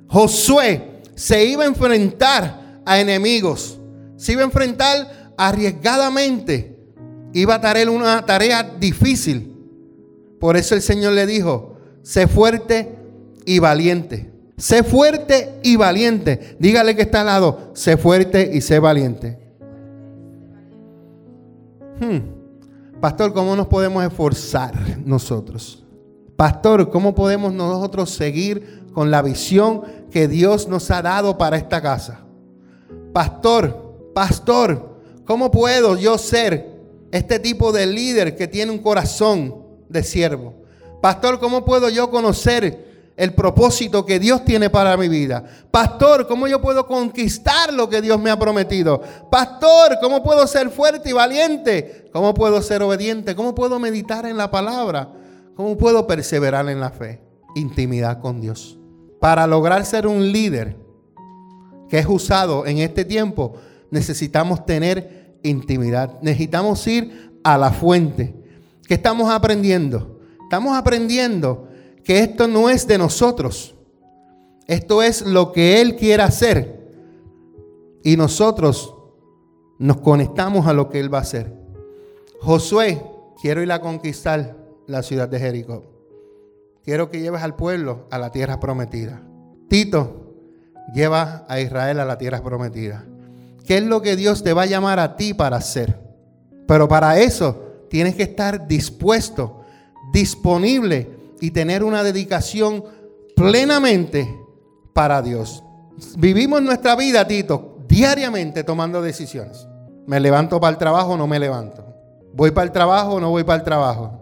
Josué 0.08 1.02
se 1.16 1.45
iba 1.45 1.64
a 1.64 1.68
enfrentar 1.68 2.82
a 2.86 3.00
enemigos, 3.00 3.80
se 4.18 4.34
iba 4.34 4.41
a 4.41 4.45
enfrentar 4.45 5.34
arriesgadamente, 5.38 6.78
iba 7.34 7.56
a 7.56 7.62
tener 7.62 7.89
una 7.89 8.26
tarea 8.26 8.64
difícil. 8.64 9.56
Por 10.39 10.58
eso 10.58 10.76
el 10.76 10.82
Señor 10.82 11.14
le 11.14 11.26
dijo, 11.26 11.78
sé 12.04 12.28
fuerte 12.28 12.95
y 13.45 13.60
valiente. 13.60 14.30
Sé 14.58 14.84
fuerte 14.84 15.60
y 15.64 15.78
valiente. 15.78 16.58
Dígale 16.60 16.95
que 16.95 17.04
está 17.04 17.22
al 17.22 17.28
lado, 17.28 17.72
sé 17.74 17.95
fuerte 17.95 18.52
y 18.54 18.62
sé 18.62 18.80
valiente. 18.80 19.38
Hmm. 22.00 23.00
Pastor, 23.02 23.34
¿cómo 23.34 23.56
nos 23.56 23.68
podemos 23.68 24.04
esforzar 24.04 24.74
nosotros? 25.06 25.84
Pastor, 26.36 26.89
¿cómo 26.89 27.14
podemos 27.14 27.54
nosotros 27.54 28.10
seguir 28.12 28.86
con 28.93 29.12
la 29.12 29.22
visión 29.22 29.82
que 30.10 30.28
Dios 30.28 30.68
nos 30.68 30.89
ha 30.91 31.02
dado 31.02 31.38
para 31.38 31.58
esta 31.58 31.82
casa? 31.82 32.22
Pastor, 33.14 34.12
pastor, 34.14 35.02
¿cómo 35.26 35.52
puedo 35.52 35.97
yo 35.97 36.18
ser 36.18 36.80
este 37.12 37.39
tipo 37.39 37.72
de 37.72 37.86
líder 37.86 38.36
que 38.36 38.47
tiene 38.47 38.72
un 38.72 38.80
corazón 38.80 39.56
de 39.89 40.04
siervo? 40.04 40.54
Pastor, 41.02 41.39
¿cómo 41.39 41.66
puedo 41.66 41.89
yo 41.89 42.10
conocer 42.10 42.88
el 43.20 43.34
propósito 43.34 44.05
que 44.05 44.17
Dios 44.17 44.45
tiene 44.45 44.70
para 44.70 44.95
mi 44.95 45.09
vida. 45.09 45.43
Pastor, 45.70 46.26
¿cómo 46.26 46.47
yo 46.47 46.61
puedo 46.61 46.88
conquistar 46.88 47.74
lo 47.74 47.89
que 47.89 48.01
Dios 48.01 48.17
me 48.17 48.30
ha 48.30 48.39
prometido? 48.39 49.01
Pastor, 49.30 49.97
¿cómo 50.01 50.24
puedo 50.24 50.47
ser 50.47 50.70
fuerte 50.70 51.09
y 51.09 51.13
valiente? 51.13 52.05
¿Cómo 52.13 52.34
puedo 52.34 52.61
ser 52.61 52.82
obediente? 52.82 53.36
¿Cómo 53.36 53.53
puedo 53.53 53.78
meditar 53.78 54.26
en 54.26 54.38
la 54.38 54.49
palabra? 54.49 55.11
¿Cómo 55.53 55.78
puedo 55.78 56.07
perseverar 56.07 56.70
en 56.70 56.80
la 56.80 56.91
fe? 56.91 57.22
Intimidad 57.55 58.22
con 58.22 58.39
Dios. 58.39 58.80
Para 59.20 59.45
lograr 59.47 59.86
ser 59.86 60.07
un 60.07 60.32
líder 60.32 60.78
que 61.89 61.99
es 61.99 62.05
usado 62.07 62.65
en 62.65 62.78
este 62.78 63.03
tiempo, 63.03 63.55
necesitamos 63.91 64.65
tener 64.65 65.36
intimidad. 65.43 66.22
Necesitamos 66.22 66.88
ir 66.88 67.34
a 67.43 67.57
la 67.57 67.72
fuente. 67.72 68.34
¿Qué 68.88 68.93
estamos 68.93 69.30
aprendiendo? 69.30 70.22
Estamos 70.43 70.78
aprendiendo 70.78 71.67
que 72.10 72.22
esto 72.22 72.47
no 72.47 72.72
es 72.72 72.88
de 72.88 72.97
nosotros. 72.97 73.76
Esto 74.66 75.03
es 75.03 75.22
lo 75.22 75.51
que 75.51 75.80
Él 75.80 75.95
quiere 75.95 76.24
hacer. 76.24 76.89
Y 78.03 78.18
nosotros 78.18 78.95
nos 79.78 79.97
conectamos 79.97 80.66
a 80.66 80.74
lo 80.74 80.89
que 80.89 80.99
Él 80.99 81.14
va 81.14 81.20
a 81.20 81.22
hacer. 81.22 81.53
Josué, 82.41 82.99
quiero 83.39 83.62
ir 83.62 83.72
a 83.72 83.80
conquistar 83.80 84.57
la 84.88 85.03
ciudad 85.03 85.30
de 85.30 85.38
Jericó. 85.38 85.84
Quiero 86.84 87.12
que 87.12 87.22
lleves 87.22 87.43
al 87.43 87.55
pueblo 87.55 88.07
a 88.10 88.18
la 88.18 88.32
tierra 88.32 88.60
prometida. 88.60 89.22
Tito, 89.68 90.34
lleva 90.95 91.45
a 91.47 91.60
Israel 91.60 91.99
a 91.99 92.05
la 92.05 92.18
tierra 92.18 92.41
prometida. 92.41 93.05
¿Qué 93.68 93.78
es 93.78 93.84
lo 93.84 94.01
que 94.01 94.16
Dios 94.16 94.41
te 94.41 94.53
va 94.53 94.64
a 94.64 94.66
llamar 94.66 94.97
a 94.97 95.16
ti 95.16 95.36
para 95.36 95.57
hacer? 95.57 95.99
Pero 96.68 96.88
para 96.88 97.20
eso 97.20 97.86
tienes 97.88 98.16
que 98.16 98.24
estar 98.24 98.68
dispuesto, 98.68 99.62
disponible 100.12 101.18
y 101.41 101.51
tener 101.51 101.83
una 101.83 102.03
dedicación 102.03 102.83
plenamente 103.35 104.39
para 104.93 105.21
Dios. 105.21 105.63
Vivimos 106.17 106.61
nuestra 106.61 106.95
vida, 106.95 107.27
Tito, 107.27 107.77
diariamente 107.87 108.63
tomando 108.63 109.01
decisiones. 109.01 109.67
Me 110.05 110.19
levanto 110.19 110.59
para 110.59 110.71
el 110.71 110.77
trabajo 110.77 111.13
o 111.13 111.17
no 111.17 111.27
me 111.27 111.39
levanto. 111.39 111.85
Voy 112.33 112.51
para 112.51 112.65
el 112.65 112.71
trabajo 112.71 113.13
o 113.13 113.19
no 113.19 113.29
voy 113.29 113.43
para 113.43 113.59
el 113.59 113.63
trabajo. 113.63 114.19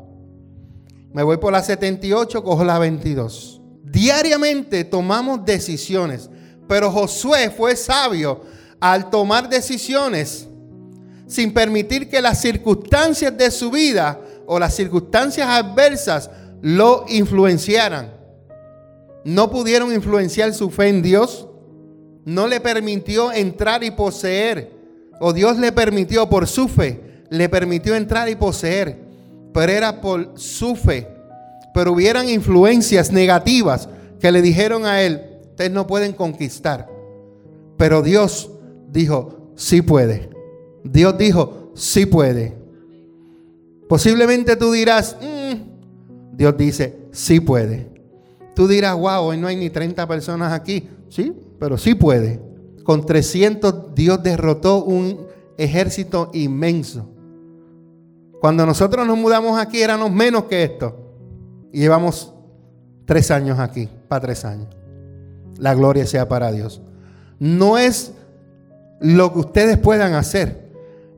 Me 1.13 1.23
voy 1.23 1.37
por 1.37 1.51
la 1.51 1.63
78, 1.63 2.43
cojo 2.43 2.63
la 2.63 2.79
22. 2.79 3.61
Diariamente 3.83 4.83
tomamos 4.83 5.45
decisiones, 5.45 6.29
pero 6.67 6.91
Josué 6.91 7.49
fue 7.49 7.75
sabio 7.75 8.41
al 8.79 9.09
tomar 9.09 9.49
decisiones 9.49 10.47
sin 11.27 11.53
permitir 11.53 12.09
que 12.09 12.21
las 12.21 12.39
circunstancias 12.39 13.37
de 13.37 13.51
su 13.51 13.69
vida 13.69 14.19
o 14.45 14.59
las 14.59 14.75
circunstancias 14.75 15.47
adversas 15.47 16.29
lo 16.61 17.05
influenciaran. 17.07 18.13
No 19.23 19.49
pudieron 19.49 19.93
influenciar 19.93 20.53
su 20.53 20.69
fe 20.69 20.89
en 20.89 21.01
Dios. 21.01 21.47
No 22.25 22.47
le 22.47 22.59
permitió 22.59 23.31
entrar 23.31 23.83
y 23.83 23.91
poseer. 23.91 24.71
O 25.19 25.33
Dios 25.33 25.57
le 25.57 25.71
permitió 25.71 26.29
por 26.29 26.47
su 26.47 26.67
fe, 26.67 27.23
le 27.29 27.49
permitió 27.49 27.95
entrar 27.95 28.29
y 28.29 28.35
poseer 28.35 29.07
pero 29.57 29.71
era 29.71 30.01
por 30.01 30.33
su 30.35 30.75
fe. 30.75 31.07
Pero 31.73 31.93
hubieran 31.93 32.29
influencias 32.29 33.11
negativas 33.11 33.89
que 34.19 34.31
le 34.31 34.43
dijeron 34.43 34.85
a 34.85 35.01
él, 35.01 35.19
ustedes 35.49 35.71
no 35.71 35.87
pueden 35.87 36.13
conquistar. 36.13 36.87
Pero 37.75 38.03
Dios 38.03 38.51
dijo, 38.91 39.51
sí 39.55 39.81
puede. 39.81 40.29
Dios 40.83 41.17
dijo, 41.17 41.71
sí 41.73 42.05
puede. 42.05 42.55
Posiblemente 43.89 44.55
tú 44.55 44.71
dirás, 44.71 45.17
mm". 45.19 45.36
Dios 46.37 46.55
dice, 46.55 46.95
sí 47.11 47.39
puede. 47.39 47.89
Tú 48.53 48.67
dirás, 48.67 48.95
wow, 48.95 49.23
hoy 49.23 49.37
no 49.37 49.47
hay 49.47 49.55
ni 49.55 49.71
30 49.71 50.07
personas 50.07 50.53
aquí. 50.53 50.87
Sí, 51.09 51.33
pero 51.59 51.79
sí 51.79 51.95
puede. 51.95 52.39
Con 52.83 53.05
300 53.05 53.95
Dios 53.95 54.21
derrotó 54.21 54.83
un 54.83 55.25
ejército 55.57 56.29
inmenso. 56.33 57.09
Cuando 58.39 58.67
nosotros 58.67 59.07
nos 59.07 59.17
mudamos 59.17 59.59
aquí 59.59 59.81
éramos 59.81 60.11
menos 60.11 60.43
que 60.43 60.63
esto. 60.63 60.95
Y 61.73 61.79
llevamos 61.79 62.33
tres 63.05 63.31
años 63.31 63.57
aquí, 63.57 63.89
para 64.07 64.21
tres 64.21 64.45
años. 64.45 64.67
La 65.57 65.73
gloria 65.73 66.05
sea 66.05 66.27
para 66.27 66.51
Dios. 66.51 66.81
no 67.39 67.79
es 67.79 68.13
lo 68.99 69.33
que 69.33 69.39
ustedes 69.39 69.77
puedan 69.77 70.13
hacer, 70.13 70.71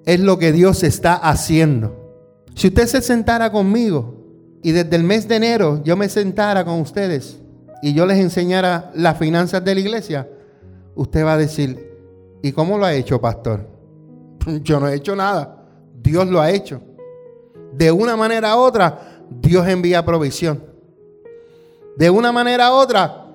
es 0.05 0.19
lo 0.19 0.37
que 0.37 0.53
Dios 0.53 0.83
está 0.83 1.13
haciendo. 1.15 1.95
Si 2.55 2.67
usted 2.67 2.87
se 2.87 3.01
sentara 3.01 3.51
conmigo 3.51 4.18
y 4.61 4.71
desde 4.71 4.95
el 4.95 5.03
mes 5.03 5.27
de 5.27 5.35
enero 5.35 5.81
yo 5.83 5.95
me 5.95 6.09
sentara 6.09 6.65
con 6.65 6.79
ustedes 6.79 7.37
y 7.81 7.93
yo 7.93 8.05
les 8.05 8.19
enseñara 8.19 8.91
las 8.93 9.17
finanzas 9.17 9.63
de 9.63 9.73
la 9.73 9.79
iglesia, 9.79 10.27
usted 10.95 11.23
va 11.23 11.33
a 11.33 11.37
decir, 11.37 11.89
¿y 12.41 12.51
cómo 12.51 12.77
lo 12.77 12.85
ha 12.85 12.93
hecho, 12.93 13.21
pastor? 13.21 13.67
Yo 14.63 14.79
no 14.79 14.87
he 14.87 14.95
hecho 14.95 15.15
nada, 15.15 15.65
Dios 16.01 16.27
lo 16.27 16.41
ha 16.41 16.51
hecho. 16.51 16.81
De 17.73 17.91
una 17.91 18.15
manera 18.15 18.55
u 18.55 18.59
otra, 18.59 19.23
Dios 19.29 19.67
envía 19.67 20.03
provisión. 20.03 20.63
De 21.97 22.09
una 22.09 22.31
manera 22.31 22.71
u 22.71 22.75
otra, 22.75 23.27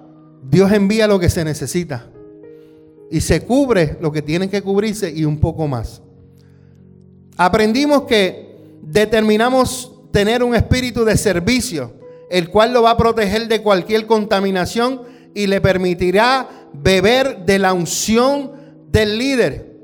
Dios 0.42 0.72
envía 0.72 1.06
lo 1.06 1.18
que 1.18 1.30
se 1.30 1.44
necesita. 1.44 2.06
Y 3.10 3.20
se 3.20 3.44
cubre 3.44 3.96
lo 4.00 4.10
que 4.10 4.22
tiene 4.22 4.48
que 4.48 4.62
cubrirse 4.62 5.10
y 5.10 5.24
un 5.24 5.38
poco 5.38 5.68
más. 5.68 6.02
Aprendimos 7.36 8.02
que 8.02 8.78
determinamos 8.82 9.93
tener 10.14 10.44
un 10.44 10.54
espíritu 10.54 11.04
de 11.04 11.16
servicio, 11.16 11.92
el 12.30 12.48
cual 12.48 12.72
lo 12.72 12.82
va 12.82 12.90
a 12.90 12.96
proteger 12.96 13.48
de 13.48 13.62
cualquier 13.62 14.06
contaminación 14.06 15.02
y 15.34 15.48
le 15.48 15.60
permitirá 15.60 16.48
beber 16.72 17.44
de 17.44 17.58
la 17.58 17.72
unción 17.72 18.52
del 18.92 19.18
líder. 19.18 19.74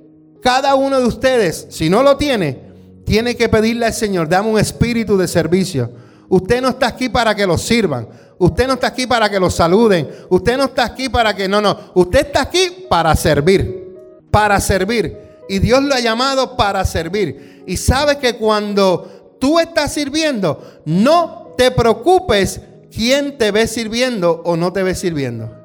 Cada 0.40 0.76
uno 0.76 1.00
de 1.00 1.06
ustedes, 1.06 1.66
si 1.70 1.90
no 1.90 2.04
lo 2.04 2.16
tiene, 2.16 2.60
tiene 3.04 3.34
que 3.34 3.48
pedirle 3.48 3.86
al 3.86 3.92
Señor, 3.92 4.28
dame 4.28 4.50
un 4.50 4.60
espíritu 4.60 5.18
de 5.18 5.26
servicio. 5.26 5.90
Usted 6.28 6.62
no 6.62 6.68
está 6.68 6.86
aquí 6.86 7.08
para 7.08 7.34
que 7.34 7.44
lo 7.44 7.58
sirvan. 7.58 8.08
Usted 8.38 8.68
no 8.68 8.74
está 8.74 8.86
aquí 8.86 9.08
para 9.08 9.28
que 9.28 9.40
lo 9.40 9.50
saluden. 9.50 10.08
Usted 10.28 10.56
no 10.56 10.66
está 10.66 10.84
aquí 10.84 11.08
para 11.08 11.34
que... 11.34 11.48
No, 11.48 11.60
no. 11.60 11.76
Usted 11.94 12.26
está 12.26 12.42
aquí 12.42 12.86
para 12.88 13.16
servir. 13.16 13.98
Para 14.30 14.60
servir. 14.60 15.18
Y 15.48 15.58
Dios 15.58 15.82
lo 15.82 15.92
ha 15.92 15.98
llamado 15.98 16.56
para 16.56 16.84
servir. 16.84 17.64
Y 17.66 17.76
sabe 17.76 18.18
que 18.18 18.36
cuando 18.36 19.19
tú 19.40 19.58
estás 19.58 19.92
sirviendo, 19.92 20.62
no 20.84 21.54
te 21.56 21.70
preocupes 21.72 22.60
quién 22.94 23.38
te 23.38 23.50
ve 23.50 23.66
sirviendo 23.66 24.42
o 24.44 24.56
no 24.56 24.72
te 24.72 24.82
ve 24.82 24.94
sirviendo. 24.94 25.56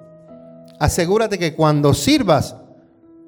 Asegúrate 0.79 1.37
que 1.37 1.55
cuando 1.55 1.93
sirvas, 1.93 2.55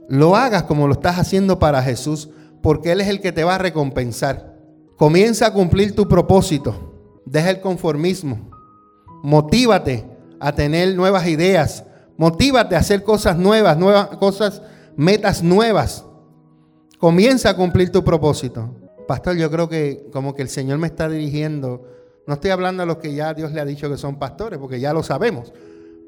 lo 0.10 0.36
hagas 0.36 0.64
como 0.64 0.88
lo 0.88 0.94
estás 0.94 1.20
haciendo 1.20 1.60
para 1.60 1.84
Jesús, 1.84 2.30
porque 2.62 2.92
Él 2.92 3.02
es 3.02 3.08
el 3.08 3.22
que 3.22 3.32
te 3.32 3.44
va 3.44 3.56
a 3.56 3.60
recompensar. 3.60 4.58
Comienza 4.98 5.48
a 5.48 5.54
cumplir 5.54 5.96
tu 5.96 6.08
propósito. 6.08 7.22
Deja 7.26 7.50
el 7.50 7.62
conformismo. 7.62 8.50
Motívate 9.24 10.06
a 10.40 10.54
tener 10.54 10.96
nuevas 10.96 11.28
ideas. 11.28 11.84
Motívate 12.18 12.76
a 12.76 12.80
hacer 12.80 13.04
cosas 13.04 13.38
nuevas, 13.38 13.78
nuevas 13.78 14.08
cosas, 14.18 14.62
metas 14.96 15.44
nuevas. 15.44 16.04
Comienza 16.98 17.50
a 17.50 17.56
cumplir 17.56 17.92
tu 17.92 18.04
propósito. 18.04 18.74
Pastor, 19.08 19.38
yo 19.38 19.50
creo 19.50 19.70
que 19.70 20.08
como 20.12 20.36
que 20.36 20.42
el 20.42 20.50
Señor 20.50 20.78
me 20.80 20.88
está 20.88 21.08
dirigiendo. 21.08 21.88
No 22.28 22.34
estoy 22.34 22.52
hablando 22.52 22.84
a 22.84 22.86
los 22.86 22.98
que 22.98 23.14
ya 23.14 23.34
Dios 23.34 23.54
le 23.54 23.62
ha 23.62 23.66
dicho 23.66 23.90
que 23.90 23.98
son 23.98 24.20
pastores, 24.20 24.60
porque 24.60 24.80
ya 24.80 24.94
lo 24.94 25.02
sabemos. 25.02 25.54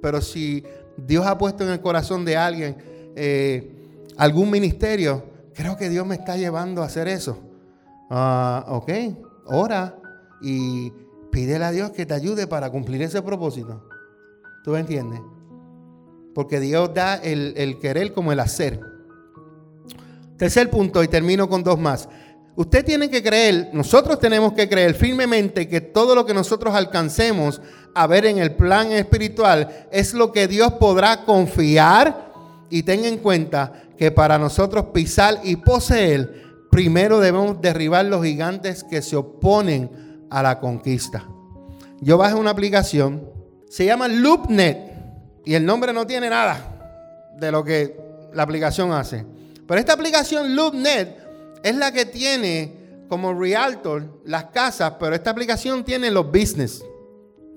Pero 0.02 0.22
si 0.22 0.64
Dios 0.98 1.26
ha 1.26 1.38
puesto 1.38 1.64
en 1.64 1.70
el 1.70 1.80
corazón 1.80 2.26
de 2.26 2.36
alguien 2.36 2.76
eh, 3.16 3.72
algún 4.18 4.52
ministerio, 4.52 5.24
creo 5.54 5.78
que 5.78 5.90
Dios 5.90 6.06
me 6.06 6.16
está 6.16 6.36
llevando 6.36 6.82
a 6.82 6.86
hacer 6.86 7.08
eso. 7.08 7.38
Ah, 8.10 8.66
ok, 8.68 8.92
ora 9.46 9.98
y 10.42 10.92
pídele 11.32 11.66
a 11.66 11.72
Dios 11.72 11.92
que 11.92 12.06
te 12.06 12.14
ayude 12.14 12.48
para 12.48 12.70
cumplir 12.70 13.02
ese 13.02 13.22
propósito. 13.22 13.88
¿Tú 14.64 14.72
me 14.72 14.80
entiendes? 14.80 15.22
Porque 16.36 16.60
Dios 16.60 16.94
da 16.94 17.16
el, 17.16 17.54
el 17.56 17.80
querer 17.80 18.14
como 18.14 18.32
el 18.32 18.40
hacer. 18.40 18.80
Tercer 20.38 20.70
punto, 20.70 21.04
y 21.04 21.08
termino 21.08 21.50
con 21.50 21.64
dos 21.64 21.80
más. 21.80 22.08
Usted 22.60 22.84
tiene 22.84 23.10
que 23.10 23.24
creer, 23.24 23.70
nosotros 23.72 24.20
tenemos 24.20 24.52
que 24.52 24.68
creer 24.68 24.94
firmemente 24.94 25.70
que 25.70 25.80
todo 25.80 26.14
lo 26.14 26.26
que 26.26 26.34
nosotros 26.34 26.76
alcancemos 26.76 27.62
a 27.96 28.06
ver 28.06 28.26
en 28.26 28.38
el 28.38 28.54
plan 28.54 28.92
espiritual 28.92 29.88
es 29.94 30.14
lo 30.14 30.34
que 30.34 30.46
Dios 30.46 30.74
podrá 30.74 31.24
confiar 31.24 32.34
y 32.70 32.84
tenga 32.84 33.08
en 33.08 33.20
cuenta 33.20 33.72
que 33.98 34.12
para 34.12 34.38
nosotros 34.38 34.88
pisar 34.94 35.40
y 35.42 35.56
poseer, 35.56 36.34
primero 36.70 37.22
debemos 37.22 37.62
derribar 37.62 38.04
los 38.04 38.26
gigantes 38.26 38.84
que 38.84 39.02
se 39.02 39.16
oponen 39.16 40.28
a 40.30 40.44
la 40.44 40.60
conquista. 40.60 41.24
Yo 42.02 42.18
bajé 42.18 42.36
una 42.36 42.50
aplicación, 42.50 43.24
se 43.70 43.86
llama 43.86 44.10
LoopNet 44.10 44.80
y 45.46 45.54
el 45.54 45.66
nombre 45.66 45.94
no 45.94 46.06
tiene 46.06 46.30
nada 46.30 47.32
de 47.38 47.54
lo 47.54 47.64
que 47.64 47.98
la 48.34 48.44
aplicación 48.44 48.92
hace. 48.92 49.26
Pero 49.66 49.80
esta 49.80 49.94
aplicación 49.94 50.58
LoopNet 50.58 51.29
es 51.64 51.76
la 51.76 51.92
que 51.92 52.06
tiene 52.06 52.80
como 53.08 53.34
Realtor 53.34 54.22
las 54.26 54.46
casas, 54.46 54.94
pero 55.00 55.16
esta 55.16 55.32
aplicación 55.32 55.84
tiene 55.84 56.12
los 56.12 56.28
business. 56.28 56.86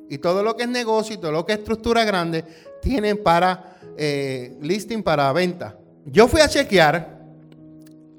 Y 0.08 0.18
todo 0.18 0.42
lo 0.42 0.56
que 0.56 0.64
es 0.64 0.68
negocio 0.68 1.14
y 1.14 1.18
todo 1.18 1.32
lo 1.32 1.46
que 1.46 1.52
es 1.52 1.58
estructura 1.58 2.04
grande, 2.04 2.44
tienen 2.80 3.22
para 3.22 3.78
eh, 3.96 4.56
listing 4.60 5.02
para 5.02 5.32
venta. 5.32 5.76
Yo 6.04 6.26
fui 6.26 6.40
a 6.40 6.48
chequear 6.48 7.22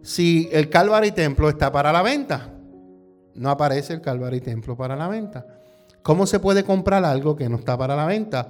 si 0.01 0.49
el 0.51 0.69
Calvary 0.69 1.11
Templo 1.11 1.49
está 1.49 1.71
para 1.71 1.91
la 1.91 2.01
venta. 2.01 2.49
No 3.35 3.49
aparece 3.49 3.93
el 3.93 4.01
Calvary 4.01 4.41
Templo 4.41 4.77
para 4.77 4.95
la 4.95 5.07
venta. 5.07 5.45
¿Cómo 6.01 6.27
se 6.27 6.39
puede 6.39 6.63
comprar 6.63 7.03
algo 7.03 7.35
que 7.35 7.49
no 7.49 7.57
está 7.57 7.77
para 7.77 7.95
la 7.95 8.05
venta? 8.05 8.49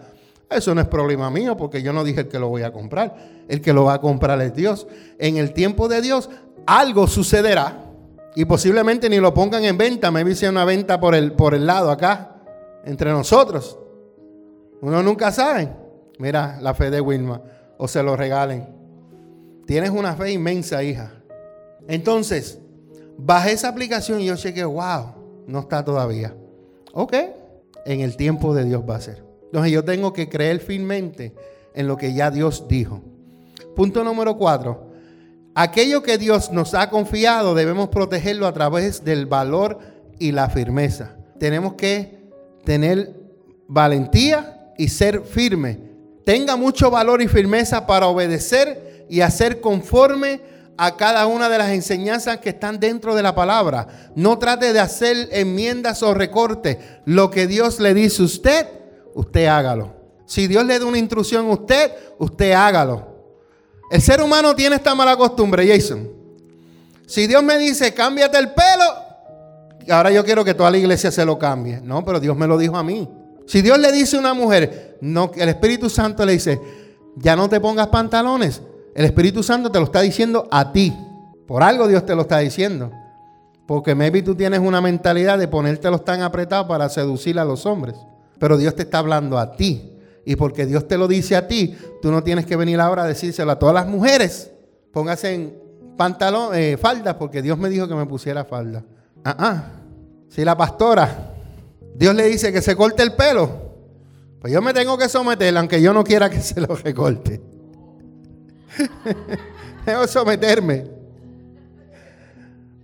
Eso 0.49 0.75
no 0.75 0.81
es 0.81 0.87
problema 0.87 1.29
mío 1.29 1.55
porque 1.57 1.81
yo 1.81 1.93
no 1.93 2.03
dije 2.03 2.21
el 2.21 2.27
que 2.27 2.39
lo 2.39 2.49
voy 2.49 2.63
a 2.63 2.71
comprar. 2.71 3.15
El 3.47 3.61
que 3.61 3.73
lo 3.73 3.85
va 3.85 3.95
a 3.95 4.01
comprar 4.01 4.41
es 4.41 4.55
Dios. 4.55 4.87
En 5.17 5.37
el 5.37 5.53
tiempo 5.53 5.87
de 5.87 6.01
Dios 6.01 6.29
algo 6.65 7.07
sucederá 7.07 7.83
y 8.35 8.45
posiblemente 8.45 9.09
ni 9.09 9.17
lo 9.17 9.33
pongan 9.33 9.63
en 9.65 9.77
venta. 9.77 10.11
Me 10.11 10.23
dice 10.23 10.49
una 10.49 10.65
venta 10.65 10.99
por 10.99 11.15
el, 11.15 11.33
por 11.33 11.53
el 11.53 11.65
lado 11.65 11.91
acá, 11.91 12.35
entre 12.85 13.11
nosotros. 13.11 13.77
Uno 14.81 15.01
nunca 15.03 15.31
sabe. 15.31 15.69
Mira 16.19 16.57
la 16.61 16.73
fe 16.73 16.89
de 16.89 17.01
Wilma. 17.01 17.41
O 17.77 17.87
se 17.87 18.03
lo 18.03 18.15
regalen. 18.15 18.67
Tienes 19.65 19.89
una 19.89 20.15
fe 20.15 20.31
inmensa, 20.31 20.83
hija. 20.83 21.11
Entonces, 21.87 22.59
bajé 23.17 23.53
esa 23.53 23.69
aplicación 23.69 24.21
y 24.21 24.25
yo 24.25 24.35
chequeé, 24.35 24.65
wow, 24.65 25.13
no 25.47 25.59
está 25.59 25.83
todavía. 25.83 26.35
Ok, 26.93 27.13
en 27.85 28.01
el 28.01 28.15
tiempo 28.15 28.53
de 28.53 28.65
Dios 28.65 28.83
va 28.87 28.97
a 28.97 29.01
ser. 29.01 29.23
Entonces 29.45 29.71
yo 29.71 29.83
tengo 29.83 30.13
que 30.13 30.29
creer 30.29 30.59
firmemente 30.59 31.33
en 31.73 31.87
lo 31.87 31.97
que 31.97 32.13
ya 32.13 32.31
Dios 32.31 32.67
dijo. 32.67 33.01
Punto 33.75 34.03
número 34.03 34.37
cuatro. 34.37 34.92
Aquello 35.55 36.01
que 36.01 36.17
Dios 36.17 36.51
nos 36.51 36.73
ha 36.73 36.89
confiado 36.89 37.53
debemos 37.53 37.89
protegerlo 37.89 38.47
a 38.47 38.53
través 38.53 39.03
del 39.03 39.27
valor 39.27 39.77
y 40.17 40.31
la 40.31 40.49
firmeza. 40.49 41.15
Tenemos 41.39 41.73
que 41.73 42.31
tener 42.65 43.15
valentía 43.67 44.73
y 44.77 44.87
ser 44.87 45.21
firme. 45.21 45.79
Tenga 46.25 46.55
mucho 46.55 46.89
valor 46.89 47.21
y 47.21 47.27
firmeza 47.27 47.85
para 47.85 48.07
obedecer 48.07 49.05
y 49.09 49.21
hacer 49.21 49.61
conforme 49.61 50.41
a 50.75 50.97
cada 50.97 51.27
una 51.27 51.49
de 51.49 51.59
las 51.59 51.69
enseñanzas 51.69 52.39
que 52.39 52.49
están 52.49 52.79
dentro 52.79 53.13
de 53.13 53.21
la 53.21 53.35
palabra. 53.35 54.11
No 54.15 54.39
trate 54.39 54.73
de 54.73 54.79
hacer 54.79 55.29
enmiendas 55.31 56.01
o 56.01 56.15
recortes. 56.15 56.77
Lo 57.05 57.29
que 57.29 57.45
Dios 57.45 57.79
le 57.79 57.93
dice 57.93 58.23
a 58.23 58.25
usted, 58.25 58.67
usted 59.13 59.45
hágalo. 59.45 59.93
Si 60.25 60.47
Dios 60.47 60.65
le 60.65 60.79
da 60.79 60.85
una 60.85 60.97
instrucción 60.97 61.45
a 61.45 61.53
usted, 61.53 61.91
usted 62.17 62.53
hágalo. 62.53 63.12
El 63.93 64.01
ser 64.01 64.23
humano 64.23 64.55
tiene 64.55 64.77
esta 64.77 64.95
mala 64.95 65.15
costumbre, 65.15 65.67
Jason. 65.67 66.09
Si 67.05 67.27
Dios 67.27 67.43
me 67.43 67.59
dice, 67.59 67.93
cámbiate 67.93 68.39
el 68.39 68.49
pelo, 68.49 68.85
ahora 69.87 70.09
yo 70.09 70.25
quiero 70.25 70.43
que 70.43 70.55
toda 70.55 70.71
la 70.71 70.79
iglesia 70.79 71.11
se 71.11 71.23
lo 71.23 71.37
cambie. 71.37 71.79
No, 71.79 72.03
pero 72.03 72.19
Dios 72.19 72.35
me 72.35 72.47
lo 72.47 72.57
dijo 72.57 72.75
a 72.75 72.81
mí. 72.81 73.07
Si 73.45 73.61
Dios 73.61 73.77
le 73.77 73.91
dice 73.91 74.17
a 74.17 74.19
una 74.21 74.33
mujer, 74.33 74.97
no, 75.01 75.29
el 75.35 75.47
Espíritu 75.47 75.91
Santo 75.91 76.25
le 76.25 76.31
dice, 76.31 76.59
ya 77.17 77.35
no 77.35 77.47
te 77.47 77.59
pongas 77.59 77.89
pantalones, 77.89 78.63
el 78.95 79.05
Espíritu 79.05 79.43
Santo 79.43 79.71
te 79.71 79.77
lo 79.77 79.85
está 79.85 80.01
diciendo 80.01 80.47
a 80.49 80.71
ti. 80.71 80.91
Por 81.45 81.61
algo 81.61 81.87
Dios 81.87 82.03
te 82.03 82.15
lo 82.15 82.23
está 82.23 82.39
diciendo. 82.39 82.91
Porque 83.67 83.93
maybe 83.93 84.23
tú 84.23 84.33
tienes 84.33 84.59
una 84.59 84.81
mentalidad 84.81 85.37
de 85.37 85.47
ponértelos 85.47 86.03
tan 86.03 86.23
apretados 86.23 86.65
para 86.65 86.89
seducir 86.89 87.37
a 87.37 87.45
los 87.45 87.67
hombres. 87.67 87.95
Pero 88.39 88.57
Dios 88.57 88.73
te 88.73 88.81
está 88.81 88.97
hablando 88.97 89.37
a 89.37 89.51
ti. 89.51 89.92
Y 90.25 90.35
porque 90.35 90.65
Dios 90.65 90.87
te 90.87 90.97
lo 90.97 91.07
dice 91.07 91.35
a 91.35 91.47
ti, 91.47 91.75
tú 92.01 92.11
no 92.11 92.23
tienes 92.23 92.45
que 92.45 92.55
venir 92.55 92.79
ahora 92.79 93.03
a 93.03 93.07
decírselo 93.07 93.51
a 93.51 93.59
todas 93.59 93.75
las 93.75 93.87
mujeres. 93.87 94.51
Póngase 94.91 95.33
en 95.33 95.59
pantalón, 95.97 96.55
eh, 96.55 96.77
falda, 96.77 97.17
porque 97.17 97.41
Dios 97.41 97.57
me 97.57 97.69
dijo 97.69 97.87
que 97.87 97.95
me 97.95 98.05
pusiera 98.05 98.45
falda. 98.45 98.83
Ah, 99.23 99.35
ah. 99.37 99.63
Si 100.29 100.43
la 100.43 100.57
pastora, 100.57 101.33
Dios 101.95 102.15
le 102.15 102.25
dice 102.25 102.51
que 102.51 102.61
se 102.61 102.75
corte 102.75 103.03
el 103.03 103.13
pelo, 103.13 103.49
pues 104.39 104.51
yo 104.51 104.61
me 104.61 104.73
tengo 104.73 104.97
que 104.97 105.09
someter, 105.09 105.55
aunque 105.57 105.81
yo 105.81 105.93
no 105.93 106.03
quiera 106.03 106.29
que 106.29 106.41
se 106.41 106.59
lo 106.61 106.75
recorte. 106.75 107.41
Debo 109.85 110.07
someterme. 110.07 110.87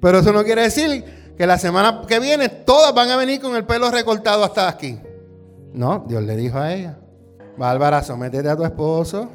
Pero 0.02 0.20
eso 0.20 0.32
no 0.32 0.44
quiere 0.44 0.64
decir 0.64 1.34
que 1.38 1.48
la 1.48 1.58
semana 1.58 2.02
que 2.08 2.20
viene 2.20 2.50
todas 2.50 2.94
van 2.94 3.10
a 3.10 3.18
venir 3.18 3.42
con 3.42 3.56
el 3.56 3.66
pelo 3.66 3.90
recortado 3.92 4.44
hasta 4.44 4.68
aquí. 4.68 5.00
No, 5.74 6.06
Dios 6.08 6.24
le 6.24 6.36
dijo 6.36 6.58
a 6.58 6.74
ella, 6.74 6.98
Bárbara, 7.60 8.02
sométete 8.02 8.48
a 8.48 8.56
tu 8.56 8.64
esposo. 8.64 9.30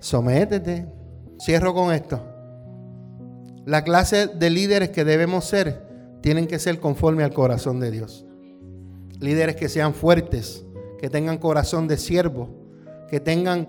Sométete. 0.00 0.86
Cierro 1.40 1.72
con 1.72 1.94
esto. 1.94 2.20
La 3.64 3.82
clase 3.84 4.26
de 4.26 4.50
líderes 4.50 4.90
que 4.90 5.02
debemos 5.02 5.46
ser 5.46 5.82
tienen 6.20 6.46
que 6.46 6.58
ser 6.58 6.78
conforme 6.78 7.24
al 7.24 7.32
corazón 7.32 7.80
de 7.80 7.90
Dios. 7.90 8.26
Líderes 9.18 9.56
que 9.56 9.70
sean 9.70 9.94
fuertes, 9.94 10.62
que 10.98 11.08
tengan 11.08 11.38
corazón 11.38 11.88
de 11.88 11.96
siervo, 11.96 12.50
que 13.08 13.18
tengan 13.18 13.66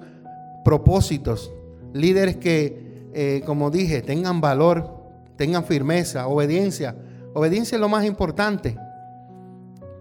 propósitos. 0.66 1.50
Líderes 1.94 2.36
que, 2.36 3.08
eh, 3.14 3.44
como 3.46 3.72
dije, 3.72 4.02
tengan 4.02 4.42
valor, 4.42 4.94
tengan 5.38 5.64
firmeza, 5.64 6.28
obediencia. 6.28 6.98
Obediencia 7.34 7.78
es 7.78 7.82
lo 7.82 7.88
más 7.88 8.04
importante. 8.04 8.78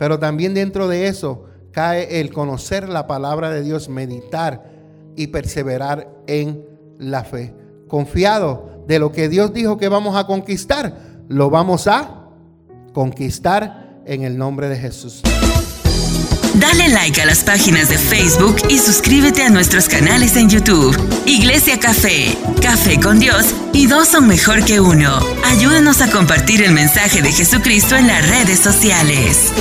Pero 0.01 0.18
también 0.18 0.53
dentro 0.53 0.89
de 0.89 1.07
eso 1.07 1.48
cae 1.79 2.18
el 2.18 2.33
conocer 2.33 2.89
la 2.89 3.07
palabra 3.07 3.51
de 3.51 3.62
Dios, 3.62 3.89
meditar 3.89 4.68
y 5.14 5.29
perseverar 5.29 6.11
en 6.26 6.64
la 6.99 7.22
fe. 7.22 7.55
Confiado 7.87 8.83
de 8.89 8.99
lo 8.99 9.12
que 9.12 9.29
Dios 9.29 9.53
dijo 9.53 9.79
que 9.79 9.89
vamos 9.89 10.16
a 10.16 10.26
conquistar, 10.26 10.99
lo 11.29 11.51
vamos 11.51 11.87
a 11.87 12.31
conquistar 12.93 14.01
en 14.07 14.24
el 14.24 14.37
nombre 14.37 14.68
de 14.68 14.76
Jesús. 14.76 15.22
Dale 16.55 16.89
like 16.89 17.22
a 17.22 17.26
las 17.26 17.45
páginas 17.45 17.89
de 17.89 17.97
Facebook 17.97 18.57
y 18.68 18.79
suscríbete 18.79 19.45
a 19.45 19.49
nuestros 19.49 19.89
canales 19.89 20.35
en 20.35 20.51
YouTube. 20.51 20.99
Iglesia 21.26 21.79
Café, 21.79 22.37
Café 22.61 22.99
con 22.99 23.20
Dios 23.20 23.55
y 23.72 23.87
dos 23.87 24.09
son 24.09 24.26
mejor 24.26 24.64
que 24.64 24.81
uno. 24.81 25.16
Ayúdanos 25.45 26.01
a 26.01 26.11
compartir 26.11 26.61
el 26.61 26.72
mensaje 26.72 27.22
de 27.22 27.31
Jesucristo 27.31 27.95
en 27.95 28.09
las 28.09 28.29
redes 28.29 28.59
sociales. 28.59 29.53